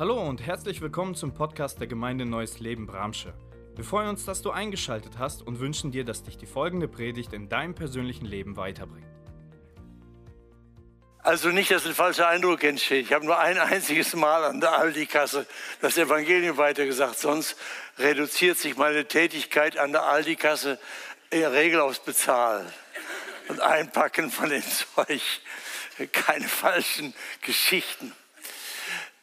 Hallo 0.00 0.22
und 0.22 0.46
herzlich 0.46 0.80
willkommen 0.80 1.16
zum 1.16 1.34
Podcast 1.34 1.80
der 1.80 1.88
Gemeinde 1.88 2.24
Neues 2.24 2.60
Leben 2.60 2.86
Bramsche. 2.86 3.34
Wir 3.74 3.82
freuen 3.82 4.10
uns, 4.10 4.24
dass 4.24 4.42
du 4.42 4.52
eingeschaltet 4.52 5.18
hast 5.18 5.42
und 5.42 5.58
wünschen 5.58 5.90
dir, 5.90 6.04
dass 6.04 6.22
dich 6.22 6.36
die 6.36 6.46
folgende 6.46 6.86
Predigt 6.86 7.32
in 7.32 7.48
deinem 7.48 7.74
persönlichen 7.74 8.24
Leben 8.24 8.56
weiterbringt. 8.56 9.08
Also 11.18 11.48
nicht, 11.48 11.72
dass 11.72 11.84
ein 11.84 11.94
falscher 11.94 12.28
Eindruck 12.28 12.62
entsteht. 12.62 13.06
Ich 13.06 13.12
habe 13.12 13.26
nur 13.26 13.40
ein 13.40 13.58
einziges 13.58 14.14
Mal 14.14 14.44
an 14.44 14.60
der 14.60 14.78
Aldi-Kasse 14.78 15.48
das 15.80 15.98
Evangelium 15.98 16.58
weitergesagt. 16.58 17.18
Sonst 17.18 17.56
reduziert 17.98 18.56
sich 18.56 18.76
meine 18.76 19.04
Tätigkeit 19.04 19.76
an 19.78 19.90
der 19.90 20.04
Aldi-Kasse 20.04 20.78
in 21.30 21.40
der 21.40 21.50
Regel 21.50 21.80
aufs 21.80 21.98
Bezahlen 21.98 22.68
und 23.48 23.60
Einpacken 23.60 24.30
von 24.30 24.48
dem 24.48 24.62
Zeug. 24.94 25.22
Keine 26.12 26.46
falschen 26.46 27.14
Geschichten. 27.42 28.12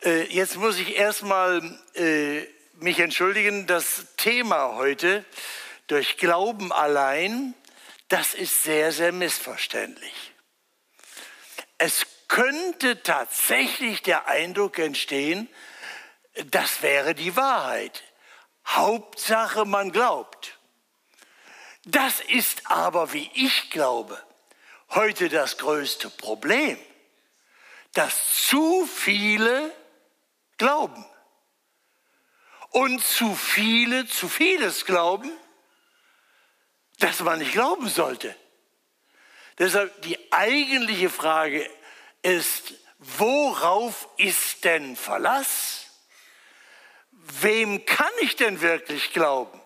Äh, 0.05 0.31
jetzt 0.31 0.55
muss 0.57 0.77
ich 0.77 0.95
erstmal 0.97 1.79
äh, 1.95 2.41
mich 2.75 2.99
entschuldigen. 2.99 3.65
Das 3.65 4.05
Thema 4.17 4.75
heute, 4.75 5.25
durch 5.87 6.17
Glauben 6.17 6.71
allein, 6.71 7.55
das 8.07 8.35
ist 8.35 8.63
sehr, 8.63 8.91
sehr 8.91 9.11
missverständlich. 9.11 10.33
Es 11.79 12.05
könnte 12.27 13.01
tatsächlich 13.01 14.03
der 14.03 14.27
Eindruck 14.27 14.77
entstehen, 14.77 15.49
das 16.51 16.83
wäre 16.83 17.15
die 17.15 17.35
Wahrheit. 17.35 18.03
Hauptsache, 18.67 19.65
man 19.65 19.91
glaubt. 19.91 20.59
Das 21.83 22.19
ist 22.19 22.69
aber, 22.69 23.11
wie 23.13 23.29
ich 23.33 23.71
glaube, 23.71 24.21
heute 24.89 25.29
das 25.29 25.57
größte 25.57 26.11
Problem, 26.11 26.77
dass 27.93 28.47
zu 28.47 28.85
viele 28.85 29.73
glauben. 30.57 31.05
Und 32.71 33.01
zu 33.03 33.35
viele, 33.35 34.05
zu 34.05 34.27
vieles 34.27 34.85
glauben, 34.85 35.31
dass 36.99 37.21
man 37.21 37.39
nicht 37.39 37.53
glauben 37.53 37.87
sollte. 37.87 38.35
Deshalb 39.57 40.01
die 40.01 40.31
eigentliche 40.31 41.09
Frage 41.09 41.69
ist, 42.21 42.73
worauf 42.97 44.09
ist 44.17 44.65
denn 44.65 44.95
Verlass? 44.95 45.85
Wem 47.11 47.85
kann 47.85 48.11
ich 48.21 48.35
denn 48.35 48.61
wirklich 48.61 49.13
glauben? 49.13 49.61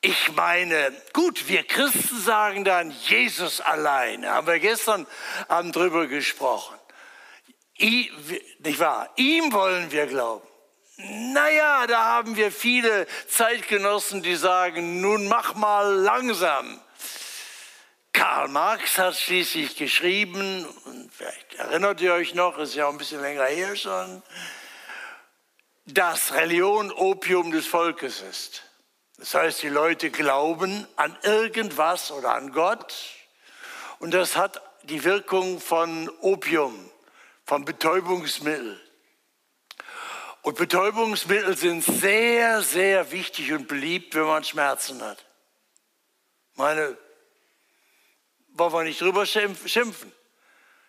Ich 0.00 0.32
meine, 0.32 0.92
gut, 1.12 1.46
wir 1.46 1.62
Christen 1.62 2.20
sagen 2.20 2.64
dann 2.64 2.90
Jesus 2.90 3.60
allein. 3.60 4.26
Haben 4.26 4.48
wir 4.48 4.58
gestern 4.58 5.06
Abend 5.46 5.76
drüber 5.76 6.08
gesprochen 6.08 6.76
nicht 7.82 8.78
wahr? 8.78 9.10
Ihm 9.16 9.52
wollen 9.52 9.90
wir 9.90 10.06
glauben. 10.06 10.46
Naja, 10.96 11.86
da 11.86 12.04
haben 12.04 12.36
wir 12.36 12.52
viele 12.52 13.06
Zeitgenossen, 13.28 14.22
die 14.22 14.36
sagen, 14.36 15.00
nun 15.00 15.26
mach 15.26 15.54
mal 15.54 15.92
langsam. 15.94 16.80
Karl 18.12 18.48
Marx 18.48 18.98
hat 18.98 19.16
schließlich 19.16 19.76
geschrieben, 19.76 20.66
und 20.84 21.10
vielleicht 21.12 21.54
erinnert 21.54 22.00
ihr 22.02 22.12
euch 22.12 22.34
noch, 22.34 22.58
ist 22.58 22.74
ja 22.74 22.86
auch 22.86 22.92
ein 22.92 22.98
bisschen 22.98 23.22
länger 23.22 23.46
her 23.46 23.74
schon, 23.74 24.22
dass 25.86 26.34
Religion 26.34 26.92
Opium 26.92 27.50
des 27.50 27.66
Volkes 27.66 28.20
ist. 28.20 28.62
Das 29.16 29.34
heißt, 29.34 29.62
die 29.62 29.68
Leute 29.68 30.10
glauben 30.10 30.86
an 30.96 31.16
irgendwas 31.22 32.12
oder 32.12 32.34
an 32.34 32.52
Gott 32.52 32.94
und 33.98 34.12
das 34.12 34.36
hat 34.36 34.60
die 34.84 35.04
Wirkung 35.04 35.60
von 35.60 36.10
Opium 36.20 36.91
von 37.52 37.66
Betäubungsmitteln. 37.66 38.80
Und 40.40 40.56
Betäubungsmittel 40.56 41.54
sind 41.54 41.84
sehr, 41.84 42.62
sehr 42.62 43.12
wichtig 43.12 43.52
und 43.52 43.68
beliebt, 43.68 44.14
wenn 44.14 44.22
man 44.22 44.42
Schmerzen 44.42 45.02
hat. 45.02 45.22
Meine, 46.54 46.96
wollen 48.54 48.72
wir 48.72 48.84
nicht 48.84 49.02
drüber 49.02 49.26
schimpfen. 49.26 50.12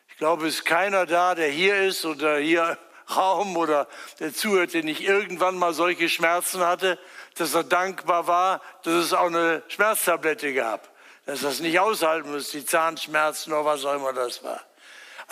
Ich 0.07 0.16
glaube, 0.16 0.47
es 0.47 0.56
ist 0.56 0.66
keiner 0.66 1.06
da, 1.06 1.35
der 1.35 1.50
hier 1.50 1.84
ist 1.84 2.06
oder 2.06 2.38
hier 2.38 2.78
im 3.09 3.13
Raum 3.13 3.57
oder 3.57 3.90
der 4.22 4.34
zuhört, 4.34 4.73
der 4.73 4.84
nicht 4.84 5.02
irgendwann 5.02 5.57
mal 5.57 5.73
solche 5.73 6.07
Schmerzen 6.07 6.62
hatte, 6.62 6.97
dass 7.35 7.53
er 7.53 7.66
dankbar 7.66 8.28
war, 8.28 8.62
dass 8.84 8.94
es 8.94 9.12
auch 9.12 9.28
eine 9.28 9.63
Schmerztablette 9.68 10.53
gab. 10.53 10.90
Dass 11.25 11.44
er 11.44 11.50
es 11.50 11.59
nicht 11.59 11.78
aushalten 11.81 12.31
muss, 12.31 12.52
die 12.52 12.66
Zahnschmerzen 12.66 13.52
oder 13.52 13.66
was 13.66 13.84
auch 13.84 13.96
immer 13.96 14.13
das 14.13 14.41
war. 14.46 14.66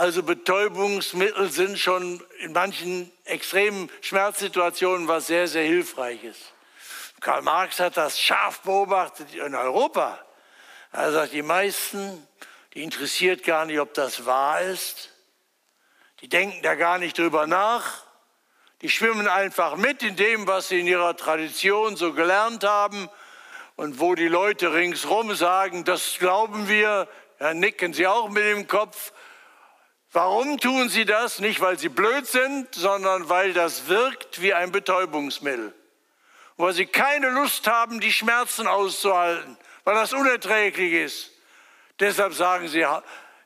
Also 0.01 0.23
Betäubungsmittel 0.23 1.51
sind 1.51 1.77
schon 1.77 2.23
in 2.39 2.53
manchen 2.53 3.11
extremen 3.23 3.87
Schmerzsituationen 4.01 5.07
was 5.07 5.27
sehr, 5.27 5.47
sehr 5.47 5.63
Hilfreiches. 5.63 6.37
Karl 7.19 7.43
Marx 7.43 7.79
hat 7.79 7.97
das 7.97 8.19
scharf 8.19 8.61
beobachtet 8.61 9.35
in 9.35 9.53
Europa. 9.53 10.17
Er 10.91 11.11
sagt, 11.11 11.33
die 11.33 11.43
meisten, 11.43 12.27
die 12.73 12.81
interessiert 12.81 13.43
gar 13.43 13.65
nicht, 13.65 13.79
ob 13.79 13.93
das 13.93 14.25
wahr 14.25 14.61
ist. 14.61 15.11
Die 16.21 16.27
denken 16.27 16.63
da 16.63 16.73
gar 16.73 16.97
nicht 16.97 17.19
drüber 17.19 17.45
nach. 17.45 18.03
Die 18.81 18.89
schwimmen 18.89 19.27
einfach 19.27 19.75
mit 19.75 20.01
in 20.01 20.15
dem, 20.15 20.47
was 20.47 20.69
sie 20.69 20.79
in 20.79 20.87
ihrer 20.87 21.15
Tradition 21.15 21.95
so 21.95 22.13
gelernt 22.13 22.63
haben. 22.63 23.07
Und 23.75 23.99
wo 23.99 24.15
die 24.15 24.29
Leute 24.29 24.73
ringsherum 24.73 25.35
sagen, 25.35 25.83
das 25.83 26.15
glauben 26.17 26.67
wir, 26.67 27.07
dann 27.37 27.59
nicken 27.59 27.93
sie 27.93 28.07
auch 28.07 28.29
mit 28.29 28.45
dem 28.45 28.67
Kopf 28.67 29.13
Warum 30.13 30.57
tun 30.59 30.89
sie 30.89 31.05
das? 31.05 31.39
Nicht, 31.39 31.61
weil 31.61 31.79
sie 31.79 31.87
blöd 31.87 32.27
sind, 32.27 32.73
sondern 32.75 33.29
weil 33.29 33.53
das 33.53 33.87
wirkt 33.87 34.41
wie 34.41 34.53
ein 34.53 34.71
Betäubungsmittel. 34.71 35.73
weil 36.57 36.73
sie 36.73 36.85
keine 36.85 37.29
Lust 37.29 37.65
haben, 37.65 37.99
die 38.01 38.13
Schmerzen 38.13 38.67
auszuhalten, 38.67 39.57
weil 39.83 39.95
das 39.95 40.13
unerträglich 40.13 40.93
ist. 40.93 41.31
Deshalb 41.99 42.33
sagen 42.33 42.67
sie, 42.67 42.85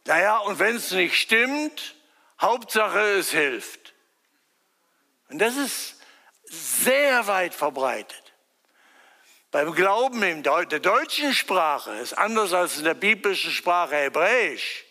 naja, 0.05 0.39
und 0.39 0.59
wenn 0.59 0.75
es 0.75 0.91
nicht 0.91 1.15
stimmt, 1.15 1.95
Hauptsache 2.41 2.99
es 2.99 3.31
hilft. 3.31 3.93
Und 5.29 5.39
das 5.39 5.55
ist 5.55 6.01
sehr 6.43 7.25
weit 7.27 7.53
verbreitet. 7.53 8.33
Beim 9.51 9.73
Glauben 9.73 10.21
in 10.21 10.43
der 10.43 10.65
deutschen 10.65 11.33
Sprache 11.33 11.91
ist 11.91 12.17
anders 12.17 12.51
als 12.51 12.77
in 12.79 12.83
der 12.83 12.95
biblischen 12.95 13.51
Sprache 13.51 13.95
Hebräisch 13.95 14.84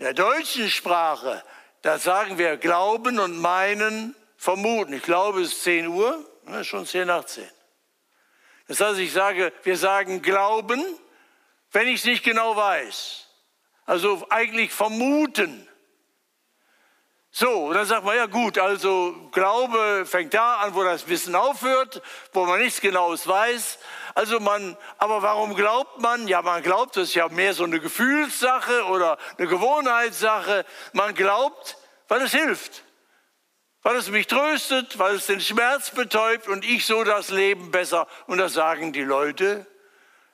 der 0.00 0.14
deutschen 0.14 0.68
Sprache, 0.70 1.44
da 1.82 1.98
sagen 1.98 2.38
wir 2.38 2.56
glauben 2.56 3.20
und 3.20 3.38
meinen, 3.38 4.16
vermuten. 4.36 4.94
Ich 4.94 5.02
glaube, 5.02 5.42
es 5.42 5.52
ist 5.52 5.64
10 5.64 5.88
Uhr, 5.88 6.24
ne, 6.46 6.64
schon 6.64 6.86
10 6.86 7.06
nach 7.06 7.24
10. 7.24 7.46
Das 8.66 8.80
heißt, 8.80 8.98
ich 8.98 9.12
sage, 9.12 9.52
wir 9.62 9.76
sagen 9.76 10.22
glauben, 10.22 10.82
wenn 11.72 11.86
ich 11.86 12.00
es 12.00 12.04
nicht 12.06 12.24
genau 12.24 12.56
weiß. 12.56 13.26
Also 13.84 14.26
eigentlich 14.30 14.72
vermuten. 14.72 15.68
So, 17.32 17.66
und 17.66 17.74
dann 17.74 17.86
sagt 17.86 18.04
man, 18.04 18.16
ja 18.16 18.26
gut, 18.26 18.58
also 18.58 19.14
Glaube 19.30 20.04
fängt 20.04 20.34
da 20.34 20.56
an, 20.56 20.74
wo 20.74 20.82
das 20.82 21.06
Wissen 21.08 21.36
aufhört, 21.36 22.02
wo 22.32 22.44
man 22.44 22.60
nichts 22.60 22.80
Genaues 22.80 23.26
weiß. 23.28 23.78
Also 24.16 24.40
man, 24.40 24.76
aber 24.98 25.22
warum 25.22 25.54
glaubt 25.54 26.00
man? 26.00 26.26
Ja, 26.26 26.42
man 26.42 26.62
glaubt, 26.62 26.96
das 26.96 27.08
ist 27.08 27.14
ja 27.14 27.28
mehr 27.28 27.54
so 27.54 27.62
eine 27.62 27.78
Gefühlssache 27.78 28.84
oder 28.86 29.16
eine 29.38 29.46
Gewohnheitssache. 29.46 30.64
Man 30.92 31.14
glaubt, 31.14 31.76
weil 32.08 32.20
es 32.22 32.32
hilft, 32.32 32.82
weil 33.82 33.94
es 33.94 34.10
mich 34.10 34.26
tröstet, 34.26 34.98
weil 34.98 35.14
es 35.14 35.26
den 35.26 35.40
Schmerz 35.40 35.92
betäubt 35.92 36.48
und 36.48 36.64
ich 36.64 36.84
so 36.84 37.04
das 37.04 37.30
Leben 37.30 37.70
besser. 37.70 38.08
Und 38.26 38.38
da 38.38 38.48
sagen 38.48 38.92
die 38.92 39.04
Leute, 39.04 39.68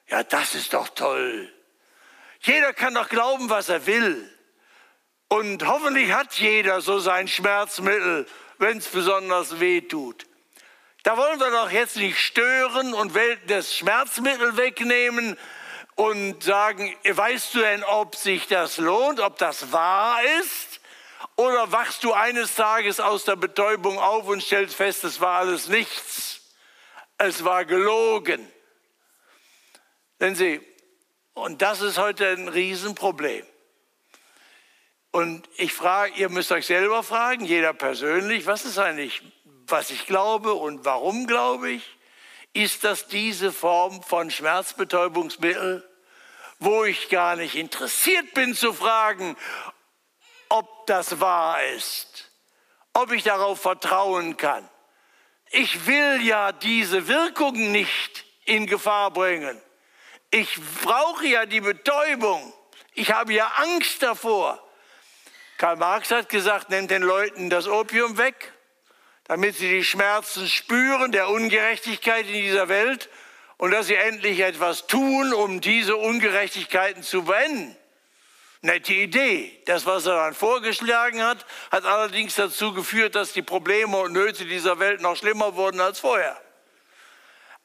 ja, 0.09 0.23
das 0.23 0.55
ist 0.55 0.73
doch 0.73 0.89
toll. 0.89 1.53
Jeder 2.41 2.73
kann 2.73 2.95
doch 2.95 3.11
glauben, 3.11 3.51
was 3.51 3.69
er 3.69 3.85
will. 3.85 4.33
Und 5.29 5.67
hoffentlich 5.67 6.13
hat 6.13 6.35
jeder 6.35 6.81
so 6.81 6.99
sein 6.99 7.27
Schmerzmittel, 7.27 8.27
wenn 8.59 8.79
es 8.79 8.87
besonders 8.87 9.59
weh 9.61 9.81
tut. 9.81 10.27
Da 11.03 11.17
wollen 11.17 11.39
wir 11.39 11.51
doch 11.51 11.71
jetzt 11.71 11.97
nicht 11.97 12.19
stören 12.19 12.95
und 12.95 13.13
das 13.47 13.75
Schmerzmittel 13.75 14.57
wegnehmen 14.57 15.37
und 15.95 16.43
sagen, 16.43 16.95
weißt 17.05 17.55
du 17.55 17.59
denn, 17.61 17.85
ob 17.85 18.17
sich 18.17 18.47
das 18.49 18.79
lohnt, 18.79 19.21
ob 19.21 19.39
das 19.39 19.73
wahr 19.73 20.19
ist? 20.41 20.81
Oder 21.37 21.71
wachst 21.71 22.05
du 22.05 22.13
eines 22.13 22.55
Tages 22.55 23.01
aus 23.01 23.25
der 23.25 23.37
Betäubung 23.37 23.99
auf 23.99 24.27
und 24.27 24.43
stellst 24.43 24.75
fest, 24.75 25.05
es 25.05 25.21
war 25.21 25.41
alles 25.41 25.69
nichts. 25.69 26.41
Es 27.19 27.45
war 27.45 27.65
gelogen. 27.65 28.51
Denn 30.21 30.35
Sie, 30.35 30.61
und 31.35 31.63
das 31.63 31.83
ist 31.83 31.99
heute 31.99 32.29
ein 32.29 32.49
Riesenproblem. 32.49 33.47
Und 35.17 35.49
ich 35.57 35.73
frage, 35.73 36.13
ihr 36.17 36.29
müsst 36.29 36.53
euch 36.53 36.67
selber 36.67 37.03
fragen, 37.03 37.47
jeder 37.47 37.73
persönlich, 37.73 38.45
was 38.45 38.67
ist 38.67 38.77
eigentlich, 38.77 39.23
was 39.67 39.89
ich 39.89 40.07
glaube 40.07 40.53
und 40.53 40.85
warum 40.85 41.27
glaube 41.27 41.71
ich? 41.71 41.97
Ist 42.53 42.85
das 42.85 43.07
diese 43.07 43.51
Form 43.51 44.03
von 44.03 44.31
Schmerzbetäubungsmittel, 44.31 45.89
wo 46.59 46.85
ich 46.85 47.09
gar 47.09 47.35
nicht 47.35 47.55
interessiert 47.55 48.35
bin 48.35 48.55
zu 48.55 48.75
fragen, 48.75 49.39
ob 50.51 50.87
das 50.87 51.19
wahr 51.19 51.65
ist, 51.65 52.31
ob 52.93 53.11
ich 53.11 53.23
darauf 53.23 53.59
vertrauen 53.59 54.37
kann. 54.37 54.69
Ich 55.49 55.87
will 55.87 56.27
ja 56.27 56.53
diese 56.53 57.09
Wirkung 57.09 57.73
nicht 57.73 58.27
in 58.45 58.67
Gefahr 58.67 59.11
bringen. 59.13 59.59
Ich 60.31 60.59
brauche 60.83 61.27
ja 61.27 61.47
die 61.47 61.63
Betäubung. 61.63 62.53
Ich 62.93 63.13
habe 63.13 63.33
ja 63.33 63.47
Angst 63.57 64.03
davor. 64.03 64.63
Karl 65.59 65.77
Marx 65.77 66.11
hat 66.11 66.29
gesagt, 66.29 66.69
nehmt 66.69 66.91
den 66.91 67.03
Leuten 67.03 67.49
das 67.49 67.67
Opium 67.67 68.19
weg, 68.19 68.53
damit 69.25 69.57
sie 69.57 69.71
die 69.71 69.85
Schmerzen 69.85 70.47
spüren 70.49 71.13
der 71.13 71.31
Ungerechtigkeit 71.31 72.27
in 72.27 72.35
dieser 72.35 72.69
Welt 72.69 73.09
und 73.57 73.71
dass 73.71 73.87
sie 73.87 73.95
endlich 73.95 74.41
etwas 74.41 74.87
tun, 74.87 75.33
um 75.33 75.63
diese 75.63 75.97
Ungerechtigkeiten 75.97 77.03
zu 77.03 77.25
beenden. 77.25 77.75
Nette 78.61 78.93
Idee. 78.93 79.63
Das, 79.65 79.87
was 79.87 80.05
er 80.07 80.17
dann 80.17 80.35
vorgeschlagen 80.35 81.23
hat, 81.23 81.47
hat 81.71 81.85
allerdings 81.85 82.35
dazu 82.35 82.75
geführt, 82.75 83.15
dass 83.15 83.33
die 83.33 83.43
Probleme 83.43 83.97
und 83.97 84.13
Nöte 84.13 84.45
dieser 84.45 84.79
Welt 84.79 85.01
noch 85.01 85.17
schlimmer 85.17 85.55
wurden 85.55 85.81
als 85.81 86.01
vorher. 86.01 86.39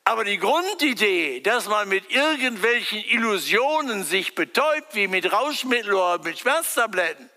Aber 0.03 0.23
die 0.23 0.37
Grundidee, 0.37 1.41
dass 1.41 1.67
man 1.67 1.89
mit 1.89 2.09
irgendwelchen 2.11 3.03
Illusionen 3.03 4.03
sich 4.03 4.35
betäubt, 4.35 4.94
wie 4.94 5.07
mit 5.07 5.31
Rauschmittel 5.31 5.94
oder 5.94 6.23
mit 6.23 6.39
Schmerztabletten, 6.39 7.31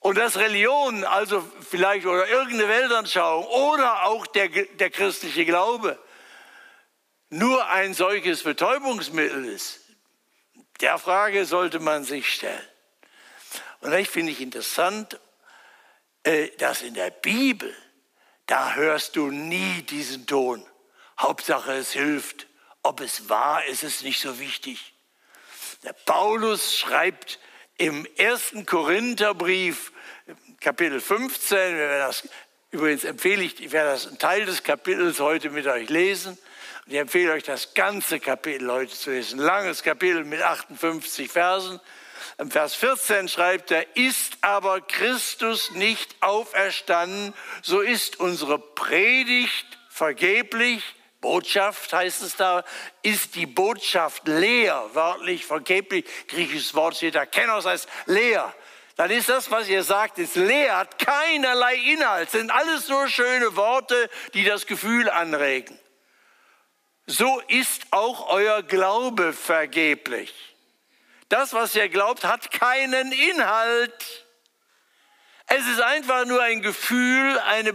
und 0.00 0.16
dass 0.16 0.36
Religion, 0.36 1.04
also 1.04 1.46
vielleicht 1.68 2.06
oder 2.06 2.28
irgendeine 2.28 2.68
Weltanschauung 2.68 3.44
oder 3.46 4.04
auch 4.04 4.26
der, 4.26 4.48
der 4.48 4.90
christliche 4.90 5.44
Glaube, 5.44 5.98
nur 7.30 7.66
ein 7.68 7.94
solches 7.94 8.42
Betäubungsmittel 8.42 9.44
ist, 9.44 9.80
der 10.80 10.98
Frage 10.98 11.44
sollte 11.44 11.80
man 11.80 12.04
sich 12.04 12.32
stellen. 12.32 12.66
Und 13.80 13.92
ich 13.92 14.08
finde 14.08 14.32
ich 14.32 14.40
interessant, 14.40 15.18
äh, 16.22 16.48
dass 16.58 16.82
in 16.82 16.94
der 16.94 17.10
Bibel, 17.10 17.74
da 18.46 18.74
hörst 18.74 19.16
du 19.16 19.30
nie 19.30 19.82
diesen 19.82 20.26
Ton. 20.26 20.64
Hauptsache 21.18 21.72
es 21.72 21.92
hilft. 21.92 22.46
Ob 22.82 23.00
es 23.00 23.28
wahr 23.28 23.64
ist, 23.66 23.82
ist 23.82 24.04
nicht 24.04 24.20
so 24.20 24.38
wichtig. 24.38 24.94
Der 25.82 25.92
Paulus 25.92 26.76
schreibt 26.78 27.38
im 27.78 28.06
ersten 28.16 28.66
Korintherbrief, 28.66 29.92
Kapitel 30.60 31.00
15, 31.00 31.78
das, 31.78 32.28
übrigens 32.72 33.04
empfehle 33.04 33.44
ich, 33.44 33.62
ich 33.62 33.72
werde 33.72 33.92
das 33.92 34.08
einen 34.08 34.18
Teil 34.18 34.44
des 34.44 34.64
Kapitels 34.64 35.20
heute 35.20 35.50
mit 35.50 35.66
euch 35.68 35.88
lesen. 35.88 36.36
Und 36.84 36.92
ich 36.92 36.98
empfehle 36.98 37.32
euch, 37.32 37.44
das 37.44 37.74
ganze 37.74 38.18
Kapitel 38.18 38.70
heute 38.70 38.92
zu 38.92 39.10
lesen. 39.10 39.38
Ein 39.38 39.46
langes 39.46 39.84
Kapitel 39.84 40.24
mit 40.24 40.42
58 40.42 41.30
Versen. 41.30 41.80
Im 42.38 42.50
Vers 42.50 42.74
14 42.74 43.28
schreibt 43.28 43.70
er, 43.70 43.96
ist 43.96 44.38
aber 44.40 44.80
Christus 44.80 45.70
nicht 45.70 46.16
auferstanden, 46.20 47.32
so 47.62 47.80
ist 47.80 48.18
unsere 48.18 48.58
Predigt 48.58 49.66
vergeblich. 49.88 50.82
Botschaft 51.20 51.92
heißt 51.92 52.22
es 52.22 52.36
da, 52.36 52.64
ist 53.02 53.34
die 53.34 53.46
Botschaft 53.46 54.28
leer, 54.28 54.88
wörtlich 54.92 55.44
vergeblich, 55.44 56.04
griechisches 56.28 56.74
Wort 56.74 56.96
steht 56.96 57.14
da, 57.14 57.26
Kenos 57.26 57.66
heißt 57.66 57.88
leer. 58.06 58.54
Dann 58.96 59.10
ist 59.10 59.28
das, 59.28 59.50
was 59.50 59.68
ihr 59.68 59.84
sagt, 59.84 60.18
ist 60.18 60.36
leer, 60.36 60.76
hat 60.76 60.98
keinerlei 60.98 61.76
Inhalt, 61.76 62.30
sind 62.30 62.50
alles 62.50 62.88
nur 62.88 63.08
schöne 63.08 63.54
Worte, 63.56 64.10
die 64.34 64.44
das 64.44 64.66
Gefühl 64.66 65.08
anregen 65.08 65.78
so 67.08 67.40
ist 67.48 67.86
auch 67.90 68.28
euer 68.28 68.62
Glaube 68.62 69.32
vergeblich. 69.32 70.32
Das, 71.30 71.52
was 71.54 71.74
ihr 71.74 71.88
glaubt, 71.88 72.24
hat 72.24 72.50
keinen 72.50 73.12
Inhalt. 73.12 74.26
Es 75.50 75.66
ist 75.66 75.80
einfach 75.80 76.26
nur 76.26 76.42
ein 76.42 76.60
Gefühl, 76.60 77.38
eine 77.38 77.72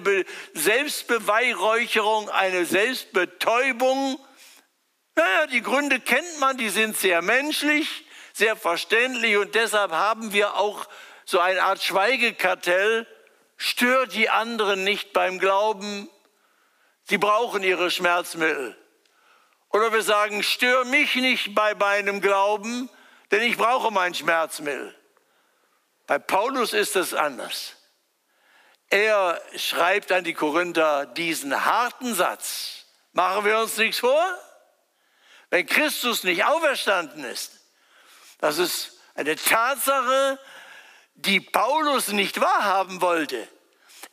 Selbstbeweihräucherung, 0.54 2.30
eine 2.30 2.66
Selbstbetäubung. 2.66 4.20
Naja, 5.16 5.48
die 5.48 5.62
Gründe 5.62 6.00
kennt 6.00 6.40
man, 6.40 6.58
die 6.58 6.70
sind 6.70 6.96
sehr 6.96 7.24
menschlich, 7.24 8.06
sehr 8.34 8.56
verständlich 8.56 9.38
und 9.38 9.56
deshalb 9.56 9.92
haben 9.92 10.34
wir 10.34 10.56
auch 10.56 10.88
so 11.25 11.40
eine 11.40 11.64
Art 11.64 11.81
Schweigekartell. 11.81 13.08
Stört 13.58 14.14
die 14.14 14.30
anderen 14.30 14.84
nicht 14.84 15.12
beim 15.12 15.40
Glauben. 15.40 16.10
Sie 17.06 17.18
brauchen 17.18 17.64
ihre 17.64 17.90
Schmerzmittel. 17.90 18.78
Oder 19.69 19.92
wir 19.92 20.04
sagen, 20.04 20.44
stör 20.44 20.86
mich 20.86 21.16
nicht 21.16 21.56
bei 21.56 21.74
meinem 21.74 22.22
Glauben, 22.22 22.88
denn 23.31 23.42
ich 23.42 23.58
brauche 23.58 23.90
mein 23.90 24.14
Schmerzmittel. 24.14 24.96
Bei 26.08 26.20
Paulus 26.20 26.74
ist 26.74 26.96
es 26.96 27.14
anders. 27.14 27.76
Er 28.90 29.42
schreibt 29.56 30.12
an 30.12 30.24
die 30.24 30.34
Korinther 30.34 31.06
diesen 31.06 31.66
harten 31.66 32.14
Satz. 32.14 32.86
Machen 33.14 33.46
wir 33.46 33.60
uns 33.60 33.78
nichts 33.78 34.00
vor? 34.00 34.24
Wenn 35.50 35.66
Christus 35.66 36.24
nicht 36.24 36.46
auferstanden 36.46 37.24
ist, 37.24 37.60
das 38.40 38.58
ist 38.58 39.00
eine 39.16 39.36
Tatsache, 39.36 40.40
die 41.16 41.40
Paulus 41.40 42.10
nicht 42.10 42.42
wahrhaben 42.42 43.02
wollte. 43.02 43.48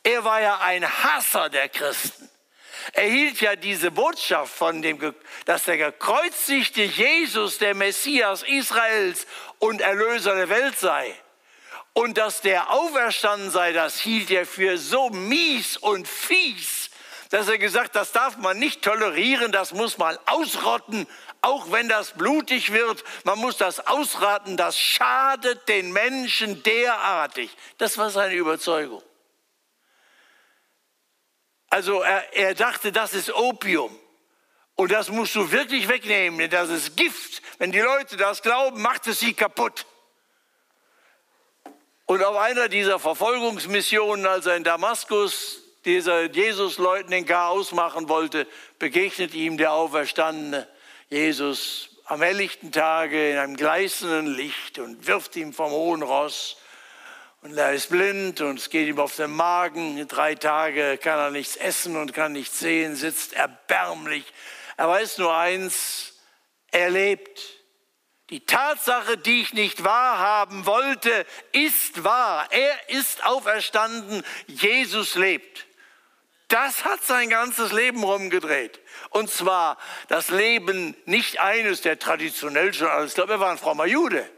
Er 0.03 0.23
war 0.23 0.41
ja 0.41 0.59
ein 0.59 0.87
Hasser 1.03 1.49
der 1.49 1.69
Christen. 1.69 2.29
Er 2.93 3.07
hielt 3.07 3.41
ja 3.41 3.55
diese 3.55 3.91
Botschaft 3.91 4.53
von 4.53 4.81
dem, 4.81 5.13
dass 5.45 5.65
der 5.65 5.77
gekreuzigte 5.77 6.81
Jesus 6.81 7.57
der 7.59 7.75
Messias 7.75 8.43
Israels 8.43 9.27
und 9.59 9.81
Erlöser 9.81 10.35
der 10.35 10.49
Welt 10.49 10.79
sei. 10.79 11.15
Und 11.93 12.17
dass 12.17 12.41
der 12.41 12.71
auferstanden 12.71 13.51
sei, 13.51 13.73
das 13.73 13.99
hielt 13.99 14.31
er 14.31 14.45
für 14.45 14.77
so 14.77 15.09
mies 15.09 15.77
und 15.77 16.07
fies, 16.07 16.89
dass 17.29 17.47
er 17.47 17.57
gesagt, 17.57 17.95
das 17.95 18.11
darf 18.11 18.37
man 18.37 18.59
nicht 18.59 18.81
tolerieren, 18.81 19.51
das 19.51 19.73
muss 19.73 19.97
man 19.97 20.17
ausrotten, 20.25 21.07
auch 21.41 21.71
wenn 21.71 21.89
das 21.89 22.11
blutig 22.13 22.71
wird. 22.71 23.03
Man 23.23 23.39
muss 23.39 23.57
das 23.57 23.85
ausraten, 23.87 24.57
das 24.57 24.79
schadet 24.79 25.67
den 25.67 25.91
Menschen 25.91 26.63
derartig. 26.63 27.49
Das 27.77 27.97
war 27.97 28.09
seine 28.09 28.35
Überzeugung. 28.35 29.01
Also 31.69 32.01
er, 32.01 32.33
er 32.33 32.53
dachte, 32.53 32.91
das 32.91 33.13
ist 33.13 33.33
Opium. 33.33 33.97
Und 34.75 34.91
das 34.91 35.09
musst 35.09 35.35
du 35.35 35.51
wirklich 35.51 35.87
wegnehmen, 35.87 36.39
denn 36.39 36.49
das 36.49 36.69
ist 36.69 36.97
Gift. 36.97 37.41
Wenn 37.59 37.71
die 37.71 37.79
Leute 37.79 38.17
das 38.17 38.41
glauben, 38.41 38.81
macht 38.81 39.07
es 39.07 39.19
sie 39.19 39.33
kaputt. 39.33 39.85
Und 42.11 42.25
auf 42.25 42.35
einer 42.35 42.67
dieser 42.67 42.99
Verfolgungsmissionen, 42.99 44.25
als 44.25 44.45
er 44.45 44.57
in 44.57 44.65
Damaskus 44.65 45.61
dieser 45.85 46.23
Jesus-Leuten 46.23 47.09
den 47.09 47.25
Chaos 47.25 47.71
machen 47.71 48.09
wollte, 48.09 48.47
begegnet 48.79 49.33
ihm 49.33 49.55
der 49.57 49.71
auferstandene 49.71 50.67
Jesus 51.07 51.87
am 52.03 52.21
helllichten 52.21 52.73
Tage 52.73 53.31
in 53.31 53.37
einem 53.37 53.55
gleißenden 53.55 54.27
Licht 54.27 54.77
und 54.77 55.07
wirft 55.07 55.37
ihm 55.37 55.53
vom 55.53 55.71
hohen 55.71 56.01
Ross 56.01 56.57
und 57.43 57.57
er 57.57 57.71
ist 57.71 57.89
blind 57.89 58.41
und 58.41 58.59
es 58.59 58.69
geht 58.69 58.89
ihm 58.89 58.99
auf 58.99 59.15
den 59.15 59.31
Magen. 59.31 60.05
Drei 60.09 60.35
Tage 60.35 60.97
kann 60.97 61.17
er 61.17 61.31
nichts 61.31 61.55
essen 61.55 61.95
und 61.95 62.13
kann 62.13 62.33
nichts 62.33 62.59
sehen, 62.59 62.97
sitzt 62.97 63.31
erbärmlich. 63.31 64.25
Er 64.75 64.89
weiß 64.89 65.17
nur 65.17 65.33
eins, 65.33 66.19
er 66.71 66.89
lebt. 66.89 67.60
Die 68.31 68.45
Tatsache, 68.45 69.17
die 69.17 69.41
ich 69.41 69.53
nicht 69.53 69.83
wahrhaben 69.83 70.65
wollte, 70.65 71.25
ist 71.51 72.03
wahr. 72.03 72.47
Er 72.51 72.89
ist 72.89 73.23
auferstanden. 73.25 74.23
Jesus 74.47 75.15
lebt. 75.15 75.67
Das 76.47 76.83
hat 76.83 77.03
sein 77.03 77.29
ganzes 77.29 77.71
Leben 77.71 78.03
rumgedreht. 78.03 78.79
Und 79.09 79.29
zwar 79.29 79.77
das 80.07 80.29
Leben 80.29 80.95
nicht 81.05 81.39
eines, 81.39 81.81
der 81.81 81.99
traditionell 81.99 82.73
schon 82.73 82.87
alles 82.87 83.13
glaubt, 83.13 83.29
er 83.29 83.39
war 83.39 83.51
ein 83.51 83.57
frommer 83.57 83.85
Jude 83.85 84.29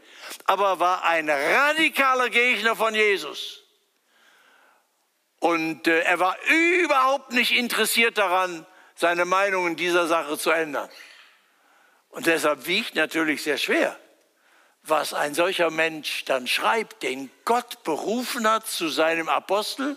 aber 0.46 0.80
war 0.80 1.04
ein 1.04 1.28
radikaler 1.28 2.30
Gegner 2.30 2.76
von 2.76 2.94
Jesus. 2.94 3.62
Und 5.40 5.86
äh, 5.86 6.00
er 6.00 6.18
war 6.18 6.36
überhaupt 6.82 7.32
nicht 7.32 7.52
interessiert 7.52 8.18
daran, 8.18 8.66
seine 8.94 9.24
Meinung 9.24 9.66
in 9.66 9.76
dieser 9.76 10.06
Sache 10.06 10.38
zu 10.38 10.50
ändern. 10.50 10.88
Und 12.14 12.26
deshalb 12.26 12.68
wiegt 12.68 12.94
natürlich 12.94 13.42
sehr 13.42 13.58
schwer, 13.58 13.98
was 14.84 15.12
ein 15.14 15.34
solcher 15.34 15.70
Mensch 15.70 16.24
dann 16.26 16.46
schreibt, 16.46 17.02
den 17.02 17.28
Gott 17.44 17.82
berufen 17.82 18.48
hat 18.48 18.68
zu 18.68 18.88
seinem 18.88 19.28
Apostel, 19.28 19.96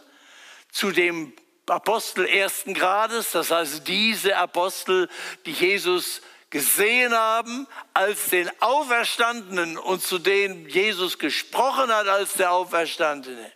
zu 0.71 0.91
dem 0.91 1.33
Apostel 1.67 2.25
ersten 2.25 2.73
Grades, 2.73 3.33
das 3.33 3.51
heißt 3.51 3.87
diese 3.87 4.35
Apostel, 4.35 5.09
die 5.45 5.51
Jesus 5.51 6.21
gesehen 6.49 7.13
haben 7.13 7.67
als 7.93 8.29
den 8.31 8.49
Auferstandenen 8.61 9.77
und 9.77 10.01
zu 10.01 10.17
denen 10.17 10.67
Jesus 10.67 11.19
gesprochen 11.19 11.93
hat 11.93 12.07
als 12.07 12.33
der 12.33 12.51
Auferstandene. 12.51 13.51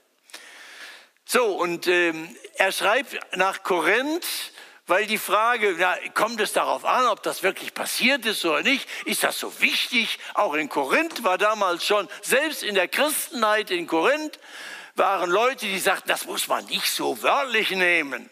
So, 1.25 1.45
und 1.45 1.87
ähm, 1.87 2.35
er 2.55 2.71
schreibt 2.71 3.17
nach 3.35 3.63
Korinth, 3.63 4.50
weil 4.87 5.05
die 5.05 5.17
Frage, 5.17 5.75
na, 5.77 5.95
kommt 6.13 6.41
es 6.41 6.53
darauf 6.53 6.85
an, 6.85 7.07
ob 7.07 7.23
das 7.23 7.43
wirklich 7.43 7.73
passiert 7.73 8.25
ist 8.25 8.43
oder 8.45 8.63
nicht? 8.63 8.87
Ist 9.05 9.23
das 9.23 9.39
so 9.39 9.61
wichtig? 9.61 10.19
Auch 10.33 10.53
in 10.53 10.69
Korinth 10.69 11.23
war 11.23 11.37
damals 11.37 11.85
schon, 11.85 12.07
selbst 12.21 12.63
in 12.63 12.75
der 12.75 12.87
Christenheit 12.87 13.71
in 13.71 13.87
Korinth, 13.87 14.39
waren 14.95 15.29
Leute, 15.29 15.65
die 15.65 15.79
sagten, 15.79 16.09
das 16.09 16.25
muss 16.25 16.47
man 16.47 16.65
nicht 16.65 16.89
so 16.89 17.21
wörtlich 17.23 17.71
nehmen. 17.71 18.29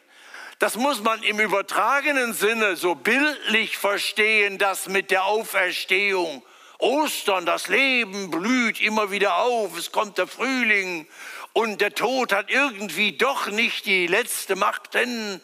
Das 0.59 0.75
muss 0.75 1.01
man 1.01 1.23
im 1.23 1.39
übertragenen 1.39 2.33
Sinne 2.33 2.75
so 2.75 2.95
bildlich 2.95 3.77
verstehen, 3.77 4.57
das 4.57 4.89
mit 4.89 5.09
der 5.09 5.23
Auferstehung. 5.23 6.43
Ostern, 6.79 7.45
das 7.45 7.67
Leben 7.67 8.29
blüht 8.29 8.81
immer 8.81 9.11
wieder 9.11 9.37
auf, 9.37 9.77
es 9.77 9.91
kommt 9.91 10.17
der 10.17 10.27
Frühling 10.27 11.07
und 11.53 11.81
der 11.81 11.93
Tod 11.93 12.31
hat 12.31 12.49
irgendwie 12.49 13.17
doch 13.17 13.47
nicht 13.47 13.85
die 13.85 14.07
letzte 14.07 14.55
Macht, 14.55 14.93
denn 14.93 15.41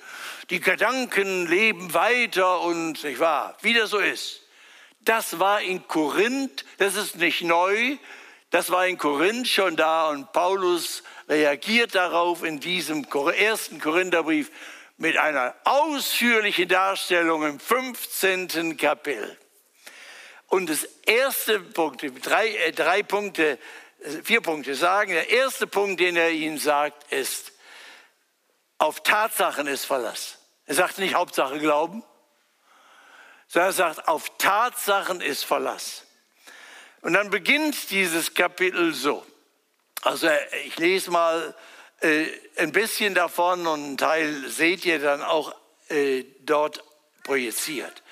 die 0.50 0.60
Gedanken 0.60 1.48
leben 1.48 1.94
weiter 1.94 2.62
und 2.62 3.04
nicht 3.04 3.20
wahr, 3.20 3.58
wie 3.62 3.74
das 3.74 3.90
so 3.90 4.00
ist. 4.00 4.42
Das 5.02 5.40
war 5.40 5.62
in 5.62 5.88
Korinth, 5.88 6.66
das 6.78 6.96
ist 6.96 7.18
nicht 7.18 7.42
neu, 7.42 7.98
das 8.52 8.70
war 8.70 8.88
in 8.88 8.98
Korinth 8.98 9.48
schon 9.48 9.76
da 9.76 10.10
und 10.10 10.32
Paulus 10.32 11.04
reagiert 11.28 11.96
darauf 11.96 12.44
in 12.44 12.60
diesem 12.60 13.06
ersten 13.38 13.80
Korintherbrief 13.80 14.52
mit 14.98 15.18
einer 15.18 15.56
ausführlichen 15.64 16.68
Darstellung 16.68 17.44
im 17.44 17.60
15. 17.60 18.78
Kapitel. 18.78 19.38
Und 20.48 20.70
das 20.70 20.86
erste 21.06 21.60
Punkt, 21.60 22.04
drei, 22.24 22.48
äh, 22.50 22.72
drei 22.72 23.04
Punkte, 23.04 23.58
äh, 24.00 24.10
vier 24.24 24.42
Punkte 24.42 24.76
sagen. 24.76 25.12
Der 25.12 25.30
erste 25.30 25.68
Punkt, 25.68 26.00
den 26.00 26.16
er 26.16 26.32
ihnen 26.32 26.60
sagt, 26.60 27.12
ist, 27.12 27.52
auf 28.78 29.02
Tatsachen 29.04 29.68
ist 29.68 29.86
Verlass. 29.86 30.38
Er 30.66 30.76
sagt 30.76 30.98
nicht 30.98 31.14
Hauptsache 31.14 31.60
Glauben, 31.60 32.04
sondern 33.48 33.70
er 33.70 33.74
sagt, 33.74 34.08
auf 34.08 34.38
Tatsachen 34.38 35.22
ist 35.22 35.46
Verlass. 35.46 36.06
Und 37.02 37.14
dann 37.14 37.30
beginnt 37.30 37.92
dieses 37.92 38.34
Kapitel 38.34 38.94
so. 38.94 39.26
Also 40.02 40.28
ich 40.66 40.78
lese 40.78 41.12
mal 41.12 41.56
äh, 42.02 42.26
ein 42.58 42.72
bisschen 42.72 43.14
davon 43.16 43.68
und 43.68 43.84
einen 43.84 43.98
Teil 43.98 44.50
seht 44.50 44.86
ihr 44.86 45.00
dann 45.00 45.22
auch 45.22 45.56
äh, 45.90 46.24
dort 46.42 46.84
projiziert. 47.24 48.04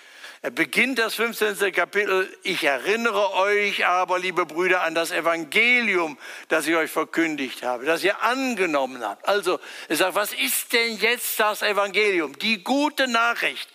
Er 0.45 0.51
beginnt 0.51 0.99
das 0.99 1.15
15. 1.15 1.71
Kapitel. 1.71 2.29
Ich 2.43 2.65
erinnere 2.65 3.33
euch 3.35 3.85
aber, 3.85 4.19
liebe 4.19 4.45
Brüder, 4.45 4.81
an 4.83 4.93
das 4.93 5.11
Evangelium, 5.11 6.17
das 6.49 6.67
ich 6.67 6.75
euch 6.75 6.91
verkündigt 6.91 7.63
habe, 7.63 7.85
das 7.85 8.03
ihr 8.03 8.21
angenommen 8.21 9.05
habt. 9.05 9.25
Also, 9.25 9.57
er 9.87 9.95
sagt, 9.95 10.15
was 10.15 10.33
ist 10.33 10.73
denn 10.73 10.97
jetzt 10.97 11.39
das 11.39 11.61
Evangelium? 11.61 12.37
Die 12.39 12.61
gute 12.61 13.07
Nachricht, 13.07 13.69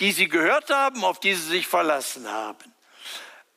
die 0.00 0.12
sie 0.12 0.28
gehört 0.28 0.70
haben, 0.70 1.04
auf 1.04 1.20
die 1.20 1.34
sie 1.34 1.46
sich 1.46 1.66
verlassen 1.66 2.26
haben. 2.26 2.72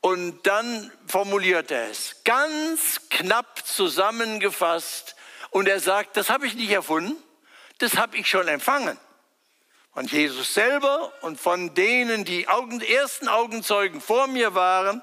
Und 0.01 0.45
dann 0.45 0.91
formuliert 1.07 1.71
er 1.71 1.89
es 1.89 2.17
ganz 2.25 3.00
knapp 3.09 3.65
zusammengefasst. 3.65 5.15
Und 5.51 5.69
er 5.69 5.79
sagt, 5.79 6.17
das 6.17 6.29
habe 6.29 6.45
ich 6.45 6.53
nicht 6.53 6.71
erfunden, 6.71 7.15
das 7.77 7.95
habe 7.95 8.17
ich 8.17 8.27
schon 8.27 8.50
empfangen 8.50 8.97
von 9.98 10.06
Jesus 10.06 10.54
selber 10.54 11.12
und 11.22 11.42
von 11.42 11.74
denen, 11.74 12.24
die 12.24 12.48
Augen, 12.48 12.82
ersten 12.82 13.27
Augenzeugen 13.27 14.00
vor 14.00 14.27
mir 14.27 14.54
waren. 14.54 15.01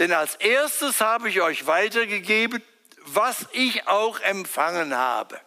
Denn 0.00 0.10
als 0.10 0.34
erstes 0.34 1.00
habe 1.00 1.28
ich 1.28 1.40
euch 1.40 1.68
weitergegeben, 1.68 2.60
was 3.04 3.46
ich 3.52 3.86
auch 3.86 4.18
empfangen 4.18 4.96
habe. 4.96 5.40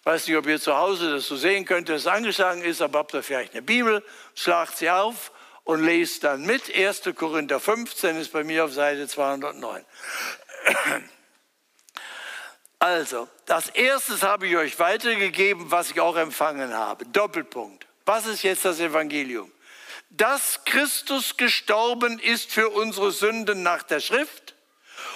Ich 0.00 0.04
weiß 0.04 0.26
nicht, 0.26 0.36
ob 0.36 0.46
ihr 0.46 0.60
zu 0.60 0.76
Hause 0.76 1.12
das 1.12 1.26
so 1.26 1.36
sehen 1.36 1.64
könnt, 1.64 1.88
dass 1.88 2.02
es 2.02 2.06
angeschlagen 2.06 2.60
ist, 2.60 2.82
aber 2.82 2.98
habt 2.98 3.14
ihr 3.14 3.22
vielleicht 3.22 3.54
eine 3.54 3.62
Bibel, 3.62 4.04
schlagt 4.34 4.76
sie 4.76 4.90
auf 4.90 5.32
und 5.62 5.82
lest 5.82 6.24
dann 6.24 6.44
mit. 6.44 6.76
1. 6.76 7.04
Korinther 7.16 7.58
15 7.58 8.16
ist 8.18 8.32
bei 8.34 8.44
mir 8.44 8.66
auf 8.66 8.74
Seite 8.74 9.08
209. 9.08 9.82
Also, 12.80 13.28
das 13.46 13.70
erstes 13.70 14.22
habe 14.22 14.46
ich 14.46 14.58
euch 14.58 14.78
weitergegeben, 14.78 15.70
was 15.70 15.90
ich 15.90 16.00
auch 16.00 16.16
empfangen 16.16 16.74
habe. 16.74 17.06
Doppelpunkt. 17.06 17.86
Was 18.04 18.26
ist 18.26 18.42
jetzt 18.42 18.64
das 18.64 18.80
Evangelium? 18.80 19.50
Dass 20.10 20.64
Christus 20.64 21.36
gestorben 21.36 22.18
ist 22.18 22.52
für 22.52 22.68
unsere 22.68 23.10
Sünden 23.10 23.62
nach 23.62 23.82
der 23.82 24.00
Schrift 24.00 24.54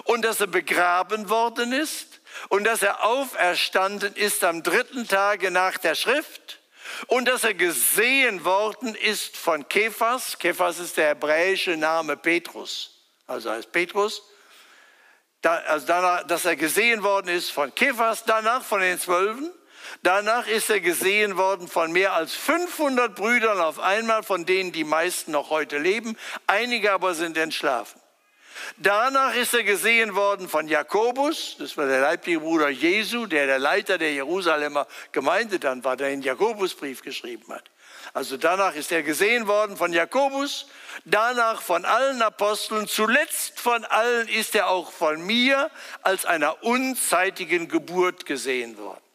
und 0.04 0.22
dass 0.24 0.40
er 0.40 0.46
begraben 0.46 1.28
worden 1.28 1.72
ist 1.72 2.20
und 2.48 2.64
dass 2.64 2.82
er 2.82 3.04
auferstanden 3.04 4.14
ist 4.14 4.42
am 4.44 4.62
dritten 4.62 5.06
Tage 5.06 5.50
nach 5.50 5.76
der 5.78 5.94
Schrift 5.94 6.60
und 7.06 7.28
dass 7.28 7.44
er 7.44 7.54
gesehen 7.54 8.44
worden 8.44 8.94
ist 8.94 9.36
von 9.36 9.68
Kephas. 9.68 10.38
Kephas 10.38 10.78
ist 10.78 10.96
der 10.96 11.10
hebräische 11.10 11.76
Name 11.76 12.16
Petrus, 12.16 12.90
also 13.26 13.50
heißt 13.50 13.70
Petrus. 13.70 14.22
Da, 15.42 15.56
also 15.58 15.86
danach, 15.86 16.26
dass 16.26 16.44
er 16.44 16.56
gesehen 16.56 17.02
worden 17.02 17.28
ist 17.28 17.52
von 17.52 17.72
Kephas, 17.74 18.24
danach 18.24 18.64
von 18.64 18.80
den 18.80 18.98
Zwölfen 18.98 19.52
Danach 20.02 20.46
ist 20.46 20.70
er 20.70 20.80
gesehen 20.80 21.36
worden 21.36 21.68
von 21.68 21.92
mehr 21.92 22.12
als 22.12 22.34
500 22.34 23.14
Brüdern 23.14 23.60
auf 23.60 23.78
einmal, 23.78 24.22
von 24.22 24.46
denen 24.46 24.72
die 24.72 24.84
meisten 24.84 25.32
noch 25.32 25.50
heute 25.50 25.78
leben, 25.78 26.16
einige 26.46 26.92
aber 26.92 27.14
sind 27.14 27.36
entschlafen. 27.36 28.00
Danach 28.76 29.34
ist 29.34 29.54
er 29.54 29.64
gesehen 29.64 30.14
worden 30.14 30.48
von 30.48 30.68
Jakobus, 30.68 31.56
das 31.58 31.76
war 31.76 31.86
der 31.86 32.00
leibliche 32.00 32.40
Bruder 32.40 32.68
Jesu, 32.68 33.26
der 33.26 33.46
der 33.46 33.58
Leiter 33.58 33.98
der 33.98 34.12
Jerusalemer 34.12 34.86
Gemeinde 35.12 35.58
dann 35.58 35.84
war, 35.84 35.96
der 35.96 36.10
den 36.10 36.22
Jakobusbrief 36.22 37.02
geschrieben 37.02 37.52
hat. 37.52 37.64
Also 38.14 38.36
danach 38.36 38.74
ist 38.74 38.90
er 38.90 39.02
gesehen 39.02 39.46
worden 39.46 39.76
von 39.76 39.92
Jakobus, 39.92 40.66
danach 41.04 41.60
von 41.60 41.84
allen 41.84 42.22
Aposteln, 42.22 42.88
zuletzt 42.88 43.60
von 43.60 43.84
allen 43.84 44.28
ist 44.28 44.54
er 44.54 44.68
auch 44.68 44.92
von 44.92 45.20
mir 45.20 45.70
als 46.02 46.24
einer 46.24 46.62
unzeitigen 46.62 47.68
Geburt 47.68 48.26
gesehen 48.26 48.78
worden. 48.78 49.07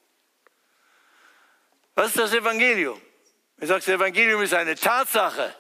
Was 1.96 2.08
ist 2.08 2.20
das 2.20 2.34
Evangelium? 2.34 3.00
Er 3.58 3.68
sagt, 3.68 3.88
das 3.88 3.94
Evangelium 3.94 4.42
ist 4.42 4.54
eine 4.54 4.76
Tatsache, 4.76 5.54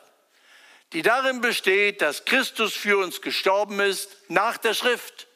die 0.92 1.02
darin 1.02 1.42
besteht, 1.42 2.02
dass 2.02 2.26
Christus 2.26 2.74
für 2.74 2.98
uns 2.98 3.22
gestorben 3.22 3.80
ist 3.80 4.10
nach 4.30 4.58
der 4.58 4.74
Schrift. 4.74 5.28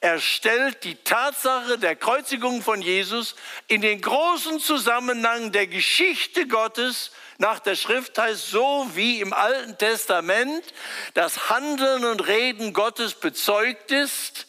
Er 0.00 0.18
stellt 0.18 0.82
die 0.82 0.96
Tatsache 0.96 1.78
der 1.78 1.94
Kreuzigung 1.94 2.60
von 2.60 2.82
Jesus 2.82 3.36
in 3.68 3.80
den 3.82 4.00
großen 4.00 4.58
Zusammenhang 4.58 5.52
der 5.52 5.68
Geschichte 5.68 6.48
Gottes 6.48 7.12
nach 7.38 7.58
der 7.58 7.74
Schrift 7.74 8.18
heißt 8.18 8.50
so 8.50 8.88
wie 8.94 9.20
im 9.20 9.32
Alten 9.32 9.76
Testament 9.76 10.64
das 11.14 11.50
Handeln 11.50 12.04
und 12.04 12.26
Reden 12.26 12.72
Gottes 12.72 13.14
bezeugt 13.14 13.90
ist, 13.90 14.46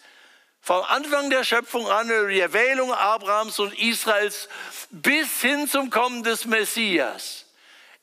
vom 0.63 0.81
Anfang 0.85 1.29
der 1.29 1.43
Schöpfung 1.43 1.89
an, 1.89 2.07
die 2.29 2.39
Erwählung 2.39 2.93
Abrahams 2.93 3.59
und 3.59 3.77
Israels 3.77 4.47
bis 4.91 5.41
hin 5.41 5.67
zum 5.67 5.89
Kommen 5.89 6.23
des 6.23 6.45
Messias 6.45 7.45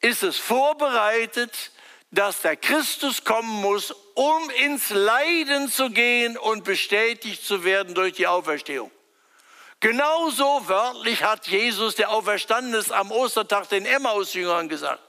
ist 0.00 0.22
es 0.22 0.36
vorbereitet, 0.36 1.72
dass 2.10 2.42
der 2.42 2.56
Christus 2.56 3.24
kommen 3.24 3.62
muss, 3.62 3.94
um 4.14 4.50
ins 4.62 4.90
Leiden 4.90 5.70
zu 5.70 5.88
gehen 5.88 6.36
und 6.36 6.64
bestätigt 6.64 7.42
zu 7.42 7.64
werden 7.64 7.94
durch 7.94 8.12
die 8.14 8.26
Auferstehung. 8.26 8.90
Genauso 9.80 10.68
wörtlich 10.68 11.22
hat 11.22 11.46
Jesus, 11.46 11.94
der 11.94 12.10
auferstanden 12.10 12.74
ist, 12.74 12.92
am 12.92 13.10
Ostertag 13.10 13.70
den 13.70 13.86
Emmaus-Jüngern 13.86 14.68
gesagt. 14.68 15.02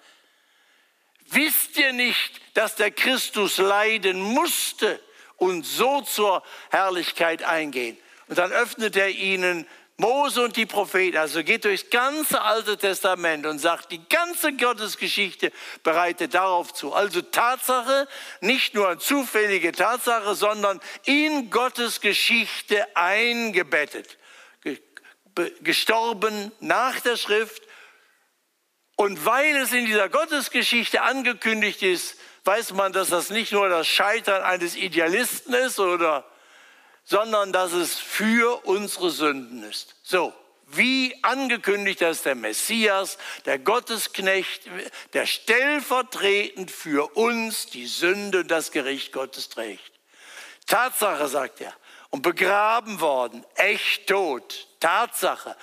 Wisst 1.25 1.77
ihr 1.77 1.91
nicht, 1.91 2.39
dass 2.53 2.75
der 2.75 2.91
Christus 2.91 3.57
leiden 3.57 4.21
musste 4.21 5.01
und 5.41 5.65
so 5.65 6.01
zur 6.01 6.43
Herrlichkeit 6.69 7.43
eingehen? 7.43 7.97
Und 8.27 8.37
dann 8.37 8.51
öffnet 8.51 8.95
er 8.95 9.09
ihnen 9.09 9.67
Mose 9.97 10.43
und 10.43 10.55
die 10.55 10.65
Propheten, 10.65 11.17
also 11.17 11.43
geht 11.43 11.65
durchs 11.65 11.89
ganze 11.89 12.41
Alte 12.41 12.77
Testament 12.77 13.45
und 13.45 13.59
sagt, 13.59 13.91
die 13.91 14.01
ganze 14.07 14.53
Gottesgeschichte 14.53 15.51
bereitet 15.83 16.33
darauf 16.33 16.73
zu. 16.73 16.93
Also 16.93 17.21
Tatsache, 17.21 18.07
nicht 18.39 18.73
nur 18.73 18.87
eine 18.87 18.99
zufällige 18.99 19.71
Tatsache, 19.71 20.33
sondern 20.35 20.79
in 21.05 21.49
Gottes 21.49 22.01
Geschichte 22.01 22.85
eingebettet. 22.95 24.17
Gestorben 25.61 26.51
nach 26.59 26.99
der 26.99 27.17
Schrift. 27.17 27.63
Und 28.95 29.25
weil 29.25 29.55
es 29.57 29.71
in 29.71 29.85
dieser 29.85 30.09
Gottesgeschichte 30.09 31.01
angekündigt 31.01 31.83
ist, 31.83 32.17
weiß 32.43 32.73
man, 32.73 32.93
dass 32.93 33.09
das 33.09 33.29
nicht 33.29 33.51
nur 33.51 33.69
das 33.69 33.87
Scheitern 33.87 34.41
eines 34.43 34.75
Idealisten 34.75 35.53
ist 35.53 35.79
oder 35.79 36.25
sondern 37.03 37.51
dass 37.51 37.73
es 37.73 37.95
für 37.95 38.65
unsere 38.65 39.09
Sünden 39.09 39.63
ist. 39.63 39.95
So, 40.03 40.33
wie 40.67 41.17
angekündigt, 41.23 42.01
dass 42.01 42.23
der 42.23 42.35
Messias, 42.35 43.17
der 43.45 43.59
Gottesknecht, 43.59 44.63
der 45.13 45.25
stellvertretend 45.25 46.71
für 46.71 47.15
uns 47.15 47.67
die 47.67 47.87
Sünde 47.87 48.41
und 48.41 48.51
das 48.51 48.71
Gericht 48.71 49.11
Gottes 49.11 49.49
trägt. 49.49 49.91
Tatsache, 50.67 51.27
sagt 51.27 51.61
er, 51.61 51.73
und 52.11 52.21
begraben 52.21 53.01
worden, 53.01 53.45
echt 53.55 54.07
tot, 54.07 54.67
Tatsache, 54.79 55.55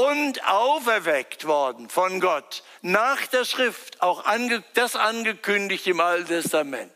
und 0.00 0.42
auferweckt 0.48 1.46
worden 1.46 1.90
von 1.90 2.20
Gott 2.20 2.62
nach 2.80 3.26
der 3.26 3.44
Schrift, 3.44 4.00
auch 4.00 4.24
ange, 4.24 4.64
das 4.72 4.96
angekündigt 4.96 5.86
im 5.86 6.00
Alten 6.00 6.28
Testament. 6.28 6.90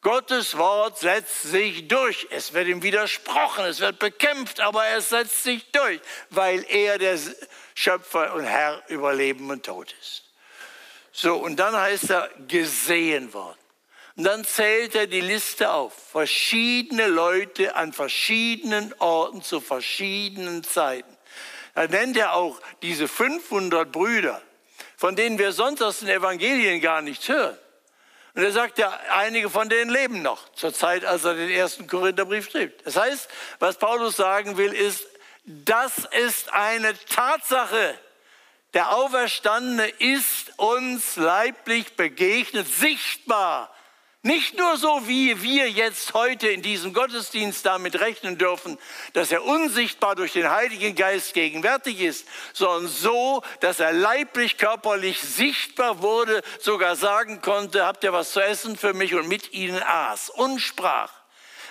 Gottes 0.00 0.56
Wort 0.56 0.98
setzt 0.98 1.42
sich 1.42 1.88
durch. 1.88 2.26
Es 2.30 2.54
wird 2.54 2.68
ihm 2.68 2.82
widersprochen, 2.82 3.66
es 3.66 3.80
wird 3.80 3.98
bekämpft, 3.98 4.60
aber 4.60 4.86
es 4.96 5.10
setzt 5.10 5.42
sich 5.42 5.70
durch, 5.72 6.00
weil 6.30 6.64
er 6.70 6.96
der 6.96 7.18
Schöpfer 7.74 8.32
und 8.32 8.44
Herr 8.44 8.82
über 8.88 9.12
Leben 9.12 9.50
und 9.50 9.66
Tod 9.66 9.94
ist. 10.00 10.24
So, 11.12 11.36
und 11.36 11.56
dann 11.56 11.76
heißt 11.76 12.08
er 12.08 12.30
gesehen 12.48 13.34
worden. 13.34 13.58
Und 14.16 14.24
dann 14.24 14.44
zählt 14.44 14.94
er 14.94 15.06
die 15.06 15.20
Liste 15.20 15.70
auf. 15.70 15.92
Verschiedene 16.10 17.08
Leute 17.08 17.76
an 17.76 17.92
verschiedenen 17.92 18.94
Orten 19.00 19.42
zu 19.42 19.60
verschiedenen 19.60 20.64
Zeiten. 20.64 21.14
Da 21.74 21.86
nennt 21.86 22.16
er 22.16 22.34
auch 22.34 22.60
diese 22.82 23.08
500 23.08 23.90
Brüder, 23.90 24.40
von 24.96 25.16
denen 25.16 25.38
wir 25.38 25.52
sonst 25.52 25.82
aus 25.82 26.00
den 26.00 26.08
Evangelien 26.08 26.80
gar 26.80 27.02
nichts 27.02 27.28
hören. 27.28 27.56
Und 28.34 28.42
er 28.42 28.52
sagt 28.52 28.78
ja, 28.78 28.98
einige 29.10 29.50
von 29.50 29.68
denen 29.68 29.90
leben 29.90 30.22
noch 30.22 30.48
zur 30.54 30.72
Zeit, 30.72 31.04
als 31.04 31.24
er 31.24 31.34
den 31.34 31.50
ersten 31.50 31.86
Korintherbrief 31.86 32.50
schrieb. 32.50 32.82
Das 32.84 32.96
heißt, 32.96 33.28
was 33.58 33.76
Paulus 33.76 34.16
sagen 34.16 34.56
will, 34.56 34.72
ist, 34.72 35.06
das 35.44 36.08
ist 36.24 36.52
eine 36.52 36.94
Tatsache. 37.06 37.98
Der 38.74 38.94
Auferstandene 38.94 39.86
ist 39.86 40.58
uns 40.58 41.16
leiblich 41.16 41.94
begegnet, 41.96 42.66
sichtbar 42.66 43.71
nicht 44.22 44.56
nur 44.56 44.76
so, 44.76 45.08
wie 45.08 45.42
wir 45.42 45.68
jetzt 45.68 46.14
heute 46.14 46.48
in 46.48 46.62
diesem 46.62 46.92
Gottesdienst 46.92 47.66
damit 47.66 47.98
rechnen 47.98 48.38
dürfen, 48.38 48.78
dass 49.14 49.32
er 49.32 49.44
unsichtbar 49.44 50.14
durch 50.14 50.32
den 50.32 50.48
Heiligen 50.48 50.94
Geist 50.94 51.34
gegenwärtig 51.34 52.00
ist, 52.00 52.26
sondern 52.52 52.86
so, 52.86 53.42
dass 53.60 53.80
er 53.80 53.92
leiblich, 53.92 54.58
körperlich 54.58 55.20
sichtbar 55.20 56.02
wurde, 56.02 56.42
sogar 56.60 56.94
sagen 56.94 57.40
konnte, 57.40 57.84
habt 57.84 58.04
ihr 58.04 58.12
was 58.12 58.30
zu 58.30 58.40
essen 58.40 58.76
für 58.76 58.94
mich 58.94 59.12
und 59.14 59.26
mit 59.26 59.52
ihnen 59.52 59.82
aß 59.82 60.30
und 60.30 60.60
sprach. 60.60 61.10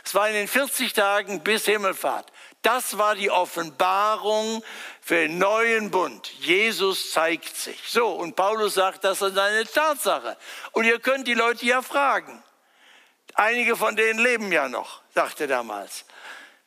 Es 0.04 0.14
war 0.14 0.28
in 0.28 0.34
den 0.34 0.48
40 0.48 0.94
Tagen 0.94 1.42
bis 1.42 1.66
Himmelfahrt. 1.66 2.32
Das 2.62 2.98
war 2.98 3.16
die 3.16 3.32
Offenbarung 3.32 4.64
für 5.02 5.16
den 5.16 5.40
neuen 5.40 5.90
Bund. 5.90 6.32
Jesus 6.40 7.12
zeigt 7.12 7.56
sich. 7.56 7.82
So, 7.88 8.10
und 8.10 8.36
Paulus 8.36 8.76
sagt, 8.76 9.04
das 9.04 9.22
ist 9.22 9.38
eine 9.38 9.66
Tatsache. 9.66 10.38
Und 10.72 10.86
ihr 10.86 11.00
könnt 11.00 11.28
die 11.28 11.34
Leute 11.34 11.66
ja 11.66 11.82
fragen. 11.82 12.44
Einige 13.34 13.76
von 13.76 13.96
denen 13.96 14.20
leben 14.20 14.52
ja 14.52 14.70
noch, 14.70 15.02
sagte 15.16 15.48
damals. 15.48 16.06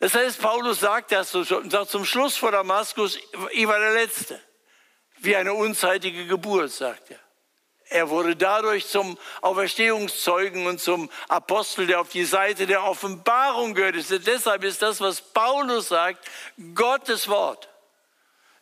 Das 0.01 0.15
heißt, 0.15 0.41
Paulus 0.41 0.81
sagt 0.81 1.13
das 1.13 1.31
sagt 1.31 1.91
zum 1.91 2.05
Schluss 2.05 2.37
vor 2.37 2.51
Damaskus, 2.51 3.19
ich 3.53 3.67
war 3.67 3.79
der 3.79 3.93
Letzte. 3.93 4.41
Wie 5.19 5.37
eine 5.37 5.55
unzeitige 5.55 6.27
Geburt, 6.27 6.71
sagt 6.71 7.11
er. 7.11 7.24
Er 7.91 8.09
wurde 8.09 8.35
dadurch 8.35 8.89
zum 8.89 9.19
Auferstehungszeugen 9.43 10.67
und 10.67 10.81
zum 10.81 11.11
Apostel, 11.29 11.87
der 11.87 12.01
auf 12.01 12.09
die 12.09 12.25
Seite 12.25 12.67
der 12.67 12.85
Offenbarung 12.85 13.75
gehört. 13.75 13.97
Deshalb 14.27 14.65
ist 14.65 14.83
das, 14.83 15.01
was 15.01 15.21
Paulus 15.21 15.89
sagt, 15.89 16.27
Gottes 16.75 17.29
Wort. 17.29 17.69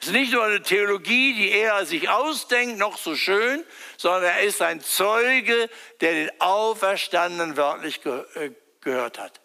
Es 0.01 0.09
ist 0.09 0.15
nicht 0.15 0.33
nur 0.33 0.43
eine 0.43 0.61
Theologie, 0.61 1.33
die 1.35 1.53
er 1.53 1.87
sich 1.87 2.09
ausdenkt, 2.09 2.77
noch 2.77 2.99
so 2.99 3.15
schön, 3.15 3.65
sondern 3.97 4.25
er 4.25 4.41
ist 4.43 4.61
ein 4.61 4.81
Zeuge, 4.81 5.71
der 6.01 6.13
den 6.13 6.41
Auferstandenen 6.41 7.57
wörtlich 7.57 8.05
äh, 8.05 8.51
gehört 8.81 9.21
hat. 9.21 9.41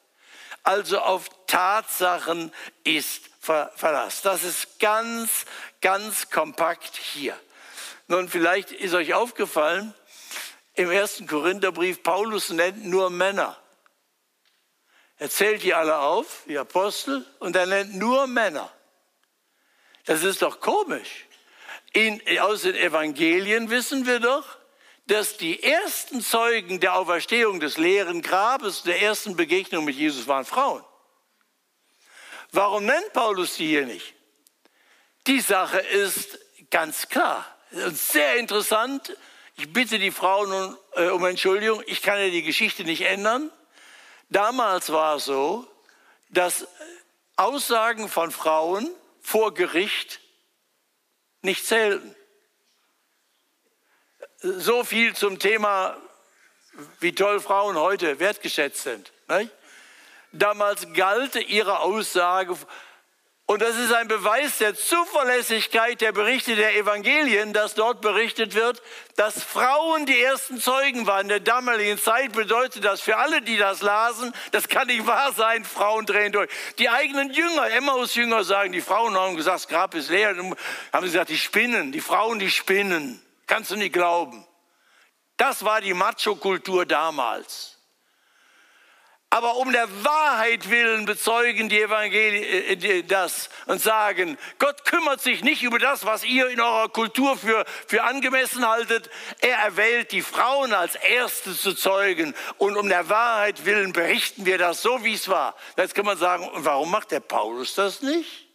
Also 0.63 0.97
auf 0.99 1.29
Tatsachen 1.45 2.51
ist 2.83 3.29
Verlass. 3.39 4.23
Das 4.23 4.43
ist 4.43 4.79
ganz, 4.79 5.45
ganz 5.79 6.29
kompakt 6.29 6.97
hier. 6.97 7.39
Nun, 8.07 8.29
vielleicht 8.29 8.71
ist 8.71 8.93
euch 8.93 9.13
aufgefallen, 9.13 9.93
im 10.75 10.91
ersten 10.91 11.27
Korintherbrief, 11.27 12.03
Paulus 12.03 12.49
nennt 12.49 12.85
nur 12.85 13.09
Männer. 13.09 13.57
Er 15.17 15.29
zählt 15.29 15.63
die 15.63 15.73
alle 15.73 15.97
auf, 15.97 16.43
die 16.47 16.57
Apostel, 16.57 17.25
und 17.39 17.55
er 17.55 17.65
nennt 17.65 17.95
nur 17.95 18.27
Männer. 18.27 18.71
Das 20.05 20.23
ist 20.23 20.41
doch 20.41 20.59
komisch. 20.59 21.25
In, 21.93 22.21
aus 22.39 22.61
den 22.61 22.75
Evangelien 22.75 23.69
wissen 23.69 24.05
wir 24.05 24.19
doch, 24.19 24.57
dass 25.07 25.37
die 25.37 25.63
ersten 25.63 26.21
Zeugen 26.21 26.79
der 26.79 26.95
Auferstehung 26.95 27.59
des 27.59 27.77
leeren 27.77 28.21
Grabes, 28.21 28.83
der 28.83 29.01
ersten 29.01 29.35
Begegnung 29.35 29.85
mit 29.85 29.95
Jesus 29.95 30.27
waren 30.27 30.45
Frauen. 30.45 30.83
Warum 32.51 32.85
nennt 32.85 33.13
Paulus 33.13 33.55
die 33.55 33.67
hier 33.67 33.85
nicht? 33.85 34.13
Die 35.25 35.41
Sache 35.41 35.79
ist 35.79 36.39
ganz 36.69 37.09
klar. 37.09 37.56
Sehr 37.71 38.37
interessant. 38.37 39.15
Ich 39.57 39.73
bitte 39.73 39.99
die 39.99 40.11
Frauen 40.11 40.51
um, 40.51 40.77
äh, 40.95 41.09
um 41.09 41.25
Entschuldigung. 41.25 41.83
Ich 41.87 42.01
kann 42.01 42.19
ja 42.19 42.29
die 42.29 42.43
Geschichte 42.43 42.83
nicht 42.83 43.01
ändern. 43.01 43.51
Damals 44.29 44.91
war 44.91 45.17
es 45.17 45.25
so, 45.25 45.67
dass 46.29 46.67
Aussagen 47.35 48.09
von 48.09 48.31
Frauen 48.31 48.89
vor 49.21 49.53
Gericht 49.53 50.21
nicht 51.41 51.65
zählten. 51.65 52.15
So 54.39 54.83
viel 54.83 55.15
zum 55.15 55.39
Thema, 55.39 55.97
wie 56.99 57.13
toll 57.13 57.39
Frauen 57.39 57.75
heute 57.75 58.19
wertgeschätzt 58.19 58.83
sind. 58.83 59.11
Nicht? 59.27 59.51
Damals 60.31 60.93
galt 60.93 61.35
ihre 61.35 61.79
Aussage 61.79 62.57
und 63.49 63.61
das 63.61 63.77
ist 63.77 63.93
ein 63.93 64.09
Beweis 64.09 64.57
der 64.57 64.75
Zuverlässigkeit 64.75 66.01
der 66.01 66.11
Berichte 66.11 66.57
der 66.57 66.75
Evangelien, 66.75 67.53
dass 67.53 67.75
dort 67.75 68.01
berichtet 68.01 68.55
wird, 68.55 68.81
dass 69.15 69.41
Frauen 69.41 70.05
die 70.05 70.21
ersten 70.21 70.59
Zeugen 70.59 71.07
waren. 71.07 71.21
In 71.21 71.29
der 71.29 71.39
damaligen 71.39 71.97
Zeit 71.97 72.33
bedeutet 72.33 72.83
das 72.83 72.99
für 72.99 73.15
alle, 73.15 73.41
die 73.41 73.55
das 73.55 73.81
lasen, 73.81 74.33
das 74.51 74.67
kann 74.67 74.87
nicht 74.87 75.07
wahr 75.07 75.31
sein, 75.31 75.63
Frauen 75.63 76.05
drehen 76.05 76.33
durch. 76.33 76.49
Die 76.77 76.89
eigenen 76.89 77.31
Jünger, 77.31 77.69
Emmaus-Jünger 77.71 78.43
sagen, 78.43 78.73
die 78.73 78.81
Frauen 78.81 79.15
haben 79.15 79.37
gesagt, 79.37 79.55
das 79.55 79.67
Grab 79.69 79.95
ist 79.95 80.09
leer. 80.09 80.33
Dann 80.33 80.53
haben 80.91 81.05
sie 81.05 81.13
gesagt, 81.13 81.29
die 81.29 81.37
spinnen, 81.37 81.93
die 81.93 82.01
Frauen, 82.01 82.39
die 82.39 82.51
spinnen. 82.51 83.21
Kannst 83.47 83.71
du 83.71 83.77
nicht 83.77 83.93
glauben. 83.93 84.45
Das 85.37 85.63
war 85.63 85.79
die 85.79 85.93
Macho-Kultur 85.93 86.85
damals. 86.85 87.76
Aber 89.37 89.57
um 89.57 89.71
der 89.71 89.87
Wahrheit 90.03 90.71
willen 90.71 91.05
bezeugen 91.05 91.69
die 91.69 91.79
Evangelien 91.79 92.81
äh, 92.81 93.03
das 93.03 93.51
und 93.67 93.79
sagen, 93.79 94.35
Gott 94.57 94.83
kümmert 94.83 95.21
sich 95.21 95.43
nicht 95.43 95.61
über 95.61 95.77
das, 95.77 96.07
was 96.07 96.23
ihr 96.23 96.49
in 96.49 96.59
eurer 96.59 96.89
Kultur 96.89 97.37
für, 97.37 97.63
für 97.85 98.03
angemessen 98.03 98.67
haltet. 98.67 99.11
Er 99.41 99.57
erwählt 99.57 100.11
die 100.11 100.23
Frauen 100.23 100.73
als 100.73 100.95
Erste 100.95 101.55
zu 101.55 101.75
zeugen. 101.75 102.33
Und 102.57 102.77
um 102.77 102.89
der 102.89 103.09
Wahrheit 103.09 103.63
willen 103.65 103.93
berichten 103.93 104.47
wir 104.47 104.57
das 104.57 104.81
so, 104.81 105.03
wie 105.03 105.13
es 105.13 105.29
war. 105.29 105.55
Jetzt 105.77 105.93
kann 105.93 106.05
man 106.05 106.17
sagen, 106.17 106.49
warum 106.55 106.89
macht 106.89 107.11
der 107.11 107.19
Paulus 107.19 107.75
das 107.75 108.01
nicht? 108.01 108.47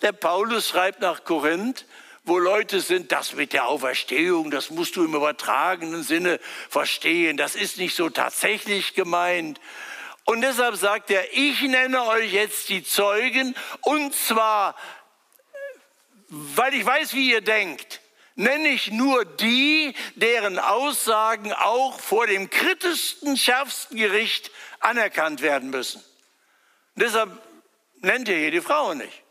Der 0.00 0.12
Paulus 0.12 0.68
schreibt 0.68 1.02
nach 1.02 1.24
Korinth, 1.24 1.84
wo 2.24 2.38
Leute 2.38 2.80
sind, 2.80 3.12
das 3.12 3.34
mit 3.34 3.52
der 3.52 3.66
Auferstehung, 3.66 4.50
das 4.50 4.70
musst 4.70 4.96
du 4.96 5.04
im 5.04 5.14
übertragenen 5.14 6.02
Sinne 6.02 6.40
verstehen. 6.70 7.36
Das 7.36 7.54
ist 7.54 7.76
nicht 7.76 7.94
so 7.94 8.08
tatsächlich 8.08 8.94
gemeint. 8.94 9.60
Und 10.28 10.42
deshalb 10.42 10.76
sagt 10.76 11.10
er, 11.10 11.32
ich 11.32 11.62
nenne 11.62 12.02
euch 12.02 12.30
jetzt 12.34 12.68
die 12.68 12.84
Zeugen 12.84 13.54
und 13.80 14.14
zwar, 14.14 14.76
weil 16.28 16.74
ich 16.74 16.84
weiß, 16.84 17.14
wie 17.14 17.30
ihr 17.30 17.40
denkt, 17.40 18.02
nenne 18.34 18.68
ich 18.68 18.90
nur 18.90 19.24
die, 19.24 19.94
deren 20.16 20.58
Aussagen 20.58 21.54
auch 21.54 21.98
vor 21.98 22.26
dem 22.26 22.50
kritischsten, 22.50 23.38
schärfsten 23.38 23.96
Gericht 23.96 24.50
anerkannt 24.80 25.40
werden 25.40 25.70
müssen. 25.70 26.04
Und 26.94 27.04
deshalb 27.04 27.30
nennt 28.02 28.28
er 28.28 28.36
hier 28.36 28.50
die 28.50 28.60
Frauen 28.60 28.98
nicht. 28.98 29.22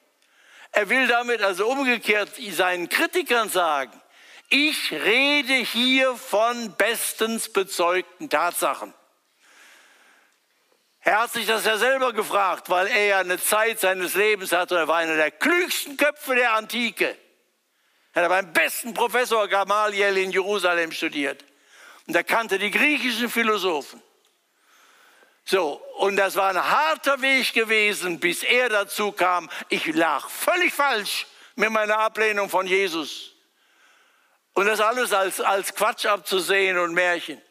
Er 0.72 0.90
will 0.90 1.06
damit 1.06 1.44
also 1.44 1.68
umgekehrt 1.68 2.32
seinen 2.50 2.90
Kritikern 2.90 3.50
sagen, 3.50 4.02
ich 4.50 4.92
rede 4.92 5.54
hier 5.54 6.16
von 6.16 6.74
bestens 6.76 7.54
bezeugten 7.54 8.32
Tatsachen. 8.32 8.96
Er 11.08 11.22
hat 11.22 11.32
sich 11.32 11.48
das 11.48 11.64
ja 11.64 11.78
selber 11.78 12.12
gefragt, 12.12 12.70
weil 12.70 12.88
er 12.88 13.06
ja 13.06 13.20
eine 13.20 13.40
Zeit 13.40 13.80
seines 13.80 14.14
Lebens 14.14 14.52
hatte. 14.52 14.76
Er 14.76 14.90
war 14.90 14.98
einer 14.98 15.16
der 15.16 15.32
klügsten 15.32 15.96
Köpfe 15.96 16.36
der 16.36 16.52
Antike. 16.52 17.18
Er 18.12 18.24
hat 18.24 18.30
beim 18.30 18.52
besten 18.52 18.94
Professor 18.94 19.48
Gamaliel 19.48 20.18
in 20.18 20.32
Jerusalem 20.32 20.92
studiert. 20.92 21.46
Und 22.08 22.16
er 22.18 22.26
kannte 22.26 22.60
die 22.60 22.72
griechischen 22.72 23.30
Philosophen. 23.30 24.04
So, 25.46 25.82
und 26.00 26.18
das 26.18 26.36
war 26.36 26.50
ein 26.50 26.62
harter 26.62 27.22
Weg 27.22 27.54
gewesen, 27.54 28.20
bis 28.20 28.44
er 28.44 28.68
dazu 28.68 29.14
kam, 29.14 29.50
ich 29.70 29.86
lag 29.86 30.30
völlig 30.30 30.74
falsch 30.74 31.26
mit 31.56 31.70
meiner 31.70 32.00
Ablehnung 32.00 32.50
von 32.50 32.68
Jesus. 32.68 33.34
Und 34.56 34.66
das 34.66 34.82
alles 34.82 35.14
als, 35.14 35.40
als 35.40 35.74
Quatsch 35.74 36.06
abzusehen 36.06 36.78
und 36.78 36.94
Märchen. 36.94 37.42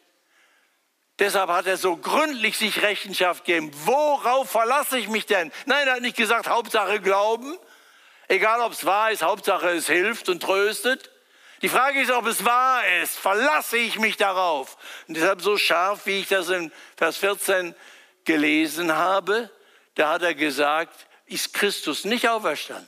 Deshalb 1.19 1.49
hat 1.49 1.65
er 1.65 1.77
so 1.77 1.97
gründlich 1.97 2.57
sich 2.57 2.83
Rechenschaft 2.83 3.45
gegeben. 3.45 3.71
Worauf 3.85 4.51
verlasse 4.51 4.99
ich 4.99 5.07
mich 5.07 5.25
denn? 5.25 5.51
Nein, 5.65 5.87
er 5.87 5.95
hat 5.95 6.01
nicht 6.01 6.17
gesagt, 6.17 6.47
Hauptsache 6.47 6.99
Glauben. 6.99 7.57
Egal 8.27 8.61
ob 8.61 8.73
es 8.73 8.85
wahr 8.85 9.11
ist, 9.11 9.23
Hauptsache 9.23 9.69
es 9.69 9.87
hilft 9.87 10.29
und 10.29 10.43
tröstet. 10.43 11.09
Die 11.63 11.69
Frage 11.69 12.01
ist, 12.01 12.11
ob 12.11 12.27
es 12.27 12.45
wahr 12.45 12.83
ist. 13.01 13.17
Verlasse 13.17 13.77
ich 13.77 13.97
mich 13.97 14.17
darauf? 14.17 14.77
Und 15.07 15.17
deshalb 15.17 15.41
so 15.41 15.57
scharf, 15.57 16.05
wie 16.05 16.19
ich 16.19 16.27
das 16.27 16.49
in 16.49 16.71
Vers 16.95 17.17
14 17.17 17.73
gelesen 18.25 18.95
habe, 18.95 19.49
da 19.95 20.09
hat 20.09 20.21
er 20.21 20.35
gesagt, 20.35 21.07
ist 21.25 21.53
Christus 21.53 22.05
nicht 22.05 22.29
auferstanden? 22.29 22.87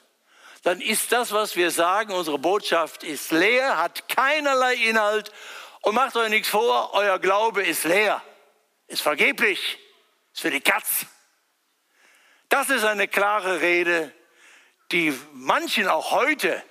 Dann 0.64 0.82
ist 0.82 1.12
das, 1.12 1.32
was 1.32 1.56
wir 1.56 1.72
sagen, 1.72 2.14
unsere 2.14 2.38
Botschaft 2.38 3.04
ist 3.04 3.32
leer, 3.32 3.78
hat 3.78 4.10
keinerlei 4.10 4.76
Inhalt 4.76 5.32
und 5.82 5.96
macht 5.96 6.16
euch 6.16 6.30
nichts 6.30 6.50
vor, 6.50 6.94
euer 6.94 7.20
Glaube 7.20 7.64
ist 7.64 7.84
leer, 7.84 8.22
ist 8.88 9.02
vergeblich, 9.02 9.78
ist 10.34 10.42
für 10.42 10.52
die 10.52 10.62
Katz. 10.62 11.06
Das 12.50 12.70
ist 12.70 12.84
eine 12.84 13.08
klare 13.08 13.62
Rede, 13.62 14.12
die 14.92 15.18
manchen 15.34 15.88
auch 15.88 16.12
heute 16.12 16.64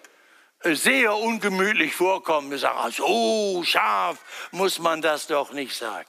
sehr 0.64 1.14
ungemütlich 1.14 1.94
vorkommen. 1.94 2.50
Wir 2.50 2.58
sagen, 2.58 2.90
so 2.90 3.62
scharf 3.64 4.18
muss 4.50 4.78
man 4.78 5.00
das 5.00 5.28
doch 5.28 5.52
nicht 5.52 5.76
sagen. 5.76 6.08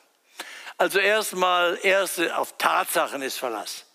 Also 0.77 0.99
erstmal, 0.99 1.77
erste 1.83 2.35
auf 2.37 2.57
Tatsachen 2.57 3.21
ist 3.21 3.37
Verlass. 3.37 3.85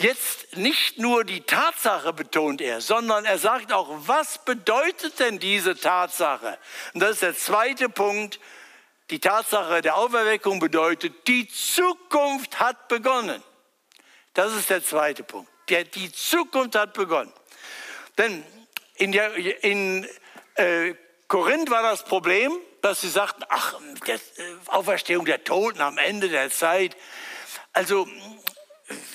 Jetzt 0.00 0.56
nicht 0.56 0.98
nur 0.98 1.24
die 1.24 1.42
Tatsache 1.42 2.14
betont 2.14 2.62
er, 2.62 2.80
sondern 2.80 3.26
er 3.26 3.36
sagt 3.36 3.70
auch, 3.70 3.86
was 4.06 4.38
bedeutet 4.38 5.20
denn 5.20 5.38
diese 5.38 5.78
Tatsache? 5.78 6.56
Und 6.94 7.00
das 7.00 7.10
ist 7.10 7.22
der 7.22 7.36
zweite 7.36 7.90
Punkt. 7.90 8.40
Die 9.10 9.20
Tatsache 9.20 9.82
der 9.82 9.96
Auferweckung 9.96 10.58
bedeutet, 10.58 11.28
die 11.28 11.46
Zukunft 11.48 12.60
hat 12.60 12.88
begonnen. 12.88 13.42
Das 14.32 14.54
ist 14.54 14.70
der 14.70 14.82
zweite 14.82 15.22
Punkt. 15.22 15.50
die 15.68 16.10
Zukunft 16.10 16.76
hat 16.76 16.94
begonnen. 16.94 17.32
Denn 18.16 18.42
in, 18.94 19.12
der, 19.12 19.34
in 19.62 20.08
äh, 20.54 20.94
Korinth 21.28 21.68
war 21.68 21.82
das 21.82 22.04
Problem, 22.04 22.56
dass 22.80 23.02
sie 23.02 23.10
sagten, 23.10 23.44
ach, 23.50 23.78
der, 24.06 24.14
äh, 24.14 24.18
Auferstehung 24.68 25.26
der 25.26 25.44
Toten 25.44 25.82
am 25.82 25.98
Ende 25.98 26.30
der 26.30 26.50
Zeit. 26.50 26.96
Also, 27.74 28.08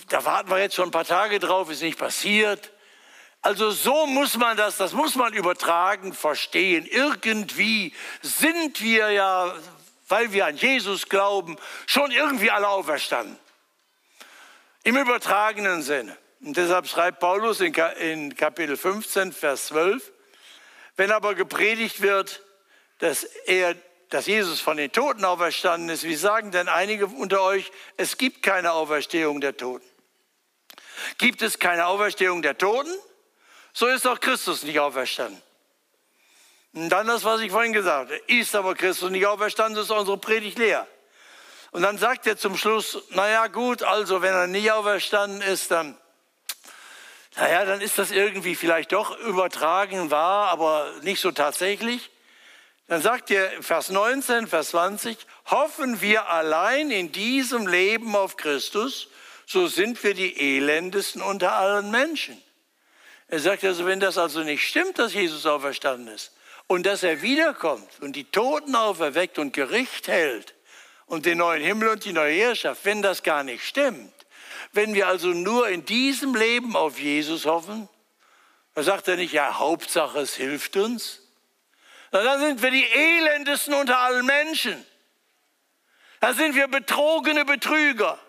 da 0.10 0.26
warten 0.26 0.50
wir 0.50 0.60
jetzt 0.60 0.76
schon 0.76 0.90
ein 0.90 0.92
paar 0.92 1.06
Tage 1.06 1.40
drauf, 1.40 1.70
ist 1.70 1.82
nicht 1.82 1.98
passiert. 1.98 2.72
Also 3.42 3.70
so 3.70 4.08
muss 4.08 4.38
man 4.38 4.58
das, 4.58 4.78
das 4.78 4.94
muss 4.94 5.16
man 5.16 5.34
übertragen, 5.34 6.14
verstehen. 6.14 6.86
Irgendwie 6.86 7.94
sind 8.24 8.82
wir 8.82 9.12
ja, 9.12 9.54
weil 10.08 10.32
wir 10.32 10.48
an 10.48 10.58
Jesus 10.58 11.10
glauben, 11.10 11.58
schon 11.86 12.12
irgendwie 12.12 12.50
alle 12.50 12.68
auferstanden. 12.68 13.38
Im 14.84 14.98
übertragenen 14.98 15.84
Sinne. 15.84 16.18
Und 16.42 16.58
deshalb 16.58 16.88
schreibt 16.88 17.20
Paulus 17.20 17.60
in 17.62 18.36
Kapitel 18.36 18.78
15, 18.78 19.32
Vers 19.32 19.68
12, 19.68 20.12
wenn 20.96 21.12
aber 21.12 21.36
gepredigt 21.36 22.02
wird, 22.02 22.42
dass, 23.00 23.24
er, 23.24 23.76
dass 24.10 24.28
Jesus 24.28 24.60
von 24.60 24.78
den 24.78 24.92
Toten 24.92 25.26
auferstanden 25.26 25.90
ist, 25.90 26.04
wie 26.04 26.16
sagen 26.16 26.52
denn 26.52 26.68
einige 26.68 27.08
unter 27.08 27.42
euch, 27.42 27.72
es 27.98 28.18
gibt 28.18 28.44
keine 28.44 28.74
Auferstehung 28.74 29.42
der 29.42 29.58
Toten? 29.58 29.86
Gibt 31.18 31.42
es 31.42 31.60
keine 31.60 31.88
Auferstehung 31.88 32.42
der 32.42 32.58
Toten? 32.58 32.94
So 33.74 33.88
ist 33.88 34.08
auch 34.08 34.20
Christus 34.20 34.64
nicht 34.64 34.80
auferstanden. 34.80 35.42
Und 36.74 36.90
dann 36.90 37.08
das, 37.08 37.24
was 37.24 37.42
ich 37.42 37.52
vorhin 37.52 37.74
gesagt 37.74 38.12
habe. 38.12 38.22
Ist 38.28 38.56
aber 38.56 38.76
Christus 38.76 39.10
nicht 39.10 39.26
auferstanden, 39.26 39.82
ist 39.82 39.92
unsere 39.92 40.18
Predigt 40.18 40.58
leer. 40.58 40.88
Und 41.72 41.82
dann 41.82 41.98
sagt 41.98 42.28
er 42.28 42.38
zum 42.38 42.56
Schluss, 42.58 43.02
naja 43.10 43.48
gut, 43.48 43.84
also 43.84 44.22
wenn 44.22 44.34
er 44.34 44.48
nicht 44.48 44.72
auferstanden 44.72 45.42
ist, 45.42 45.72
dann 45.72 45.98
naja, 47.38 47.66
dann 47.66 47.82
ist 47.82 47.98
das 47.98 48.12
irgendwie 48.12 48.56
vielleicht 48.56 48.94
doch 48.94 49.18
übertragen 49.20 50.10
wahr, 50.10 50.50
aber 50.50 50.94
nicht 51.02 51.20
so 51.20 51.32
tatsächlich. 51.32 52.10
Dann 52.88 53.02
sagt 53.02 53.30
er 53.30 53.62
Vers 53.62 53.90
19, 53.90 54.48
Vers 54.48 54.70
20, 54.70 55.18
hoffen 55.48 56.00
wir 56.00 56.30
allein 56.30 56.92
in 56.92 57.12
diesem 57.12 57.68
Leben 57.68 58.16
auf 58.16 58.38
Christus, 58.38 59.10
so 59.46 59.68
sind 59.68 60.04
wir 60.04 60.14
die 60.14 60.58
elendesten 60.58 61.22
unter 61.22 61.54
allen 61.54 61.92
Menschen. 61.92 62.42
Er 63.28 63.40
sagt 63.40 63.64
also, 63.64 63.86
wenn 63.86 64.00
das 64.00 64.18
also 64.18 64.44
nicht 64.44 64.68
stimmt, 64.68 65.00
dass 65.00 65.14
Jesus 65.14 65.46
auferstanden 65.46 66.14
ist 66.14 66.32
und 66.68 66.86
dass 66.86 67.04
er 67.04 67.22
wiederkommt 67.22 67.90
und 68.02 68.16
die 68.16 68.26
Toten 68.26 68.76
auferweckt 68.76 69.40
und 69.40 69.54
Gericht 69.54 70.08
hält 70.08 70.56
und 71.06 71.26
den 71.26 71.40
neuen 71.40 71.64
Himmel 71.64 71.90
und 71.90 72.06
die 72.06 72.14
neue 72.14 72.34
Herrschaft, 72.34 72.86
wenn 72.86 73.02
das 73.02 73.24
gar 73.24 73.44
nicht 73.44 73.64
stimmt, 73.66 74.14
wenn 74.74 74.94
wir 74.94 75.08
also 75.08 75.30
nur 75.30 75.70
in 75.70 75.86
diesem 75.86 76.36
Leben 76.36 76.76
auf 76.76 77.00
Jesus 77.00 77.46
hoffen, 77.46 77.88
dann 78.74 78.84
sagt 78.84 79.08
er 79.08 79.16
nicht, 79.16 79.34
ja, 79.34 79.58
Hauptsache 79.58 80.20
es 80.20 80.36
hilft 80.36 80.76
uns. 80.76 81.22
dann 82.12 82.40
sind 82.40 82.62
wir 82.62 82.72
die 82.72 82.84
elendesten 82.84 83.74
unter 83.74 84.00
allen 84.00 84.26
Menschen. 84.26 84.86
Dann 86.20 86.36
sind 86.36 86.56
wir 86.56 86.68
betrogene 86.68 87.46
Betrüger. 87.46 88.20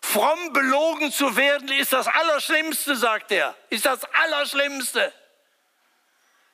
Fromm 0.00 0.52
belogen 0.52 1.12
zu 1.12 1.36
werden 1.36 1.68
ist 1.68 1.92
das 1.92 2.06
Allerschlimmste, 2.06 2.96
sagt 2.96 3.32
er. 3.32 3.54
Ist 3.70 3.84
das 3.84 4.00
Allerschlimmste. 4.04 5.12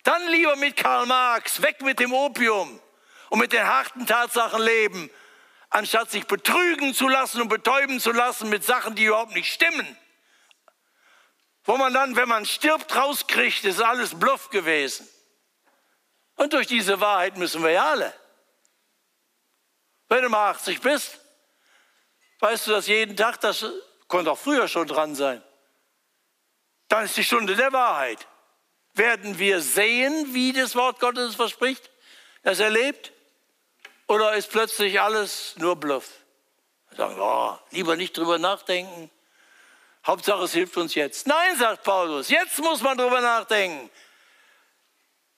Dann 0.02 0.26
lieber 0.28 0.56
mit 0.56 0.76
Karl 0.76 1.06
Marx, 1.06 1.62
weg 1.62 1.80
mit 1.82 1.98
dem 1.98 2.12
Opium 2.12 2.80
und 3.30 3.38
mit 3.38 3.52
den 3.52 3.66
harten 3.66 4.06
Tatsachen 4.06 4.60
leben 4.62 5.10
anstatt 5.74 6.08
sich 6.08 6.26
betrügen 6.26 6.94
zu 6.94 7.08
lassen 7.08 7.42
und 7.42 7.48
betäuben 7.48 7.98
zu 7.98 8.12
lassen 8.12 8.48
mit 8.48 8.64
Sachen, 8.64 8.94
die 8.94 9.06
überhaupt 9.06 9.34
nicht 9.34 9.52
stimmen. 9.52 9.98
Wo 11.64 11.76
man 11.76 11.92
dann, 11.92 12.14
wenn 12.14 12.28
man 12.28 12.46
stirbt, 12.46 12.94
rauskriegt, 12.94 13.64
ist 13.64 13.82
alles 13.82 14.16
Bluff 14.16 14.50
gewesen. 14.50 15.08
Und 16.36 16.52
durch 16.52 16.68
diese 16.68 17.00
Wahrheit 17.00 17.36
müssen 17.38 17.62
wir 17.64 17.70
ja 17.70 17.90
alle. 17.90 18.14
Wenn 20.08 20.22
du 20.22 20.28
mal 20.28 20.50
80 20.50 20.80
bist, 20.80 21.18
weißt 22.40 22.66
du 22.66 22.70
das 22.72 22.86
jeden 22.86 23.16
Tag, 23.16 23.40
das 23.40 23.64
konnte 24.08 24.30
auch 24.30 24.38
früher 24.38 24.68
schon 24.68 24.86
dran 24.86 25.14
sein. 25.14 25.42
Dann 26.88 27.04
ist 27.04 27.16
die 27.16 27.24
Stunde 27.24 27.56
der 27.56 27.72
Wahrheit. 27.72 28.26
Werden 28.94 29.38
wir 29.38 29.60
sehen, 29.60 30.34
wie 30.34 30.52
das 30.52 30.76
Wort 30.76 31.00
Gottes 31.00 31.34
verspricht, 31.34 31.90
das 32.42 32.60
er 32.60 32.70
lebt? 32.70 33.12
Oder 34.06 34.34
ist 34.34 34.50
plötzlich 34.50 35.00
alles 35.00 35.54
nur 35.56 35.76
Bluff? 35.76 36.08
Sagen, 36.96 37.16
oh, 37.18 37.58
lieber 37.70 37.96
nicht 37.96 38.16
drüber 38.16 38.38
nachdenken. 38.38 39.10
Hauptsache, 40.06 40.44
es 40.44 40.52
hilft 40.52 40.76
uns 40.76 40.94
jetzt. 40.94 41.26
Nein, 41.26 41.56
sagt 41.56 41.82
Paulus, 41.82 42.28
jetzt 42.28 42.58
muss 42.58 42.82
man 42.82 42.96
drüber 42.96 43.20
nachdenken. 43.20 43.90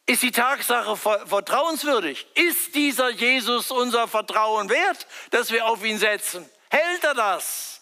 Ist 0.06 0.22
die 0.22 0.32
Tatsache 0.32 0.96
vertrauenswürdig? 0.96 2.26
Ist 2.34 2.74
dieser 2.74 3.10
Jesus 3.10 3.70
unser 3.70 4.06
Vertrauen 4.06 4.68
wert, 4.68 5.06
dass 5.30 5.50
wir 5.50 5.66
auf 5.66 5.84
ihn 5.84 5.98
setzen? 5.98 6.48
Hält 6.68 7.04
er 7.04 7.14
das? 7.14 7.80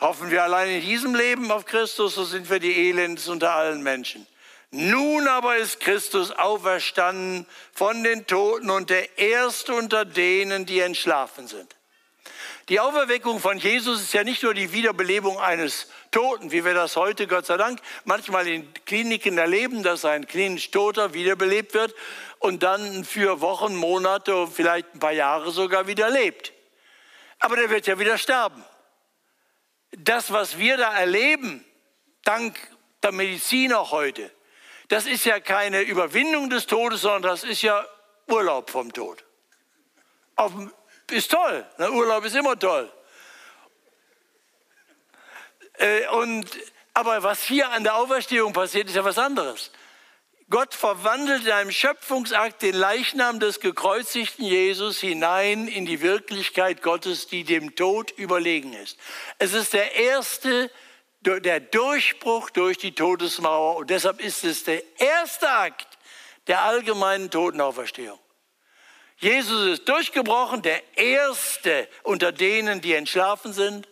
Hoffen 0.00 0.30
wir 0.30 0.42
allein 0.42 0.70
in 0.70 0.80
diesem 0.80 1.14
Leben 1.14 1.50
auf 1.52 1.66
Christus, 1.66 2.14
so 2.14 2.24
sind 2.24 2.48
wir 2.48 2.58
die 2.58 2.88
Elends 2.88 3.28
unter 3.28 3.52
allen 3.52 3.82
Menschen. 3.82 4.26
Nun 4.70 5.26
aber 5.26 5.56
ist 5.56 5.80
Christus 5.80 6.30
auferstanden 6.30 7.44
von 7.74 8.04
den 8.04 8.26
Toten 8.26 8.70
und 8.70 8.88
der 8.88 9.18
Erste 9.18 9.74
unter 9.74 10.04
denen, 10.04 10.64
die 10.64 10.78
entschlafen 10.78 11.48
sind. 11.48 11.76
Die 12.68 12.78
Auferweckung 12.78 13.40
von 13.40 13.58
Jesus 13.58 14.00
ist 14.00 14.14
ja 14.14 14.22
nicht 14.22 14.44
nur 14.44 14.54
die 14.54 14.72
Wiederbelebung 14.72 15.40
eines 15.40 15.88
Toten, 16.12 16.52
wie 16.52 16.64
wir 16.64 16.72
das 16.72 16.94
heute, 16.94 17.26
Gott 17.26 17.44
sei 17.44 17.56
Dank, 17.56 17.80
manchmal 18.04 18.46
in 18.46 18.72
Kliniken 18.86 19.38
erleben, 19.38 19.82
dass 19.82 20.04
ein 20.04 20.28
klinisch 20.28 20.70
Toter 20.70 21.12
wiederbelebt 21.12 21.74
wird 21.74 21.92
und 22.38 22.62
dann 22.62 23.04
für 23.04 23.40
Wochen, 23.40 23.74
Monate, 23.74 24.46
vielleicht 24.46 24.94
ein 24.94 25.00
paar 25.00 25.10
Jahre 25.10 25.50
sogar 25.50 25.88
wieder 25.88 26.10
lebt. 26.10 26.52
Aber 27.40 27.56
der 27.56 27.70
wird 27.70 27.86
ja 27.86 27.98
wieder 27.98 28.18
sterben. 28.18 28.64
Das, 29.92 30.30
was 30.30 30.58
wir 30.58 30.76
da 30.76 30.96
erleben, 30.96 31.64
dank 32.22 32.56
der 33.02 33.12
Medizin 33.12 33.72
auch 33.72 33.90
heute, 33.90 34.30
das 34.88 35.06
ist 35.06 35.24
ja 35.24 35.40
keine 35.40 35.82
Überwindung 35.82 36.50
des 36.50 36.66
Todes, 36.66 37.00
sondern 37.00 37.22
das 37.22 37.44
ist 37.44 37.62
ja 37.62 37.84
Urlaub 38.28 38.70
vom 38.70 38.92
Tod. 38.92 39.24
Auf, 40.36 40.52
ist 41.10 41.30
toll, 41.30 41.66
ne? 41.78 41.90
Urlaub 41.90 42.24
ist 42.24 42.36
immer 42.36 42.58
toll. 42.58 42.92
Äh, 45.74 46.06
und, 46.08 46.46
aber 46.92 47.22
was 47.22 47.42
hier 47.42 47.70
an 47.70 47.84
der 47.84 47.96
Auferstehung 47.96 48.52
passiert, 48.52 48.88
ist 48.88 48.96
ja 48.96 49.04
was 49.04 49.18
anderes. 49.18 49.70
Gott 50.50 50.74
verwandelt 50.74 51.46
in 51.46 51.52
einem 51.52 51.70
Schöpfungsakt 51.70 52.62
den 52.62 52.74
Leichnam 52.74 53.38
des 53.38 53.60
gekreuzigten 53.60 54.44
Jesus 54.44 54.98
hinein 54.98 55.68
in 55.68 55.86
die 55.86 56.02
Wirklichkeit 56.02 56.82
Gottes, 56.82 57.28
die 57.28 57.44
dem 57.44 57.76
Tod 57.76 58.10
überlegen 58.10 58.72
ist. 58.72 58.98
Es 59.38 59.54
ist 59.54 59.72
der 59.72 59.94
erste 59.94 60.70
der 61.22 61.60
Durchbruch 61.60 62.50
durch 62.50 62.78
die 62.78 62.94
Todesmauer. 62.94 63.76
Und 63.76 63.90
deshalb 63.90 64.20
ist 64.20 64.44
es 64.44 64.64
der 64.64 64.82
erste 64.98 65.50
Akt 65.50 65.86
der 66.46 66.62
allgemeinen 66.62 67.30
Totenauferstehung. 67.30 68.18
Jesus 69.18 69.78
ist 69.78 69.88
durchgebrochen, 69.88 70.62
der 70.62 70.82
erste 70.96 71.88
unter 72.02 72.32
denen, 72.32 72.80
die 72.80 72.94
entschlafen 72.94 73.52
sind. 73.52 73.86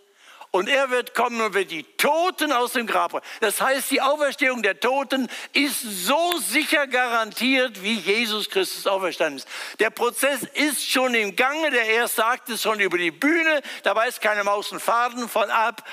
Und 0.50 0.68
er 0.68 0.88
wird 0.90 1.14
kommen 1.14 1.40
und 1.42 1.52
wird 1.52 1.70
die 1.70 1.82
Toten 1.82 2.52
aus 2.52 2.72
dem 2.72 2.86
Grab 2.86 3.12
bringen. 3.12 3.24
Das 3.40 3.60
heißt, 3.60 3.90
die 3.90 4.00
Auferstehung 4.00 4.62
der 4.62 4.80
Toten 4.80 5.28
ist 5.52 5.82
so 5.82 6.38
sicher 6.38 6.86
garantiert, 6.86 7.82
wie 7.82 7.98
Jesus 7.98 8.48
Christus 8.48 8.86
auferstanden 8.86 9.38
ist. 9.38 9.48
Der 9.78 9.90
Prozess 9.90 10.44
ist 10.54 10.88
schon 10.88 11.14
im 11.14 11.36
Gange. 11.36 11.70
Der 11.70 11.84
erste 11.84 12.24
Akt 12.24 12.48
ist 12.48 12.62
schon 12.62 12.80
über 12.80 12.96
die 12.96 13.10
Bühne. 13.10 13.62
Da 13.82 13.94
weiß 13.94 14.20
keine 14.20 14.42
Maus 14.42 14.72
und 14.72 14.80
Faden 14.80 15.28
von 15.28 15.50
ab. 15.50 15.86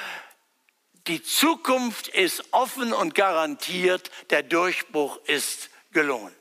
Die 1.07 1.21
Zukunft 1.21 2.07
ist 2.07 2.45
offen 2.51 2.93
und 2.93 3.13
garantiert. 3.13 4.09
Der 4.29 4.41
Durchbruch 4.41 5.19
ist 5.25 5.69
gelungen. 5.91 6.33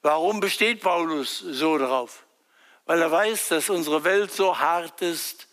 Warum 0.00 0.40
besteht 0.40 0.80
Paulus 0.80 1.38
so 1.38 1.76
darauf? 1.76 2.24
Weil 2.86 3.02
er 3.02 3.10
weiß, 3.10 3.48
dass 3.48 3.68
unsere 3.68 4.04
Welt 4.04 4.32
so 4.32 4.58
hart 4.58 5.02
ist, 5.02 5.48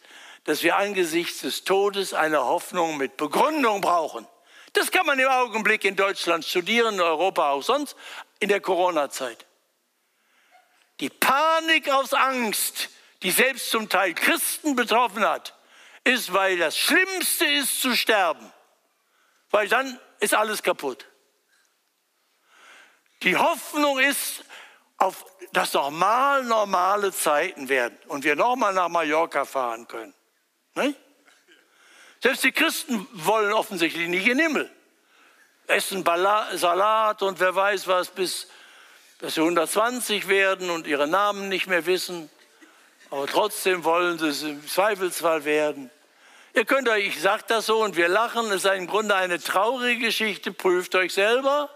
dass 0.46 0.64
wir 0.64 0.78
angesichts 0.78 1.42
des 1.42 1.64
Todes 1.64 2.14
eine 2.14 2.44
Hoffnung 2.44 2.98
mit 2.98 3.18
Begründung 3.18 3.82
brauchen. 3.82 4.28
Das 4.74 4.92
kann 4.92 5.06
man 5.06 5.20
im 5.20 5.28
Augenblick 5.28 5.84
in 5.84 5.96
Deutschland 5.96 6.46
studieren, 6.46 6.96
in 6.96 7.02
Europa 7.02 7.52
auch 7.52 7.64
sonst, 7.64 7.96
in 8.40 8.50
der 8.50 8.62
Corona-Zeit. 8.62 9.46
Die 11.00 11.10
Panik 11.10 11.90
aus 11.90 12.14
Angst, 12.14 12.90
die 13.24 13.32
selbst 13.32 13.72
zum 13.72 13.90
Teil 13.90 14.14
Christen 14.14 14.76
betroffen 14.76 15.28
hat, 15.28 15.56
ist, 16.04 16.34
weil 16.34 16.58
das 16.58 16.78
Schlimmste 16.78 17.46
ist 17.46 17.82
zu 17.82 17.96
sterben, 17.96 18.52
weil 19.50 19.68
dann 19.68 20.00
ist 20.20 20.34
alles 20.34 20.64
kaputt. 20.64 21.06
Die 23.24 23.36
Hoffnung 23.36 24.00
ist, 24.00 24.44
auf, 25.00 25.26
dass 25.54 25.74
normal 25.74 26.44
normale 26.44 27.12
Zeiten 27.14 27.70
werden 27.70 27.98
und 28.08 28.24
wir 28.24 28.36
nochmal 28.36 28.74
nach 28.74 28.90
Mallorca 28.90 29.46
fahren 29.46 29.88
können. 29.88 30.14
Ne? 30.80 30.96
Selbst 32.22 32.44
die 32.44 32.52
Christen 32.52 33.08
wollen 33.14 33.54
offensichtlich 33.54 34.08
nicht 34.08 34.28
in 34.28 34.38
den 34.38 34.48
Himmel. 34.48 34.72
Essen 35.68 36.04
Salat 36.04 37.22
und 37.22 37.40
wer 37.40 37.56
weiß 37.56 37.88
was, 37.88 38.10
bis 38.10 38.48
dass 39.20 39.36
sie 39.36 39.42
120 39.42 40.28
werden 40.28 40.70
und 40.70 40.88
ihre 40.88 41.08
Namen 41.08 41.50
nicht 41.50 41.68
mehr 41.68 41.86
wissen. 41.86 42.30
Aber 43.12 43.28
trotzdem 43.28 43.84
wollen 43.84 44.18
sie 44.18 44.30
es 44.30 44.44
im 44.44 44.66
Zweifelsfall 44.68 45.46
werden. 45.46 45.92
Ihr 46.54 46.66
könnt 46.66 46.90
euch, 46.90 47.08
ich 47.08 47.22
sage 47.22 47.44
das 47.48 47.66
so 47.66 47.84
und 47.84 47.96
wir 47.96 48.08
lachen, 48.08 48.48
es 48.52 48.66
ist 48.66 48.72
im 48.72 48.88
Grunde 48.88 49.16
eine 49.16 49.40
traurige 49.40 50.06
Geschichte, 50.08 50.52
prüft 50.52 50.96
euch 50.96 51.14
selber. 51.14 51.70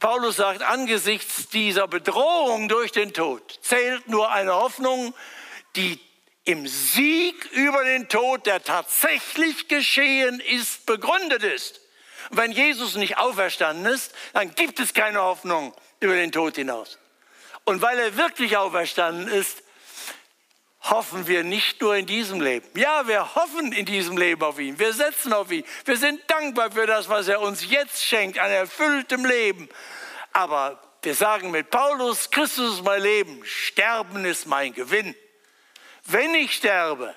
Paulus 0.00 0.36
sagt, 0.36 0.62
angesichts 0.62 1.48
dieser 1.48 1.88
Bedrohung 1.88 2.68
durch 2.68 2.90
den 2.90 3.12
Tod 3.12 3.58
zählt 3.62 4.08
nur 4.08 4.30
eine 4.30 4.54
Hoffnung, 4.54 5.14
die 5.76 6.00
im 6.44 6.66
Sieg 6.66 7.44
über 7.52 7.84
den 7.84 8.08
Tod, 8.08 8.46
der 8.46 8.62
tatsächlich 8.62 9.68
geschehen 9.68 10.40
ist, 10.40 10.86
begründet 10.86 11.42
ist. 11.42 11.80
Und 12.30 12.36
wenn 12.38 12.52
Jesus 12.52 12.96
nicht 12.96 13.18
auferstanden 13.18 13.86
ist, 13.86 14.14
dann 14.32 14.54
gibt 14.54 14.80
es 14.80 14.94
keine 14.94 15.20
Hoffnung 15.22 15.74
über 16.00 16.14
den 16.14 16.32
Tod 16.32 16.56
hinaus. 16.56 16.98
Und 17.64 17.80
weil 17.80 17.98
er 17.98 18.16
wirklich 18.16 18.56
auferstanden 18.56 19.28
ist, 19.28 19.62
hoffen 20.82 21.26
wir 21.26 21.44
nicht 21.44 21.80
nur 21.80 21.96
in 21.96 22.04
diesem 22.04 22.42
Leben. 22.42 22.68
Ja, 22.78 23.08
wir 23.08 23.34
hoffen 23.34 23.72
in 23.72 23.86
diesem 23.86 24.18
Leben 24.18 24.42
auf 24.42 24.58
ihn. 24.58 24.78
Wir 24.78 24.92
setzen 24.92 25.32
auf 25.32 25.50
ihn. 25.50 25.64
Wir 25.86 25.96
sind 25.96 26.20
dankbar 26.26 26.72
für 26.72 26.86
das, 26.86 27.08
was 27.08 27.26
er 27.28 27.40
uns 27.40 27.68
jetzt 27.70 28.04
schenkt, 28.04 28.38
an 28.38 28.50
erfülltem 28.50 29.24
Leben. 29.24 29.68
Aber 30.32 30.78
wir 31.02 31.14
sagen 31.14 31.50
mit 31.50 31.70
Paulus, 31.70 32.30
Christus 32.30 32.74
ist 32.74 32.84
mein 32.84 33.02
Leben, 33.02 33.42
Sterben 33.44 34.26
ist 34.26 34.46
mein 34.46 34.74
Gewinn. 34.74 35.14
Wenn 36.06 36.34
ich 36.34 36.54
sterbe, 36.54 37.14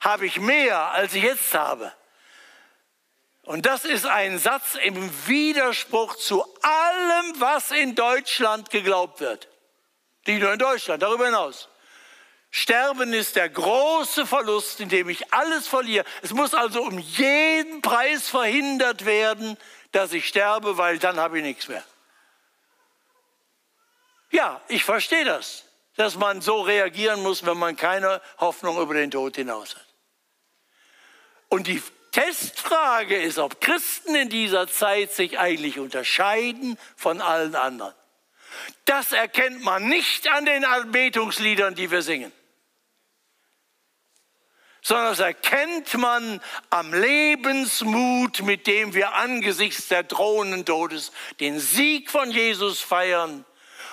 habe 0.00 0.26
ich 0.26 0.38
mehr, 0.38 0.92
als 0.92 1.14
ich 1.14 1.22
jetzt 1.22 1.52
habe. 1.54 1.92
Und 3.42 3.66
das 3.66 3.84
ist 3.84 4.06
ein 4.06 4.38
Satz 4.38 4.76
im 4.76 5.26
Widerspruch 5.26 6.16
zu 6.16 6.44
allem, 6.62 7.40
was 7.40 7.70
in 7.70 7.94
Deutschland 7.94 8.70
geglaubt 8.70 9.20
wird. 9.20 9.48
Nicht 10.26 10.40
nur 10.40 10.52
in 10.52 10.58
Deutschland, 10.58 11.02
darüber 11.02 11.26
hinaus. 11.26 11.68
Sterben 12.52 13.12
ist 13.12 13.36
der 13.36 13.48
große 13.48 14.26
Verlust, 14.26 14.80
in 14.80 14.88
dem 14.88 15.08
ich 15.08 15.32
alles 15.32 15.66
verliere. 15.66 16.04
Es 16.22 16.32
muss 16.32 16.54
also 16.54 16.82
um 16.82 16.98
jeden 16.98 17.80
Preis 17.82 18.28
verhindert 18.28 19.04
werden, 19.04 19.56
dass 19.92 20.12
ich 20.12 20.28
sterbe, 20.28 20.76
weil 20.76 20.98
dann 20.98 21.18
habe 21.18 21.38
ich 21.38 21.44
nichts 21.44 21.68
mehr. 21.68 21.84
Ja, 24.30 24.60
ich 24.68 24.84
verstehe 24.84 25.24
das 25.24 25.64
dass 26.00 26.16
man 26.16 26.40
so 26.40 26.62
reagieren 26.62 27.22
muss, 27.22 27.44
wenn 27.44 27.58
man 27.58 27.76
keine 27.76 28.22
Hoffnung 28.38 28.80
über 28.80 28.94
den 28.94 29.10
Tod 29.10 29.36
hinaus 29.36 29.76
hat. 29.76 29.84
Und 31.50 31.66
die 31.66 31.82
Testfrage 32.12 33.20
ist, 33.20 33.38
ob 33.38 33.60
Christen 33.60 34.14
in 34.14 34.30
dieser 34.30 34.66
Zeit 34.66 35.12
sich 35.12 35.38
eigentlich 35.38 35.78
unterscheiden 35.78 36.78
von 36.96 37.20
allen 37.20 37.54
anderen. 37.54 37.92
Das 38.86 39.12
erkennt 39.12 39.62
man 39.62 39.90
nicht 39.90 40.26
an 40.28 40.46
den 40.46 40.64
Anbetungsliedern, 40.64 41.74
die 41.74 41.90
wir 41.90 42.00
singen, 42.00 42.32
sondern 44.80 45.08
das 45.08 45.20
erkennt 45.20 45.92
man 45.98 46.40
am 46.70 46.94
Lebensmut, 46.94 48.40
mit 48.40 48.66
dem 48.66 48.94
wir 48.94 49.12
angesichts 49.16 49.88
der 49.88 50.04
drohenden 50.04 50.64
Todes 50.64 51.12
den 51.40 51.60
Sieg 51.60 52.10
von 52.10 52.30
Jesus 52.30 52.80
feiern 52.80 53.44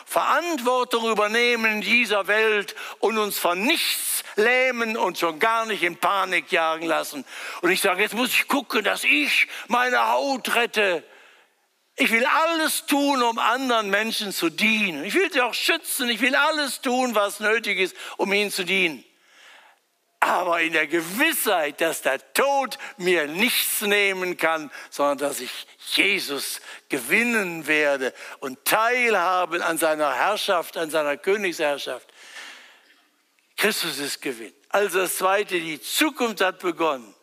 Verantwortung 0.08 1.12
übernehmen 1.12 1.66
in 1.66 1.82
dieser 1.82 2.28
Welt 2.28 2.76
und 3.00 3.18
uns 3.18 3.38
von 3.38 3.62
nichts 3.62 4.24
lähmen 4.38 4.96
und 4.96 5.18
schon 5.18 5.38
gar 5.38 5.66
nicht 5.66 5.84
in 5.84 5.98
Panik 5.98 6.50
jagen 6.50 6.86
lassen. 6.86 7.26
Und 7.62 7.72
ich 7.72 7.82
sage, 7.82 8.04
jetzt 8.04 8.16
muss 8.16 8.30
ich 8.30 8.48
gucken, 8.48 8.86
dass 8.86 9.04
ich 9.04 9.48
meine 9.68 10.08
Haut 10.08 10.56
rette. 10.56 11.04
Ich 11.98 12.10
will 12.10 12.26
alles 12.26 12.86
tun, 12.86 13.22
um 13.22 13.38
anderen 13.38 13.90
Menschen 13.90 14.32
zu 14.32 14.50
dienen. 14.50 15.04
Ich 15.04 15.14
will 15.14 15.30
sie 15.30 15.42
auch 15.42 15.54
schützen. 15.54 16.08
Ich 16.08 16.22
will 16.22 16.36
alles 16.36 16.80
tun, 16.80 17.14
was 17.14 17.42
nötig 17.42 17.78
ist, 17.78 17.96
um 18.16 18.32
ihnen 18.32 18.50
zu 18.50 18.64
dienen 18.64 19.04
aber 20.28 20.62
in 20.62 20.74
der 20.74 20.88
Gewissheit, 20.88 21.82
dass 21.82 22.02
der 22.02 22.34
Tod 22.34 22.78
mir 22.98 23.28
nichts 23.28 23.82
nehmen 23.82 24.38
kann, 24.38 24.70
sondern 24.90 25.18
dass 25.18 25.40
ich 25.40 25.52
Jesus 25.96 26.60
gewinnen 26.90 27.68
werde 27.68 28.14
und 28.40 28.64
teilhaben 28.66 29.62
an 29.62 29.78
seiner 29.78 30.14
Herrschaft, 30.14 30.78
an 30.78 30.90
seiner 30.90 31.18
Königsherrschaft. 31.18 32.08
Christus 33.56 33.98
ist 34.00 34.22
Gewinn. 34.22 34.54
Also 34.70 35.00
das 35.00 35.18
Zweite, 35.18 35.60
die 35.60 35.82
Zukunft 35.82 36.42
hat 36.42 36.60
begonnen. 36.60 37.16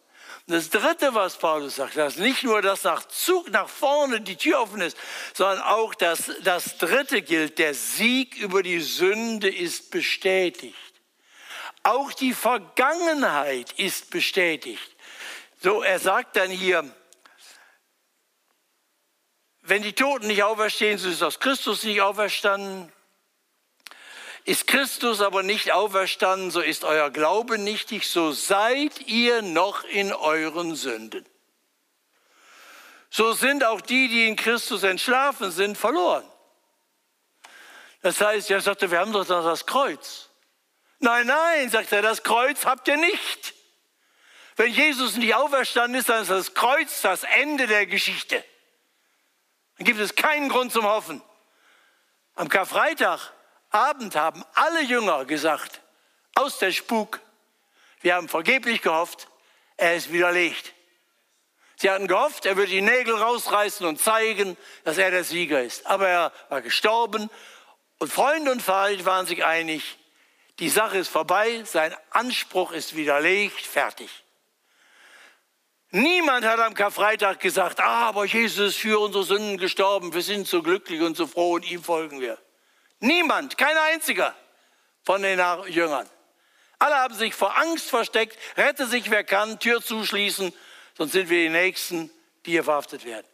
Und 0.46 0.54
das 0.54 0.68
Dritte, 0.68 1.14
was 1.14 1.38
Paulus 1.38 1.76
sagt, 1.76 1.96
dass 1.96 2.16
nicht 2.16 2.42
nur 2.42 2.60
das 2.60 2.84
nach 2.84 3.06
Zug 3.08 3.50
nach 3.50 3.68
vorne 3.68 4.20
die 4.20 4.36
Tür 4.36 4.60
offen 4.60 4.80
ist, 4.80 4.96
sondern 5.32 5.60
auch 5.60 5.94
das, 5.94 6.30
das 6.42 6.76
Dritte 6.76 7.22
gilt, 7.22 7.58
der 7.58 7.72
Sieg 7.72 8.36
über 8.36 8.62
die 8.62 8.80
Sünde 8.80 9.48
ist 9.48 9.90
bestätigt. 9.90 10.93
Auch 11.84 12.12
die 12.12 12.32
Vergangenheit 12.32 13.72
ist 13.72 14.10
bestätigt. 14.10 14.96
So, 15.60 15.82
er 15.82 15.98
sagt 15.98 16.34
dann 16.36 16.50
hier, 16.50 16.82
wenn 19.60 19.82
die 19.82 19.92
Toten 19.92 20.26
nicht 20.26 20.42
auferstehen, 20.42 20.98
so 20.98 21.08
ist 21.08 21.22
aus 21.22 21.40
Christus 21.40 21.84
nicht 21.84 22.00
auferstanden. 22.00 22.90
Ist 24.44 24.66
Christus 24.66 25.20
aber 25.20 25.42
nicht 25.42 25.72
auferstanden, 25.72 26.50
so 26.50 26.60
ist 26.60 26.84
euer 26.84 27.10
Glaube 27.10 27.58
nichtig, 27.58 28.10
so 28.10 28.32
seid 28.32 29.00
ihr 29.06 29.40
noch 29.42 29.84
in 29.84 30.12
euren 30.12 30.74
Sünden. 30.74 31.26
So 33.08 33.32
sind 33.32 33.62
auch 33.62 33.80
die, 33.80 34.08
die 34.08 34.26
in 34.26 34.36
Christus 34.36 34.82
entschlafen 34.82 35.50
sind, 35.50 35.78
verloren. 35.78 36.28
Das 38.02 38.20
heißt, 38.20 38.50
er 38.50 38.60
sagte, 38.60 38.90
wir 38.90 38.98
haben 38.98 39.12
doch 39.12 39.26
das 39.26 39.64
Kreuz. 39.64 40.30
Nein, 40.98 41.26
nein, 41.26 41.70
sagt 41.70 41.92
er, 41.92 42.02
das 42.02 42.22
Kreuz 42.22 42.64
habt 42.64 42.88
ihr 42.88 42.96
nicht. 42.96 43.54
Wenn 44.56 44.72
Jesus 44.72 45.16
nicht 45.16 45.34
auferstanden 45.34 45.98
ist, 45.98 46.08
dann 46.08 46.22
ist 46.22 46.30
das 46.30 46.54
Kreuz 46.54 47.02
das 47.02 47.24
Ende 47.24 47.66
der 47.66 47.86
Geschichte. 47.86 48.42
Dann 49.78 49.86
gibt 49.86 49.98
es 49.98 50.14
keinen 50.14 50.48
Grund 50.48 50.72
zum 50.72 50.84
Hoffen. 50.84 51.20
Am 52.36 52.48
Karfreitagabend 52.48 54.14
haben 54.14 54.44
alle 54.54 54.82
Jünger 54.82 55.24
gesagt, 55.24 55.80
aus 56.34 56.58
der 56.58 56.72
Spuk, 56.72 57.20
wir 58.00 58.14
haben 58.14 58.28
vergeblich 58.28 58.82
gehofft, 58.82 59.28
er 59.76 59.96
ist 59.96 60.12
widerlegt. 60.12 60.72
Sie 61.76 61.90
hatten 61.90 62.06
gehofft, 62.06 62.46
er 62.46 62.56
würde 62.56 62.70
die 62.70 62.80
Nägel 62.80 63.14
rausreißen 63.14 63.84
und 63.86 64.00
zeigen, 64.00 64.56
dass 64.84 64.98
er 64.98 65.10
der 65.10 65.24
Sieger 65.24 65.62
ist. 65.62 65.86
Aber 65.86 66.08
er 66.08 66.32
war 66.48 66.62
gestorben 66.62 67.28
und 67.98 68.12
Freunde 68.12 68.52
und 68.52 68.62
Feind 68.62 69.04
waren 69.04 69.26
sich 69.26 69.44
einig, 69.44 69.98
die 70.58 70.68
Sache 70.68 70.98
ist 70.98 71.08
vorbei, 71.08 71.62
sein 71.64 71.94
Anspruch 72.10 72.72
ist 72.72 72.94
widerlegt, 72.94 73.60
fertig. 73.60 74.10
Niemand 75.90 76.44
hat 76.44 76.58
am 76.58 76.74
Karfreitag 76.74 77.40
gesagt, 77.40 77.80
ah, 77.80 78.08
aber 78.08 78.24
Jesus 78.24 78.74
ist 78.74 78.80
für 78.80 78.98
unsere 79.00 79.24
Sünden 79.24 79.58
gestorben, 79.58 80.12
wir 80.12 80.22
sind 80.22 80.46
so 80.46 80.62
glücklich 80.62 81.00
und 81.00 81.16
so 81.16 81.26
froh 81.26 81.52
und 81.52 81.70
ihm 81.70 81.82
folgen 81.82 82.20
wir. 82.20 82.38
Niemand, 83.00 83.58
kein 83.58 83.76
einziger 83.76 84.34
von 85.02 85.22
den 85.22 85.40
Jüngern. 85.68 86.08
Alle 86.78 86.96
haben 86.96 87.14
sich 87.14 87.34
vor 87.34 87.56
Angst 87.56 87.88
versteckt. 87.88 88.36
Rette 88.56 88.86
sich, 88.86 89.10
wer 89.10 89.24
kann, 89.24 89.58
Tür 89.58 89.82
zuschließen, 89.82 90.52
sonst 90.98 91.12
sind 91.12 91.30
wir 91.30 91.42
die 91.44 91.48
Nächsten, 91.48 92.10
die 92.44 92.52
hier 92.52 92.64
verhaftet 92.64 93.04
werden. 93.04 93.26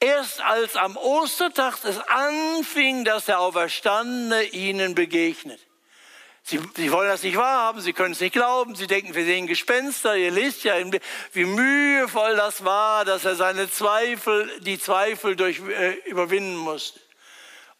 Erst 0.00 0.40
als 0.40 0.76
am 0.76 0.96
Ostertag 0.96 1.84
es 1.84 1.98
anfing, 1.98 3.04
dass 3.04 3.26
der 3.26 3.40
Auferstandene 3.40 4.44
ihnen 4.44 4.94
begegnet. 4.94 5.60
Sie, 6.48 6.58
sie, 6.76 6.90
wollen 6.92 7.10
das 7.10 7.22
nicht 7.22 7.36
wahrhaben, 7.36 7.82
sie 7.82 7.92
können 7.92 8.12
es 8.12 8.20
nicht 8.20 8.32
glauben, 8.32 8.74
sie 8.74 8.86
denken, 8.86 9.14
wir 9.14 9.26
sehen 9.26 9.46
Gespenster. 9.46 10.16
Ihr 10.16 10.30
lest 10.30 10.64
ja, 10.64 10.76
wie 11.34 11.44
mühevoll 11.44 12.36
das 12.36 12.64
war, 12.64 13.04
dass 13.04 13.26
er 13.26 13.34
seine 13.34 13.70
Zweifel, 13.70 14.50
die 14.60 14.78
Zweifel 14.78 15.36
durch, 15.36 15.60
äh, 15.60 15.92
überwinden 16.06 16.56
musste. 16.56 17.00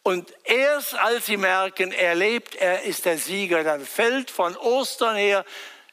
Und 0.03 0.31
erst 0.43 0.93
als 0.93 1.25
sie 1.25 1.37
merken, 1.37 1.91
er 1.91 2.13
lebt, 2.13 2.53
er 2.57 2.83
ist 2.83 3.05
der 3.05 3.17
Sieger, 3.17 3.63
dann 3.63 3.83
fällt 3.83 4.29
von 4.29 4.55
Ostern 4.55 5.15
her 5.15 5.45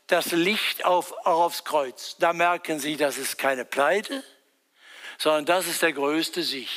das 0.09 0.33
Licht 0.33 0.85
auf, 0.85 1.13
auch 1.25 1.45
aufs 1.45 1.65
Kreuz. 1.65 2.17
Da 2.19 2.35
merken 2.35 2.79
sie, 2.79 2.99
das 2.99 3.17
ist 3.17 3.39
keine 3.39 3.65
Pleite, 3.65 4.23
sondern 5.17 5.47
das 5.47 5.67
ist 5.67 5.81
der 5.81 5.95
größte 5.95 6.43
Sieg. 6.43 6.69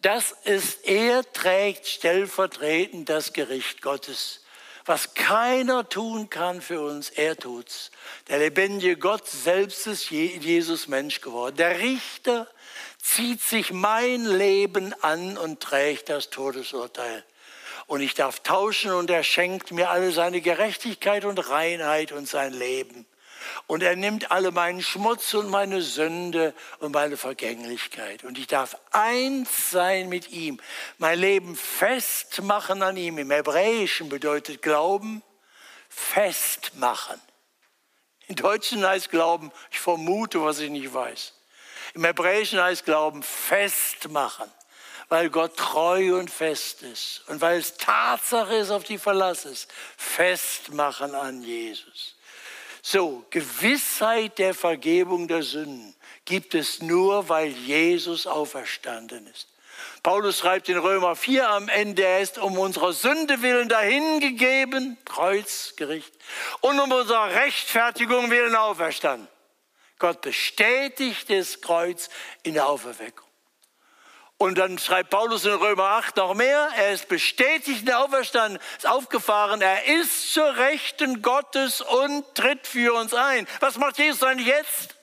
Das 0.00 0.32
ist, 0.32 0.84
er 0.84 1.22
trägt 1.32 1.86
stellvertretend 1.86 3.08
das 3.08 3.32
Gericht 3.32 3.82
Gottes. 3.82 4.42
Was 4.86 5.14
keiner 5.14 5.88
tun 5.88 6.30
kann 6.30 6.60
für 6.60 6.80
uns, 6.80 7.10
er 7.10 7.36
tut's. 7.36 7.90
Der 8.28 8.38
lebendige 8.38 8.96
Gott 8.96 9.26
selbst 9.26 9.88
ist 9.88 10.10
Jesus 10.10 10.86
Mensch 10.86 11.20
geworden. 11.20 11.56
Der 11.56 11.80
Richter 11.80 12.46
zieht 13.02 13.42
sich 13.42 13.72
mein 13.72 14.24
Leben 14.24 14.94
an 15.02 15.36
und 15.36 15.60
trägt 15.60 16.08
das 16.08 16.30
Todesurteil. 16.30 17.24
Und 17.88 18.00
ich 18.00 18.14
darf 18.14 18.40
tauschen 18.40 18.92
und 18.92 19.10
er 19.10 19.24
schenkt 19.24 19.72
mir 19.72 19.90
alle 19.90 20.12
seine 20.12 20.40
Gerechtigkeit 20.40 21.24
und 21.24 21.50
Reinheit 21.50 22.12
und 22.12 22.28
sein 22.28 22.52
Leben. 22.52 23.06
Und 23.66 23.82
er 23.82 23.96
nimmt 23.96 24.30
alle 24.30 24.50
meinen 24.50 24.82
Schmutz 24.82 25.34
und 25.34 25.48
meine 25.48 25.82
Sünde 25.82 26.54
und 26.78 26.92
meine 26.92 27.16
Vergänglichkeit. 27.16 28.24
Und 28.24 28.38
ich 28.38 28.46
darf 28.46 28.76
eins 28.92 29.70
sein 29.70 30.08
mit 30.08 30.30
ihm, 30.30 30.60
mein 30.98 31.18
Leben 31.18 31.56
festmachen 31.56 32.82
an 32.82 32.96
ihm. 32.96 33.18
Im 33.18 33.30
Hebräischen 33.30 34.08
bedeutet 34.08 34.62
Glauben 34.62 35.22
festmachen. 35.88 37.20
Im 38.28 38.36
Deutschen 38.36 38.84
heißt 38.84 39.10
Glauben, 39.10 39.52
ich 39.70 39.78
vermute, 39.78 40.42
was 40.42 40.58
ich 40.58 40.70
nicht 40.70 40.92
weiß. 40.92 41.32
Im 41.94 42.04
Hebräischen 42.04 42.60
heißt 42.60 42.84
Glauben 42.84 43.22
festmachen, 43.22 44.50
weil 45.08 45.30
Gott 45.30 45.56
treu 45.56 46.18
und 46.18 46.30
fest 46.30 46.82
ist 46.82 47.22
und 47.28 47.40
weil 47.40 47.58
es 47.58 47.76
Tatsache 47.76 48.56
ist, 48.56 48.70
auf 48.70 48.84
die 48.84 48.98
Verlass 48.98 49.44
ist. 49.44 49.72
Festmachen 49.96 51.14
an 51.14 51.42
Jesus. 51.42 52.16
So, 52.88 53.24
Gewissheit 53.30 54.38
der 54.38 54.54
Vergebung 54.54 55.26
der 55.26 55.42
Sünden 55.42 55.92
gibt 56.24 56.54
es 56.54 56.80
nur, 56.80 57.28
weil 57.28 57.48
Jesus 57.48 58.28
auferstanden 58.28 59.26
ist. 59.26 59.48
Paulus 60.04 60.38
schreibt 60.38 60.68
in 60.68 60.78
Römer 60.78 61.16
4 61.16 61.50
am 61.50 61.68
Ende, 61.68 62.04
er 62.04 62.20
ist 62.20 62.38
um 62.38 62.56
unserer 62.56 62.92
Sünde 62.92 63.42
willen 63.42 63.68
dahingegeben, 63.68 64.96
Kreuzgericht, 65.04 66.14
und 66.60 66.78
um 66.78 66.92
unserer 66.92 67.34
Rechtfertigung 67.34 68.30
willen 68.30 68.54
auferstanden. 68.54 69.26
Gott 69.98 70.20
bestätigt 70.20 71.28
das 71.28 71.60
Kreuz 71.60 72.08
in 72.44 72.54
der 72.54 72.68
Auferweckung. 72.68 73.25
Und 74.38 74.58
dann 74.58 74.78
schreibt 74.78 75.10
Paulus 75.10 75.46
in 75.46 75.54
Römer 75.54 75.84
8 75.84 76.16
noch 76.16 76.34
mehr, 76.34 76.68
er 76.76 76.92
ist 76.92 77.08
bestätigt 77.08 77.80
in 77.80 77.86
der 77.86 78.00
Auferstanden, 78.00 78.60
ist 78.76 78.86
aufgefahren, 78.86 79.62
er 79.62 79.86
ist 79.86 80.34
zur 80.34 80.56
Rechten 80.56 81.22
Gottes 81.22 81.80
und 81.80 82.34
tritt 82.34 82.66
für 82.66 82.92
uns 82.94 83.14
ein. 83.14 83.46
Was 83.60 83.78
macht 83.78 83.98
Jesus 83.98 84.22
eigentlich 84.22 84.48
jetzt? 84.48 84.94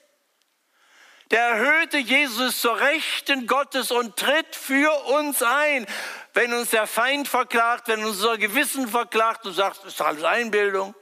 Der 1.32 1.42
erhöhte 1.42 1.98
Jesus 1.98 2.62
zur 2.62 2.80
Rechten 2.80 3.48
Gottes 3.48 3.90
und 3.90 4.18
tritt 4.18 4.56
für 4.56 4.94
uns 5.06 5.42
ein. 5.42 5.88
Wenn 6.34 6.54
uns 6.54 6.70
der 6.70 6.86
Feind 6.86 7.28
verklagt, 7.28 7.88
wenn 7.88 8.06
uns 8.06 8.18
unser 8.18 8.38
Gewissen 8.38 8.88
verklagt 8.88 9.48
und 9.48 9.54
sagt, 9.54 9.84
das 9.84 9.94
ist 9.94 10.02
alles 10.02 10.24
Einbildung, 10.24 10.94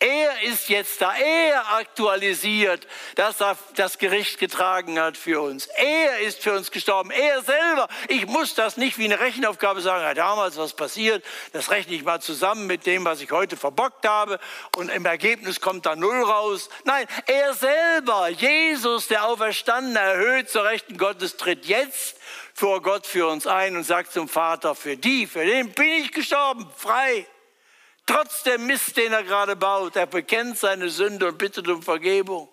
er 0.00 0.42
ist 0.42 0.68
jetzt 0.68 1.00
da. 1.00 1.14
Er 1.14 1.76
aktualisiert, 1.76 2.86
dass 3.14 3.40
er 3.40 3.56
das 3.76 3.98
Gericht 3.98 4.38
getragen 4.38 5.00
hat 5.00 5.16
für 5.16 5.40
uns. 5.40 5.66
Er 5.66 6.18
ist 6.20 6.42
für 6.42 6.52
uns 6.52 6.70
gestorben. 6.70 7.10
Er 7.10 7.42
selber. 7.42 7.88
Ich 8.08 8.26
muss 8.26 8.54
das 8.54 8.76
nicht 8.76 8.98
wie 8.98 9.04
eine 9.04 9.20
Rechenaufgabe 9.20 9.80
sagen, 9.80 10.02
ja, 10.02 10.12
damals 10.12 10.56
was 10.56 10.74
passiert. 10.74 11.24
Das 11.52 11.70
rechne 11.70 11.94
ich 11.94 12.04
mal 12.04 12.20
zusammen 12.20 12.66
mit 12.66 12.86
dem, 12.86 13.04
was 13.04 13.22
ich 13.22 13.30
heute 13.30 13.56
verbockt 13.56 14.06
habe. 14.06 14.40
Und 14.76 14.90
im 14.90 15.06
Ergebnis 15.06 15.60
kommt 15.60 15.86
da 15.86 15.96
Null 15.96 16.22
raus. 16.22 16.68
Nein, 16.84 17.06
er 17.26 17.54
selber, 17.54 18.28
Jesus, 18.28 19.08
der 19.08 19.24
Auferstandene, 19.24 19.98
erhöht 19.98 20.50
zur 20.50 20.64
Rechten 20.64 20.98
Gottes, 20.98 21.36
tritt 21.36 21.66
jetzt 21.66 22.16
vor 22.52 22.82
Gott 22.82 23.06
für 23.06 23.26
uns 23.28 23.46
ein 23.46 23.76
und 23.76 23.84
sagt 23.84 24.12
zum 24.12 24.28
Vater, 24.28 24.74
für 24.74 24.96
die, 24.96 25.26
für 25.26 25.44
den 25.44 25.72
bin 25.72 26.04
ich 26.04 26.12
gestorben, 26.12 26.68
frei. 26.76 27.26
Trotz 28.06 28.42
der 28.42 28.58
Mist, 28.58 28.96
den 28.98 29.12
er 29.12 29.22
gerade 29.22 29.56
baut, 29.56 29.96
er 29.96 30.06
bekennt 30.06 30.58
seine 30.58 30.90
Sünde 30.90 31.28
und 31.28 31.38
bittet 31.38 31.68
um 31.68 31.82
Vergebung. 31.82 32.48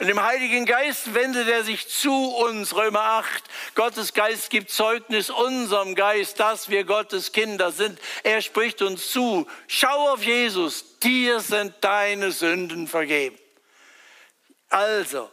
Und 0.00 0.08
im 0.08 0.22
Heiligen 0.22 0.66
Geist 0.66 1.14
wendet 1.14 1.48
er 1.48 1.62
sich 1.62 1.88
zu 1.88 2.34
uns, 2.36 2.74
Römer 2.74 3.02
8. 3.02 3.44
Gottes 3.74 4.12
Geist 4.12 4.50
gibt 4.50 4.70
Zeugnis 4.70 5.30
unserem 5.30 5.94
Geist, 5.94 6.40
dass 6.40 6.68
wir 6.68 6.84
Gottes 6.84 7.32
Kinder 7.32 7.70
sind. 7.70 7.98
Er 8.24 8.42
spricht 8.42 8.82
uns 8.82 9.10
zu. 9.10 9.46
Schau 9.68 10.10
auf 10.10 10.24
Jesus, 10.24 10.98
dir 10.98 11.40
sind 11.40 11.74
deine 11.80 12.32
Sünden 12.32 12.88
vergeben. 12.88 13.38
Also, 14.68 15.30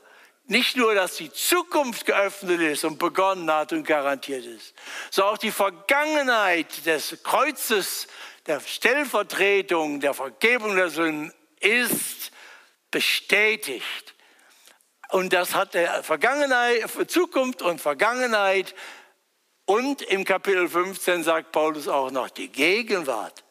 nicht 0.47 0.77
nur, 0.77 0.93
dass 0.93 1.15
die 1.15 1.31
Zukunft 1.31 2.05
geöffnet 2.05 2.61
ist 2.61 2.85
und 2.85 2.99
begonnen 2.99 3.51
hat 3.51 3.73
und 3.73 3.83
garantiert 3.83 4.45
ist, 4.45 4.75
sondern 5.09 5.33
auch 5.33 5.39
die 5.39 5.51
Vergangenheit 5.51 6.85
des 6.85 7.17
Kreuzes 7.23 8.07
der 8.47 8.59
Stellvertretung, 8.59 9.99
der 9.99 10.13
Vergebung 10.13 10.75
der 10.75 10.89
Sünden 10.89 11.33
ist 11.59 12.31
bestätigt. 12.91 14.13
Und 15.09 15.33
das 15.33 15.55
hat 15.55 15.73
der 15.73 16.03
Vergangenheit, 16.03 16.89
Zukunft 17.09 17.61
und 17.61 17.81
Vergangenheit. 17.81 18.75
Und 19.65 20.01
im 20.03 20.25
Kapitel 20.25 20.69
15 20.69 21.23
sagt 21.23 21.51
Paulus 21.51 21.87
auch 21.87 22.11
noch 22.11 22.29
die 22.29 22.49
Gegenwart. 22.49 23.43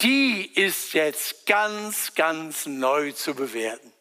Die 0.00 0.46
ist 0.54 0.94
jetzt 0.94 1.44
ganz, 1.46 2.14
ganz 2.14 2.66
neu 2.66 3.12
zu 3.12 3.34
bewerten. 3.34 3.92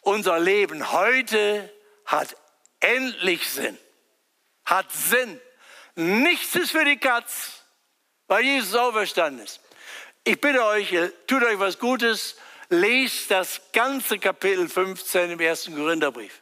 Unser 0.00 0.40
Leben 0.40 0.92
heute 0.92 1.72
hat 2.04 2.36
endlich 2.80 3.48
Sinn. 3.48 3.78
Hat 4.64 4.90
Sinn. 4.90 5.40
Nichts 5.94 6.56
ist 6.56 6.72
für 6.72 6.84
die 6.84 6.98
Katz 6.98 7.61
weil 8.32 8.46
Jesus 8.46 8.74
auferstanden 8.74 9.44
ist. 9.44 9.60
Ich 10.24 10.40
bitte 10.40 10.64
euch, 10.64 10.88
tut 11.26 11.44
euch 11.44 11.58
was 11.58 11.78
Gutes, 11.78 12.36
lest 12.70 13.30
das 13.30 13.60
ganze 13.74 14.18
Kapitel 14.18 14.70
15 14.70 15.32
im 15.32 15.38
ersten 15.38 15.76
Korintherbrief. 15.76 16.40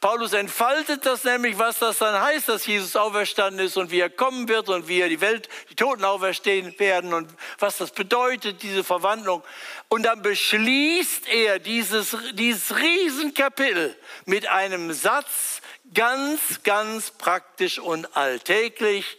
Paulus 0.00 0.32
entfaltet 0.32 1.04
das 1.04 1.24
nämlich, 1.24 1.58
was 1.58 1.78
das 1.78 1.98
dann 1.98 2.18
heißt, 2.18 2.48
dass 2.48 2.64
Jesus 2.64 2.96
auferstanden 2.96 3.66
ist 3.66 3.76
und 3.76 3.90
wie 3.90 4.00
er 4.00 4.08
kommen 4.08 4.48
wird 4.48 4.70
und 4.70 4.88
wie 4.88 5.00
er 5.02 5.10
die 5.10 5.20
Welt, 5.20 5.50
die 5.68 5.74
Toten 5.74 6.04
auferstehen 6.04 6.74
werden 6.78 7.12
und 7.12 7.28
was 7.58 7.76
das 7.76 7.90
bedeutet, 7.90 8.62
diese 8.62 8.82
Verwandlung. 8.82 9.42
Und 9.90 10.04
dann 10.04 10.22
beschließt 10.22 11.28
er 11.28 11.58
dieses, 11.58 12.16
dieses 12.32 12.74
Riesenkapitel 12.78 13.94
mit 14.24 14.46
einem 14.46 14.90
Satz, 14.94 15.60
ganz, 15.92 16.62
ganz 16.62 17.10
praktisch 17.10 17.78
und 17.78 18.16
alltäglich. 18.16 19.18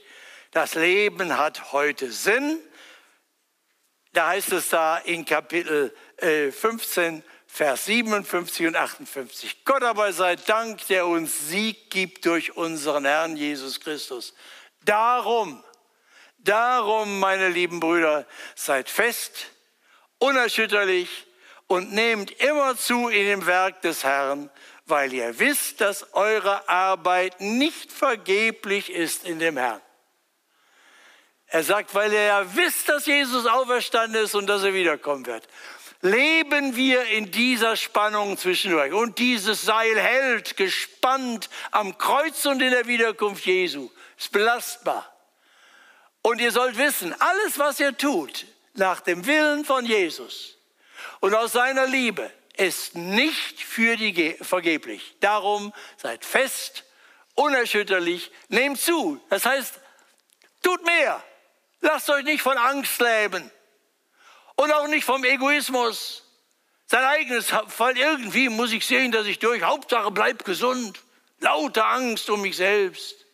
Das 0.56 0.74
Leben 0.76 1.38
hat 1.38 1.74
heute 1.74 2.10
Sinn. 2.13 2.58
Da 4.13 4.30
heißt 4.30 4.54
es 4.54 4.70
da 4.70 5.00
in 5.00 5.26
Kapitel 5.26 5.94
15, 6.18 7.18
äh, 7.18 7.22
Vers 7.46 7.84
57 7.84 8.68
und 8.68 8.78
58. 8.78 9.65
Gott 9.65 9.84
aber 9.84 10.13
sei 10.13 10.38
Dank, 10.38 10.88
der 10.88 11.08
uns 11.08 11.50
Sieg 11.50 11.89
gibt 11.89 12.26
durch 12.26 12.56
unseren 12.56 13.04
Herrn 13.04 13.36
Jesus 13.36 13.82
Christus. 13.82 14.34
Darum, 14.86 15.62
darum, 16.38 17.20
meine 17.20 17.50
lieben 17.50 17.82
Brüder, 17.82 18.26
seid 18.56 18.89
fest, 18.89 19.48
unerschütterlich 20.20 21.28
und 21.68 21.91
nehmt 21.91 22.32
immer 22.32 22.78
zu 22.78 23.10
in 23.10 23.26
dem 23.26 23.45
Werk 23.45 23.82
des 23.82 24.06
Herrn, 24.06 24.49
weil 24.86 25.12
ihr 25.12 25.38
wisst, 25.38 25.82
dass 25.82 26.14
eure 26.14 26.70
Arbeit 26.70 27.41
nicht 27.41 27.91
vergeblich 27.91 28.89
ist 28.89 29.26
in 29.26 29.39
dem 29.39 29.58
Herrn. 29.58 29.82
Er 31.48 31.64
sagt, 31.64 31.93
weil 31.93 32.12
er 32.14 32.26
ja 32.26 32.56
wisst, 32.56 32.89
dass 32.89 33.06
Jesus 33.06 33.46
auferstanden 33.46 34.24
ist 34.24 34.36
und 34.36 34.48
dass 34.48 34.64
er 34.64 34.74
wiederkommen 34.74 35.26
wird. 35.26 35.48
Leben 36.02 36.76
wir 36.76 37.06
in 37.06 37.32
dieser 37.32 37.76
Spannung 37.76 38.38
zwischen 38.38 38.74
euch. 38.74 38.93
Und 38.93 39.18
dieses 39.18 39.62
Seil 39.62 40.00
hält 40.00 40.58
gespannt 40.58 41.50
am 41.72 41.98
Kreuz 41.98 42.46
und 42.46 42.62
in 42.62 42.72
der 42.72 42.88
Wiederkunft 42.88 43.46
Jesu. 43.46 43.89
Ist 44.18 44.32
belastbar. 44.32 45.12
Und 46.22 46.41
ihr 46.41 46.52
sollt 46.52 46.78
wissen, 46.78 47.14
alles, 47.20 47.60
was 47.60 47.80
ihr 47.80 47.96
tut, 47.98 48.46
nach 48.74 49.00
dem 49.02 49.26
Willen 49.26 49.64
von 49.66 49.86
Jesus 49.86 50.56
und 51.20 51.34
aus 51.34 51.54
seiner 51.54 51.88
Liebe 51.88 52.32
ist 52.58 52.96
nicht 52.96 53.60
für 53.60 53.98
die 53.98 54.36
vergeblich. 54.41 55.16
Darum 55.20 55.74
seid 55.98 56.24
fest, 56.24 56.84
unerschütterlich, 57.34 58.32
nehmt 58.48 58.80
zu. 58.80 59.20
Das 59.30 59.46
heißt, 59.46 59.80
tut 60.62 60.86
mehr. 60.86 61.24
Lasst 61.82 62.09
euch 62.09 62.23
nicht 62.23 62.41
von 62.41 62.57
Angst 62.57 62.99
leben 62.99 63.51
und 64.55 64.71
auch 64.71 64.88
nicht 64.88 65.03
vom 65.03 65.23
Egoismus. 65.23 66.23
Sein 66.88 67.03
eigenes, 67.03 67.51
weil 67.78 67.97
irgendwie 67.97 68.49
muss 68.49 68.71
ich 68.71 68.86
sehen, 68.86 69.11
dass 69.11 69.26
ich 69.26 69.39
durch. 69.39 69.63
Hauptsache 69.63 70.11
bleib 70.11 70.45
gesund. 70.45 70.99
Lauter 71.39 71.88
Angst 71.88 72.30
um 72.30 72.41
mich 72.41 72.57
selbst. 72.57 73.26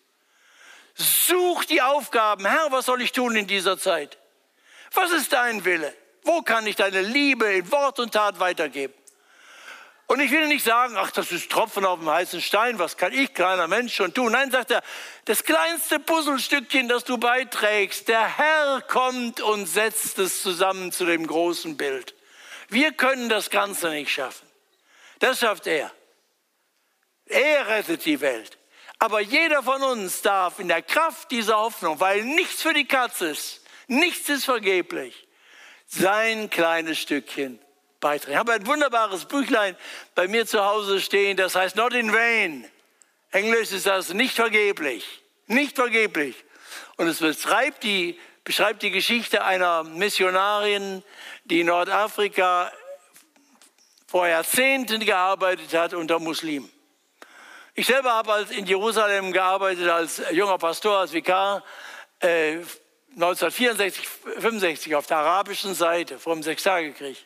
Such 0.95 1.65
die 1.65 1.81
Aufgaben. 1.81 2.45
Herr, 2.45 2.71
was 2.71 2.85
soll 2.85 3.01
ich 3.01 3.11
tun 3.11 3.35
in 3.35 3.47
dieser 3.47 3.77
Zeit? 3.77 4.17
Was 4.93 5.11
ist 5.11 5.33
dein 5.33 5.63
Wille? 5.63 5.93
Wo 6.23 6.41
kann 6.41 6.67
ich 6.67 6.75
deine 6.75 7.01
Liebe 7.01 7.45
in 7.45 7.71
Wort 7.71 7.99
und 7.99 8.13
Tat 8.13 8.39
weitergeben? 8.39 8.93
Und 10.11 10.19
ich 10.19 10.31
will 10.31 10.45
nicht 10.49 10.65
sagen, 10.65 10.97
ach, 10.97 11.11
das 11.11 11.31
ist 11.31 11.49
Tropfen 11.49 11.85
auf 11.85 11.99
dem 11.99 12.09
heißen 12.09 12.41
Stein, 12.41 12.77
was 12.79 12.97
kann 12.97 13.13
ich, 13.13 13.33
kleiner 13.33 13.69
Mensch, 13.69 13.95
schon 13.95 14.13
tun? 14.13 14.33
Nein, 14.33 14.51
sagt 14.51 14.71
er, 14.71 14.83
das 15.23 15.45
kleinste 15.45 16.01
Puzzlestückchen, 16.01 16.89
das 16.89 17.05
du 17.05 17.17
beiträgst, 17.17 18.09
der 18.09 18.37
Herr 18.37 18.81
kommt 18.81 19.39
und 19.39 19.67
setzt 19.67 20.19
es 20.19 20.41
zusammen 20.41 20.91
zu 20.91 21.05
dem 21.05 21.25
großen 21.25 21.77
Bild. 21.77 22.13
Wir 22.67 22.91
können 22.91 23.29
das 23.29 23.49
Ganze 23.49 23.89
nicht 23.91 24.11
schaffen. 24.11 24.45
Das 25.19 25.39
schafft 25.39 25.65
er. 25.65 25.89
Er 27.27 27.67
rettet 27.67 28.03
die 28.03 28.19
Welt. 28.19 28.57
Aber 28.99 29.21
jeder 29.21 29.63
von 29.63 29.81
uns 29.81 30.21
darf 30.21 30.59
in 30.59 30.67
der 30.67 30.81
Kraft 30.81 31.31
dieser 31.31 31.55
Hoffnung, 31.55 32.01
weil 32.01 32.25
nichts 32.25 32.61
für 32.61 32.73
die 32.73 32.85
Katze 32.85 33.27
ist, 33.27 33.61
nichts 33.87 34.27
ist 34.27 34.43
vergeblich, 34.43 35.25
sein 35.87 36.49
kleines 36.49 36.99
Stückchen 36.99 37.61
beitragen. 38.01 38.33
Ich 38.33 38.37
habe 38.37 38.51
ein 38.51 38.67
wunderbares 38.67 39.25
Büchlein 39.25 39.77
bei 40.13 40.27
mir 40.27 40.45
zu 40.45 40.63
Hause 40.65 40.99
stehen, 40.99 41.37
das 41.37 41.55
heißt 41.55 41.77
Not 41.77 41.93
in 41.93 42.11
Vain. 42.11 42.69
Englisch 43.31 43.71
ist 43.71 43.85
das 43.85 44.13
nicht 44.13 44.35
vergeblich, 44.35 45.05
nicht 45.47 45.75
vergeblich. 45.75 46.35
Und 46.97 47.07
es 47.07 47.19
beschreibt 47.19 47.83
die, 47.83 48.19
beschreibt 48.43 48.81
die 48.83 48.91
Geschichte 48.91 49.43
einer 49.45 49.83
Missionarin, 49.83 51.03
die 51.45 51.61
in 51.61 51.67
Nordafrika 51.67 52.71
vor 54.07 54.27
Jahrzehnten 54.27 54.99
gearbeitet 55.05 55.73
hat 55.73 55.93
unter 55.93 56.19
Muslimen. 56.19 56.69
Ich 57.73 57.87
selber 57.87 58.11
habe 58.11 58.45
in 58.49 58.65
Jerusalem 58.65 59.31
gearbeitet 59.31 59.87
als 59.87 60.21
junger 60.31 60.57
Pastor, 60.57 60.97
als 60.97 61.13
Vikar, 61.13 61.63
äh, 62.19 62.57
1964, 63.15 64.07
65 64.39 64.95
auf 64.95 65.07
der 65.07 65.17
arabischen 65.17 65.73
Seite 65.73 66.19
vor 66.19 66.33
dem 66.33 66.43
Sechstagekrieg. 66.43 67.17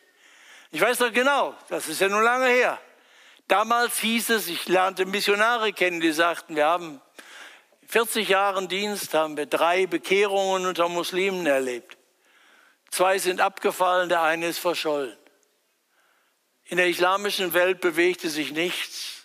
Ich 0.70 0.80
weiß 0.80 1.00
noch 1.00 1.12
genau, 1.12 1.54
das 1.68 1.88
ist 1.88 2.00
ja 2.00 2.08
nun 2.08 2.22
lange 2.22 2.48
her. 2.48 2.80
Damals 3.48 3.98
hieß 3.98 4.30
es, 4.30 4.48
ich 4.48 4.66
lernte 4.66 5.06
Missionare 5.06 5.72
kennen, 5.72 6.00
die 6.00 6.12
sagten, 6.12 6.56
wir 6.56 6.66
haben 6.66 7.00
40 7.86 8.28
Jahren 8.28 8.68
Dienst, 8.68 9.14
haben 9.14 9.36
wir 9.36 9.46
drei 9.46 9.86
Bekehrungen 9.86 10.66
unter 10.66 10.88
Muslimen 10.88 11.46
erlebt. 11.46 11.96
Zwei 12.90 13.18
sind 13.18 13.40
abgefallen, 13.40 14.08
der 14.08 14.22
eine 14.22 14.48
ist 14.48 14.58
verschollen. 14.58 15.16
In 16.64 16.78
der 16.78 16.88
islamischen 16.88 17.54
Welt 17.54 17.80
bewegte 17.80 18.28
sich 18.28 18.50
nichts. 18.50 19.15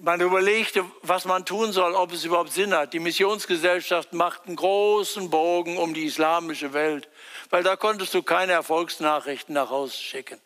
Man 0.00 0.20
überlegte, 0.22 0.84
was 1.02 1.26
man 1.26 1.44
tun 1.44 1.72
soll, 1.72 1.94
ob 1.94 2.12
es 2.12 2.24
überhaupt 2.24 2.50
Sinn 2.50 2.74
hat. 2.74 2.94
Die 2.94 2.98
Missionsgesellschaft 2.98 4.14
macht 4.14 4.46
einen 4.46 4.56
großen 4.56 5.28
Bogen 5.28 5.76
um 5.76 5.92
die 5.92 6.06
islamische 6.06 6.72
Welt, 6.72 7.10
weil 7.50 7.62
da 7.62 7.76
konntest 7.76 8.14
du 8.14 8.22
keine 8.22 8.52
Erfolgsnachrichten 8.52 9.54
nach 9.54 9.68
Hause 9.68 9.98
schicken. 9.98 10.40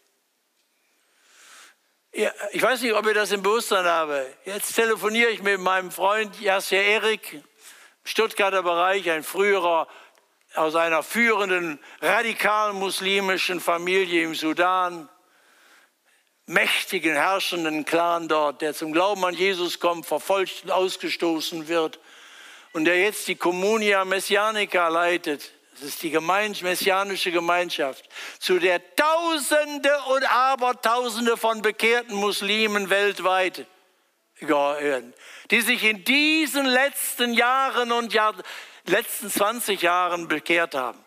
Ich 2.10 2.62
weiß 2.62 2.80
nicht, 2.82 2.94
ob 2.94 3.06
ich 3.06 3.14
das 3.14 3.30
im 3.30 3.42
Bewusstsein 3.42 3.84
habe. 3.84 4.26
Jetzt 4.46 4.74
telefoniere 4.74 5.30
ich 5.30 5.42
mit 5.42 5.60
meinem 5.60 5.92
Freund 5.92 6.40
Yasser 6.40 6.78
Erik, 6.78 7.42
Stuttgarter 8.04 8.62
Bereich, 8.62 9.08
ein 9.10 9.22
früherer 9.22 9.86
aus 10.54 10.74
einer 10.74 11.02
führenden 11.02 11.78
radikal 12.00 12.72
muslimischen 12.72 13.60
Familie 13.60 14.24
im 14.24 14.34
Sudan 14.34 15.08
mächtigen, 16.46 17.14
herrschenden 17.14 17.84
Clan 17.84 18.28
dort, 18.28 18.62
der 18.62 18.72
zum 18.72 18.92
Glauben 18.92 19.24
an 19.24 19.34
Jesus 19.34 19.80
kommt, 19.80 20.06
verfolgt 20.06 20.64
und 20.64 20.70
ausgestoßen 20.70 21.68
wird 21.68 21.98
und 22.72 22.84
der 22.84 23.00
jetzt 23.00 23.26
die 23.28 23.36
Communia 23.36 24.04
Messianica 24.04 24.88
leitet. 24.88 25.50
Das 25.72 25.82
ist 25.82 26.02
die 26.02 26.10
Gemeinde, 26.10 26.62
messianische 26.62 27.30
Gemeinschaft, 27.32 28.08
zu 28.38 28.58
der 28.58 28.80
Tausende 28.96 29.94
und 30.14 30.24
Abertausende 30.24 31.36
von 31.36 31.60
bekehrten 31.60 32.14
Muslimen 32.14 32.88
weltweit 32.88 33.66
gehören, 34.36 35.12
die 35.50 35.60
sich 35.60 35.84
in 35.84 36.02
diesen 36.04 36.64
letzten 36.64 37.34
Jahren 37.34 37.92
und 37.92 38.14
Jahr, 38.14 38.34
letzten 38.86 39.30
20 39.30 39.82
Jahren 39.82 40.28
bekehrt 40.28 40.74
haben. 40.74 41.05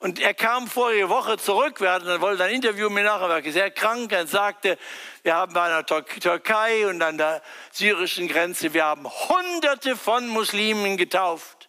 Und 0.00 0.18
er 0.18 0.32
kam 0.32 0.66
vorige 0.66 1.10
Woche 1.10 1.36
zurück, 1.36 1.82
wir 1.82 1.92
hatten, 1.92 2.22
wollte 2.22 2.44
ein 2.44 2.54
Interview 2.54 2.88
mit 2.88 3.04
nachher, 3.04 3.28
er 3.28 3.44
war 3.44 3.52
sehr 3.52 3.70
krank, 3.70 4.10
er 4.12 4.26
sagte, 4.26 4.78
wir 5.22 5.34
haben 5.34 5.52
bei 5.52 5.68
der 5.68 5.84
Türkei 5.84 6.86
und 6.86 7.02
an 7.02 7.18
der 7.18 7.42
syrischen 7.70 8.26
Grenze, 8.26 8.72
wir 8.72 8.86
haben 8.86 9.06
hunderte 9.06 9.96
von 9.96 10.26
Muslimen 10.26 10.96
getauft. 10.96 11.68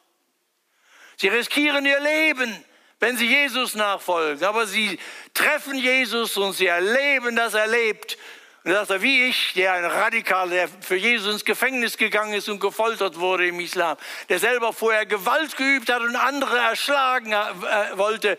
Sie 1.18 1.28
riskieren 1.28 1.86
ihr 1.86 2.00
Leben, 2.00 2.64
wenn 3.02 3.18
sie 3.18 3.28
Jesus 3.28 3.76
nachfolgen, 3.76 4.46
aber 4.46 4.66
sie 4.66 4.98
treffen 5.34 5.78
Jesus 5.78 6.38
und 6.38 6.54
sie 6.54 6.68
erleben, 6.68 7.36
dass 7.36 7.54
er 7.54 7.68
lebt 7.68 8.18
und 8.64 8.72
er 8.72 8.86
sagt, 8.86 9.02
wie 9.02 9.26
ich, 9.26 9.54
der 9.54 9.74
ein 9.74 9.86
Radikal, 9.86 10.50
der 10.50 10.68
für 10.68 10.96
Jesus 10.96 11.34
ins 11.34 11.46
Gefängnis 11.46 11.98
gegangen 11.98 12.34
ist 12.34 12.48
und 12.48 12.60
gefoltert 12.60 13.20
wurde 13.20 13.48
im 13.48 13.60
Islam, 13.60 13.98
der 14.30 14.38
selber 14.38 14.72
vorher 14.72 15.08
Gewalt 15.08 15.58
geübt 15.58 15.92
hat 15.92 16.02
und 16.02 16.16
andere 16.16 16.60
erschlagen 16.60 17.32
äh, 17.32 17.98
wollte, 17.98 18.38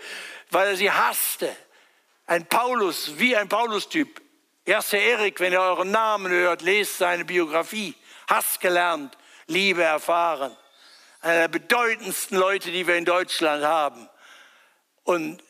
weil 0.50 0.68
er 0.68 0.76
sie 0.76 0.90
hasste. 0.90 1.54
Ein 2.26 2.46
Paulus, 2.46 3.18
wie 3.18 3.36
ein 3.36 3.48
Paulus-Typ. 3.48 4.22
Erster 4.64 4.98
Erik, 4.98 5.40
wenn 5.40 5.52
ihr 5.52 5.60
euren 5.60 5.90
Namen 5.90 6.30
hört, 6.30 6.62
lest 6.62 6.98
seine 6.98 7.24
Biografie. 7.24 7.96
Hass 8.28 8.60
gelernt, 8.60 9.18
Liebe 9.48 9.82
erfahren. 9.82 10.56
Einer 11.20 11.40
der 11.40 11.48
bedeutendsten 11.48 12.38
Leute, 12.38 12.70
die 12.70 12.86
wir 12.86 12.94
in 12.94 13.04
Deutschland 13.04 13.64
haben. 13.64 14.08
Und 15.02 15.42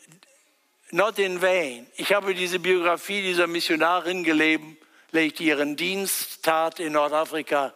not 0.93 1.18
in 1.18 1.40
vain. 1.40 1.86
Ich 1.97 2.12
habe 2.12 2.34
diese 2.34 2.59
Biografie 2.59 3.22
dieser 3.22 3.47
Missionarin 3.47 4.22
gelebt, 4.22 4.64
die 5.12 5.45
ihren 5.45 5.76
Dienst 5.76 6.43
tat 6.43 6.80
in 6.80 6.93
Nordafrika 6.93 7.74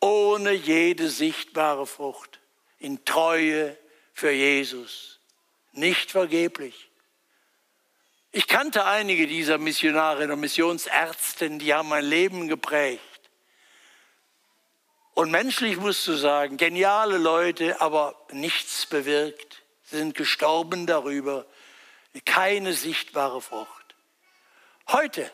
ohne 0.00 0.52
jede 0.52 1.08
sichtbare 1.08 1.86
Frucht, 1.86 2.38
in 2.78 3.04
Treue 3.04 3.76
für 4.12 4.30
Jesus, 4.30 5.20
nicht 5.72 6.10
vergeblich. 6.10 6.90
Ich 8.32 8.46
kannte 8.46 8.84
einige 8.84 9.26
dieser 9.26 9.58
Missionarinnen 9.58 10.32
und 10.32 10.40
Missionsärzten, 10.40 11.58
die 11.58 11.72
haben 11.72 11.88
mein 11.88 12.04
Leben 12.04 12.48
geprägt. 12.48 13.02
Und 15.14 15.30
menschlich 15.30 15.78
musst 15.78 16.06
du 16.06 16.12
sagen, 16.12 16.58
geniale 16.58 17.16
Leute, 17.16 17.80
aber 17.80 18.14
nichts 18.32 18.84
bewirkt, 18.86 19.62
Sie 19.84 19.98
sind 19.98 20.14
gestorben 20.14 20.86
darüber, 20.86 21.46
keine 22.20 22.72
sichtbare 22.72 23.40
Frucht. 23.40 23.94
Heute 24.88 25.30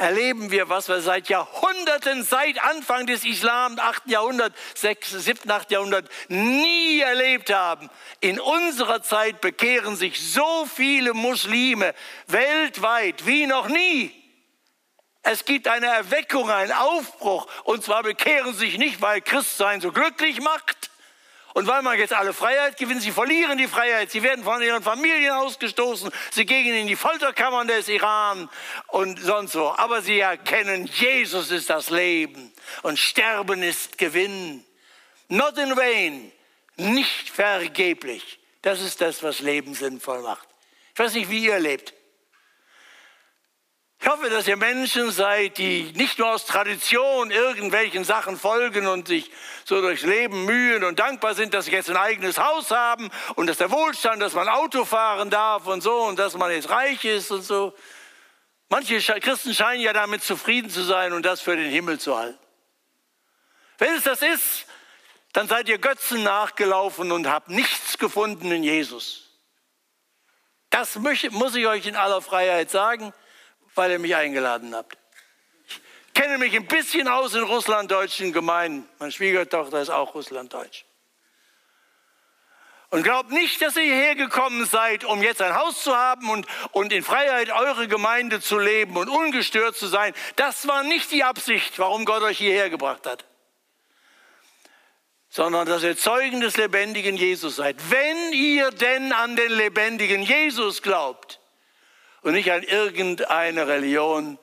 erleben 0.00 0.50
wir, 0.50 0.70
was 0.70 0.88
wir 0.88 1.02
seit 1.02 1.28
Jahrhunderten, 1.28 2.24
seit 2.24 2.62
Anfang 2.62 3.06
des 3.06 3.24
Islam, 3.24 3.78
8. 3.78 4.06
Jahrhundert, 4.06 4.54
6., 4.74 5.10
7., 5.10 5.50
8. 5.50 5.70
Jahrhundert, 5.70 6.08
nie 6.28 7.00
erlebt 7.00 7.52
haben. 7.52 7.90
In 8.20 8.40
unserer 8.40 9.02
Zeit 9.02 9.42
bekehren 9.42 9.96
sich 9.96 10.18
so 10.32 10.64
viele 10.64 11.12
Muslime 11.12 11.94
weltweit 12.26 13.26
wie 13.26 13.46
noch 13.46 13.68
nie. 13.68 14.16
Es 15.22 15.44
gibt 15.44 15.68
eine 15.68 15.86
Erweckung, 15.86 16.50
einen 16.50 16.72
Aufbruch. 16.72 17.46
Und 17.64 17.84
zwar 17.84 18.02
bekehren 18.02 18.54
sich 18.54 18.78
nicht, 18.78 19.02
weil 19.02 19.20
Christsein 19.20 19.82
so 19.82 19.92
glücklich 19.92 20.40
macht, 20.40 20.79
und 21.54 21.66
weil 21.66 21.82
man 21.82 21.98
jetzt 21.98 22.12
alle 22.12 22.32
Freiheit 22.32 22.76
gewinnt, 22.76 23.02
sie 23.02 23.10
verlieren 23.10 23.58
die 23.58 23.66
Freiheit, 23.66 24.10
sie 24.10 24.22
werden 24.22 24.44
von 24.44 24.62
ihren 24.62 24.82
Familien 24.82 25.32
ausgestoßen, 25.32 26.10
sie 26.30 26.46
gehen 26.46 26.74
in 26.74 26.86
die 26.86 26.96
Folterkammern 26.96 27.66
des 27.66 27.88
Iran 27.88 28.48
und 28.88 29.18
sonst 29.20 29.52
so. 29.52 29.74
Aber 29.76 30.00
sie 30.02 30.20
erkennen, 30.20 30.86
Jesus 30.86 31.50
ist 31.50 31.70
das 31.70 31.90
Leben 31.90 32.52
und 32.82 32.98
Sterben 32.98 33.62
ist 33.62 33.98
Gewinn. 33.98 34.64
Not 35.28 35.58
in 35.58 35.76
vain, 35.76 36.32
nicht 36.76 37.30
vergeblich. 37.30 38.38
Das 38.62 38.80
ist 38.80 39.00
das, 39.00 39.22
was 39.22 39.40
Leben 39.40 39.74
sinnvoll 39.74 40.22
macht. 40.22 40.46
Ich 40.94 40.98
weiß 40.98 41.14
nicht, 41.14 41.30
wie 41.30 41.46
ihr 41.46 41.58
lebt. 41.58 41.94
Ich 44.02 44.08
hoffe, 44.08 44.30
dass 44.30 44.48
ihr 44.48 44.56
Menschen 44.56 45.10
seid, 45.10 45.58
die 45.58 45.92
nicht 45.94 46.18
nur 46.18 46.30
aus 46.32 46.46
Tradition 46.46 47.30
irgendwelchen 47.30 48.02
Sachen 48.02 48.38
folgen 48.38 48.86
und 48.86 49.08
sich 49.08 49.30
so 49.66 49.82
durchs 49.82 50.04
Leben 50.04 50.46
mühen 50.46 50.84
und 50.84 50.98
dankbar 50.98 51.34
sind, 51.34 51.52
dass 51.52 51.66
sie 51.66 51.72
jetzt 51.72 51.90
ein 51.90 51.98
eigenes 51.98 52.38
Haus 52.38 52.70
haben 52.70 53.10
und 53.34 53.46
dass 53.46 53.58
der 53.58 53.70
Wohlstand, 53.70 54.22
dass 54.22 54.32
man 54.32 54.48
Auto 54.48 54.86
fahren 54.86 55.28
darf 55.28 55.66
und 55.66 55.82
so 55.82 56.04
und 56.04 56.18
dass 56.18 56.34
man 56.34 56.50
jetzt 56.50 56.70
reich 56.70 57.04
ist 57.04 57.30
und 57.30 57.42
so. 57.42 57.74
Manche 58.70 58.98
Christen 59.20 59.52
scheinen 59.52 59.82
ja 59.82 59.92
damit 59.92 60.24
zufrieden 60.24 60.70
zu 60.70 60.82
sein 60.82 61.12
und 61.12 61.26
das 61.26 61.42
für 61.42 61.56
den 61.56 61.70
Himmel 61.70 62.00
zu 62.00 62.16
halten. 62.16 62.38
Wenn 63.76 63.94
es 63.94 64.04
das 64.04 64.22
ist, 64.22 64.64
dann 65.34 65.46
seid 65.46 65.68
ihr 65.68 65.78
Götzen 65.78 66.22
nachgelaufen 66.22 67.12
und 67.12 67.28
habt 67.28 67.50
nichts 67.50 67.98
gefunden 67.98 68.50
in 68.50 68.62
Jesus. 68.62 69.28
Das 70.70 70.94
muss 70.96 71.54
ich 71.54 71.66
euch 71.66 71.84
in 71.84 71.96
aller 71.96 72.22
Freiheit 72.22 72.70
sagen 72.70 73.12
weil 73.80 73.92
ihr 73.92 73.98
mich 73.98 74.14
eingeladen 74.14 74.74
habt. 74.74 74.98
Ich 75.66 76.12
kenne 76.12 76.36
mich 76.36 76.54
ein 76.54 76.66
bisschen 76.66 77.08
aus 77.08 77.32
in 77.32 77.42
russlanddeutschen 77.42 78.30
Gemeinden. 78.30 78.86
Meine 78.98 79.10
Schwiegertochter 79.10 79.80
ist 79.80 79.88
auch 79.88 80.14
russlanddeutsch. 80.14 80.84
Und 82.90 83.04
glaubt 83.04 83.30
nicht, 83.30 83.62
dass 83.62 83.76
ihr 83.76 83.84
hierher 83.84 84.16
gekommen 84.16 84.66
seid, 84.66 85.04
um 85.04 85.22
jetzt 85.22 85.40
ein 85.40 85.54
Haus 85.54 85.82
zu 85.82 85.96
haben 85.96 86.28
und, 86.28 86.46
und 86.72 86.92
in 86.92 87.02
Freiheit 87.02 87.50
eure 87.50 87.88
Gemeinde 87.88 88.42
zu 88.42 88.58
leben 88.58 88.98
und 88.98 89.08
ungestört 89.08 89.78
zu 89.78 89.86
sein. 89.86 90.12
Das 90.36 90.68
war 90.68 90.82
nicht 90.82 91.10
die 91.10 91.24
Absicht, 91.24 91.78
warum 91.78 92.04
Gott 92.04 92.22
euch 92.22 92.36
hierher 92.36 92.68
gebracht 92.68 93.06
hat. 93.06 93.24
Sondern 95.30 95.66
dass 95.66 95.82
ihr 95.84 95.96
Zeugen 95.96 96.42
des 96.42 96.58
lebendigen 96.58 97.16
Jesus 97.16 97.56
seid. 97.56 97.76
Wenn 97.88 98.34
ihr 98.34 98.72
denn 98.72 99.14
an 99.14 99.36
den 99.36 99.52
lebendigen 99.52 100.20
Jesus 100.20 100.82
glaubt, 100.82 101.39
und 102.22 102.32
nicht 102.32 102.52
an 102.52 102.62
irgendeine 102.62 103.66
Religion, 103.66 104.38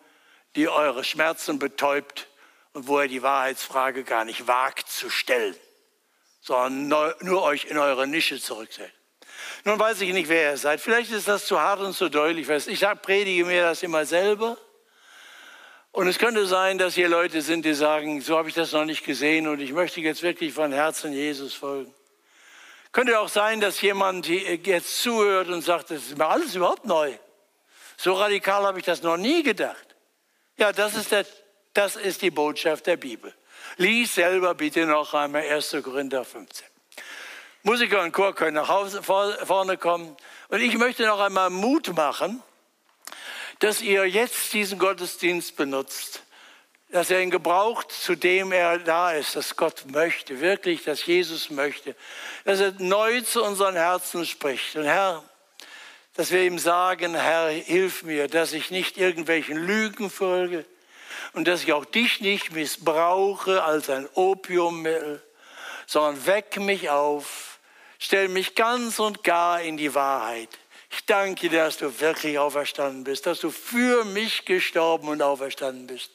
die 0.55 0.67
eure 0.67 1.03
Schmerzen 1.03 1.59
betäubt 1.59 2.27
und 2.73 2.87
wo 2.87 3.01
ihr 3.01 3.07
die 3.07 3.21
Wahrheitsfrage 3.21 4.03
gar 4.03 4.25
nicht 4.25 4.47
wagt 4.47 4.89
zu 4.89 5.09
stellen, 5.09 5.55
sondern 6.41 7.15
nur 7.21 7.43
euch 7.43 7.65
in 7.65 7.77
eure 7.77 8.07
Nische 8.07 8.39
zurücksetzt. 8.39 8.93
Nun 9.63 9.79
weiß 9.79 10.01
ich 10.01 10.13
nicht, 10.13 10.29
wer 10.29 10.51
ihr 10.51 10.57
seid. 10.57 10.81
Vielleicht 10.81 11.11
ist 11.11 11.27
das 11.27 11.45
zu 11.45 11.59
hart 11.59 11.79
und 11.79 11.93
zu 11.93 12.09
deutlich. 12.09 12.49
Ich 12.49 12.85
predige 13.01 13.45
mir 13.45 13.63
das 13.63 13.83
immer 13.83 14.05
selber. 14.05 14.57
Und 15.91 16.07
es 16.07 16.19
könnte 16.19 16.45
sein, 16.45 16.77
dass 16.77 16.95
hier 16.95 17.09
Leute 17.09 17.41
sind, 17.41 17.65
die 17.65 17.73
sagen, 17.73 18.21
so 18.21 18.37
habe 18.37 18.49
ich 18.49 18.55
das 18.55 18.71
noch 18.71 18.85
nicht 18.85 19.03
gesehen 19.03 19.47
und 19.47 19.59
ich 19.59 19.73
möchte 19.73 19.99
jetzt 20.01 20.21
wirklich 20.21 20.53
von 20.53 20.71
Herzen 20.71 21.11
Jesus 21.11 21.53
folgen. 21.53 21.93
Könnte 22.91 23.19
auch 23.19 23.29
sein, 23.29 23.61
dass 23.61 23.81
jemand 23.81 24.27
jetzt 24.27 25.01
zuhört 25.01 25.47
und 25.49 25.61
sagt, 25.61 25.91
das 25.91 26.03
ist 26.03 26.17
mir 26.17 26.27
alles 26.27 26.55
überhaupt 26.55 26.85
neu. 26.85 27.13
So 27.97 28.13
radikal 28.13 28.63
habe 28.63 28.79
ich 28.79 28.85
das 28.85 29.01
noch 29.01 29.17
nie 29.17 29.43
gedacht. 29.43 29.95
Ja, 30.57 30.71
das 30.71 30.95
ist, 30.95 31.11
der, 31.11 31.25
das 31.73 31.95
ist 31.95 32.21
die 32.21 32.31
Botschaft 32.31 32.85
der 32.85 32.97
Bibel. 32.97 33.33
Lies 33.77 34.15
selber 34.15 34.53
bitte 34.53 34.85
noch 34.85 35.13
einmal 35.13 35.41
1. 35.41 35.77
Korinther 35.83 36.23
15. 36.23 36.65
Musiker 37.63 38.01
und 38.03 38.13
Chor 38.13 38.33
können 38.33 38.55
nach 38.55 38.69
Hause, 38.69 39.03
vorne 39.03 39.77
kommen. 39.77 40.15
Und 40.49 40.61
ich 40.61 40.77
möchte 40.77 41.05
noch 41.05 41.19
einmal 41.19 41.49
Mut 41.49 41.93
machen, 41.95 42.41
dass 43.59 43.81
ihr 43.81 44.05
jetzt 44.05 44.53
diesen 44.53 44.79
Gottesdienst 44.79 45.55
benutzt, 45.55 46.23
dass 46.89 47.09
er 47.09 47.21
ihn 47.21 47.31
gebraucht, 47.31 47.91
zu 47.91 48.15
dem 48.15 48.51
er 48.51 48.79
da 48.79 49.11
ist, 49.11 49.35
dass 49.35 49.57
Gott 49.57 49.85
möchte, 49.87 50.39
wirklich, 50.39 50.83
dass 50.83 51.05
Jesus 51.05 51.49
möchte, 51.49 51.95
dass 52.45 52.61
er 52.61 52.73
neu 52.77 53.21
zu 53.21 53.43
unseren 53.43 53.75
Herzen 53.75 54.25
spricht. 54.25 54.75
Und 54.75 54.85
Herr, 54.85 55.23
dass 56.17 56.31
wir 56.31 56.41
ihm 56.41 56.57
sagen, 56.57 57.13
Herr, 57.13 57.49
hilf 57.49 58.01
mir, 58.01 58.27
dass 58.27 58.51
ich 58.51 58.71
nicht 58.71 58.97
irgendwelchen 58.97 59.55
Lügen 59.55 60.09
folge 60.09 60.65
und 61.33 61.47
dass 61.47 61.61
ich 61.61 61.73
auch 61.73 61.85
dich 61.85 62.21
nicht 62.21 62.51
missbrauche 62.53 63.63
als 63.63 63.87
ein 63.91 64.09
Opiummittel, 64.15 65.21
sondern 65.85 66.25
weck 66.25 66.57
mich 66.59 66.89
auf, 66.89 67.59
stell 67.99 68.29
mich 68.29 68.55
ganz 68.55 68.97
und 68.97 69.23
gar 69.23 69.61
in 69.61 69.77
die 69.77 69.93
Wahrheit. 69.93 70.49
Ich 70.89 71.05
danke 71.05 71.49
dir, 71.49 71.65
dass 71.65 71.77
du 71.77 71.99
wirklich 71.99 72.39
auferstanden 72.39 73.03
bist, 73.03 73.27
dass 73.27 73.39
du 73.39 73.51
für 73.51 74.03
mich 74.03 74.43
gestorben 74.45 75.09
und 75.09 75.21
auferstanden 75.21 75.85
bist. 75.85 76.09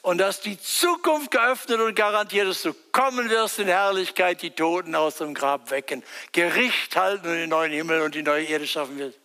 Und 0.00 0.16
dass 0.16 0.40
die 0.40 0.58
Zukunft 0.58 1.30
geöffnet 1.30 1.80
und 1.80 1.94
garantiert, 1.94 2.48
dass 2.48 2.62
du 2.62 2.72
kommen 2.92 3.28
wirst 3.28 3.58
in 3.58 3.68
Herrlichkeit, 3.68 4.40
die 4.40 4.50
Toten 4.50 4.94
aus 4.94 5.16
dem 5.16 5.34
Grab 5.34 5.70
wecken, 5.70 6.02
Gericht 6.32 6.96
halten 6.96 7.26
und 7.26 7.34
den 7.34 7.50
neuen 7.50 7.72
Himmel 7.72 8.00
und 8.00 8.14
die 8.14 8.22
neue 8.22 8.44
Erde 8.44 8.66
schaffen 8.66 8.98
wirst 8.98 9.18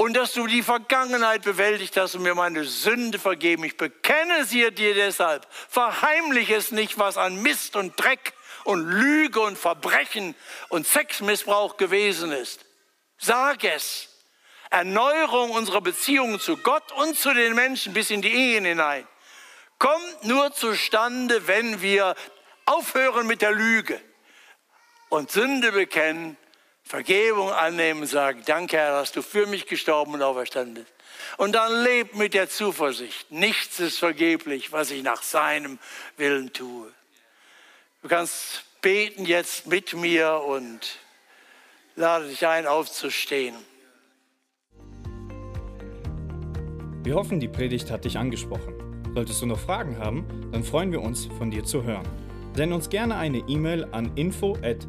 und 0.00 0.14
dass 0.14 0.32
du 0.32 0.46
die 0.46 0.62
Vergangenheit 0.62 1.42
bewältigt 1.42 1.94
hast 1.98 2.14
und 2.14 2.22
mir 2.22 2.34
meine 2.34 2.64
Sünde 2.64 3.18
vergeben. 3.18 3.64
Ich 3.64 3.76
bekenne 3.76 4.46
sie 4.46 4.70
dir 4.70 4.94
deshalb. 4.94 5.46
Verheimliche 5.68 6.54
es 6.54 6.72
nicht, 6.72 6.98
was 6.98 7.18
an 7.18 7.42
Mist 7.42 7.76
und 7.76 8.00
Dreck 8.00 8.32
und 8.64 8.88
Lüge 8.88 9.40
und 9.40 9.58
Verbrechen 9.58 10.34
und 10.70 10.86
Sexmissbrauch 10.86 11.76
gewesen 11.76 12.32
ist. 12.32 12.64
Sag 13.18 13.62
es. 13.62 14.08
Erneuerung 14.70 15.50
unserer 15.50 15.82
Beziehungen 15.82 16.40
zu 16.40 16.56
Gott 16.56 16.92
und 16.92 17.18
zu 17.18 17.34
den 17.34 17.54
Menschen 17.54 17.92
bis 17.92 18.10
in 18.10 18.22
die 18.22 18.32
Ehen 18.32 18.64
hinein 18.64 19.06
kommt 19.78 20.24
nur 20.24 20.50
zustande, 20.54 21.46
wenn 21.46 21.82
wir 21.82 22.14
aufhören 22.64 23.26
mit 23.26 23.42
der 23.42 23.52
Lüge 23.52 24.00
und 25.10 25.30
Sünde 25.30 25.72
bekennen 25.72 26.38
Vergebung 26.90 27.52
annehmen, 27.52 28.04
sagen, 28.04 28.42
danke 28.46 28.76
Herr, 28.76 28.98
dass 28.98 29.12
du 29.12 29.22
für 29.22 29.46
mich 29.46 29.66
gestorben 29.66 30.14
und 30.14 30.22
auferstanden 30.22 30.74
bist. 30.74 30.92
Und 31.36 31.52
dann 31.52 31.84
lebt 31.84 32.16
mit 32.16 32.34
der 32.34 32.48
Zuversicht. 32.48 33.30
Nichts 33.30 33.78
ist 33.78 34.00
vergeblich, 34.00 34.72
was 34.72 34.90
ich 34.90 35.04
nach 35.04 35.22
seinem 35.22 35.78
Willen 36.16 36.52
tue. 36.52 36.92
Du 38.02 38.08
kannst 38.08 38.64
beten 38.82 39.24
jetzt 39.24 39.68
mit 39.68 39.94
mir 39.94 40.42
und 40.44 40.98
lade 41.94 42.26
dich 42.26 42.44
ein, 42.44 42.66
aufzustehen. 42.66 43.54
Wir 47.04 47.14
hoffen, 47.14 47.38
die 47.38 47.46
Predigt 47.46 47.88
hat 47.92 48.04
dich 48.04 48.18
angesprochen. 48.18 48.74
Solltest 49.14 49.40
du 49.40 49.46
noch 49.46 49.60
Fragen 49.60 49.96
haben, 49.96 50.50
dann 50.50 50.64
freuen 50.64 50.90
wir 50.90 51.02
uns, 51.02 51.26
von 51.38 51.52
dir 51.52 51.62
zu 51.62 51.84
hören. 51.84 52.08
Send 52.56 52.72
uns 52.72 52.90
gerne 52.90 53.16
eine 53.16 53.38
E-Mail 53.46 53.86
an 53.92 54.16
info@ 54.16 54.88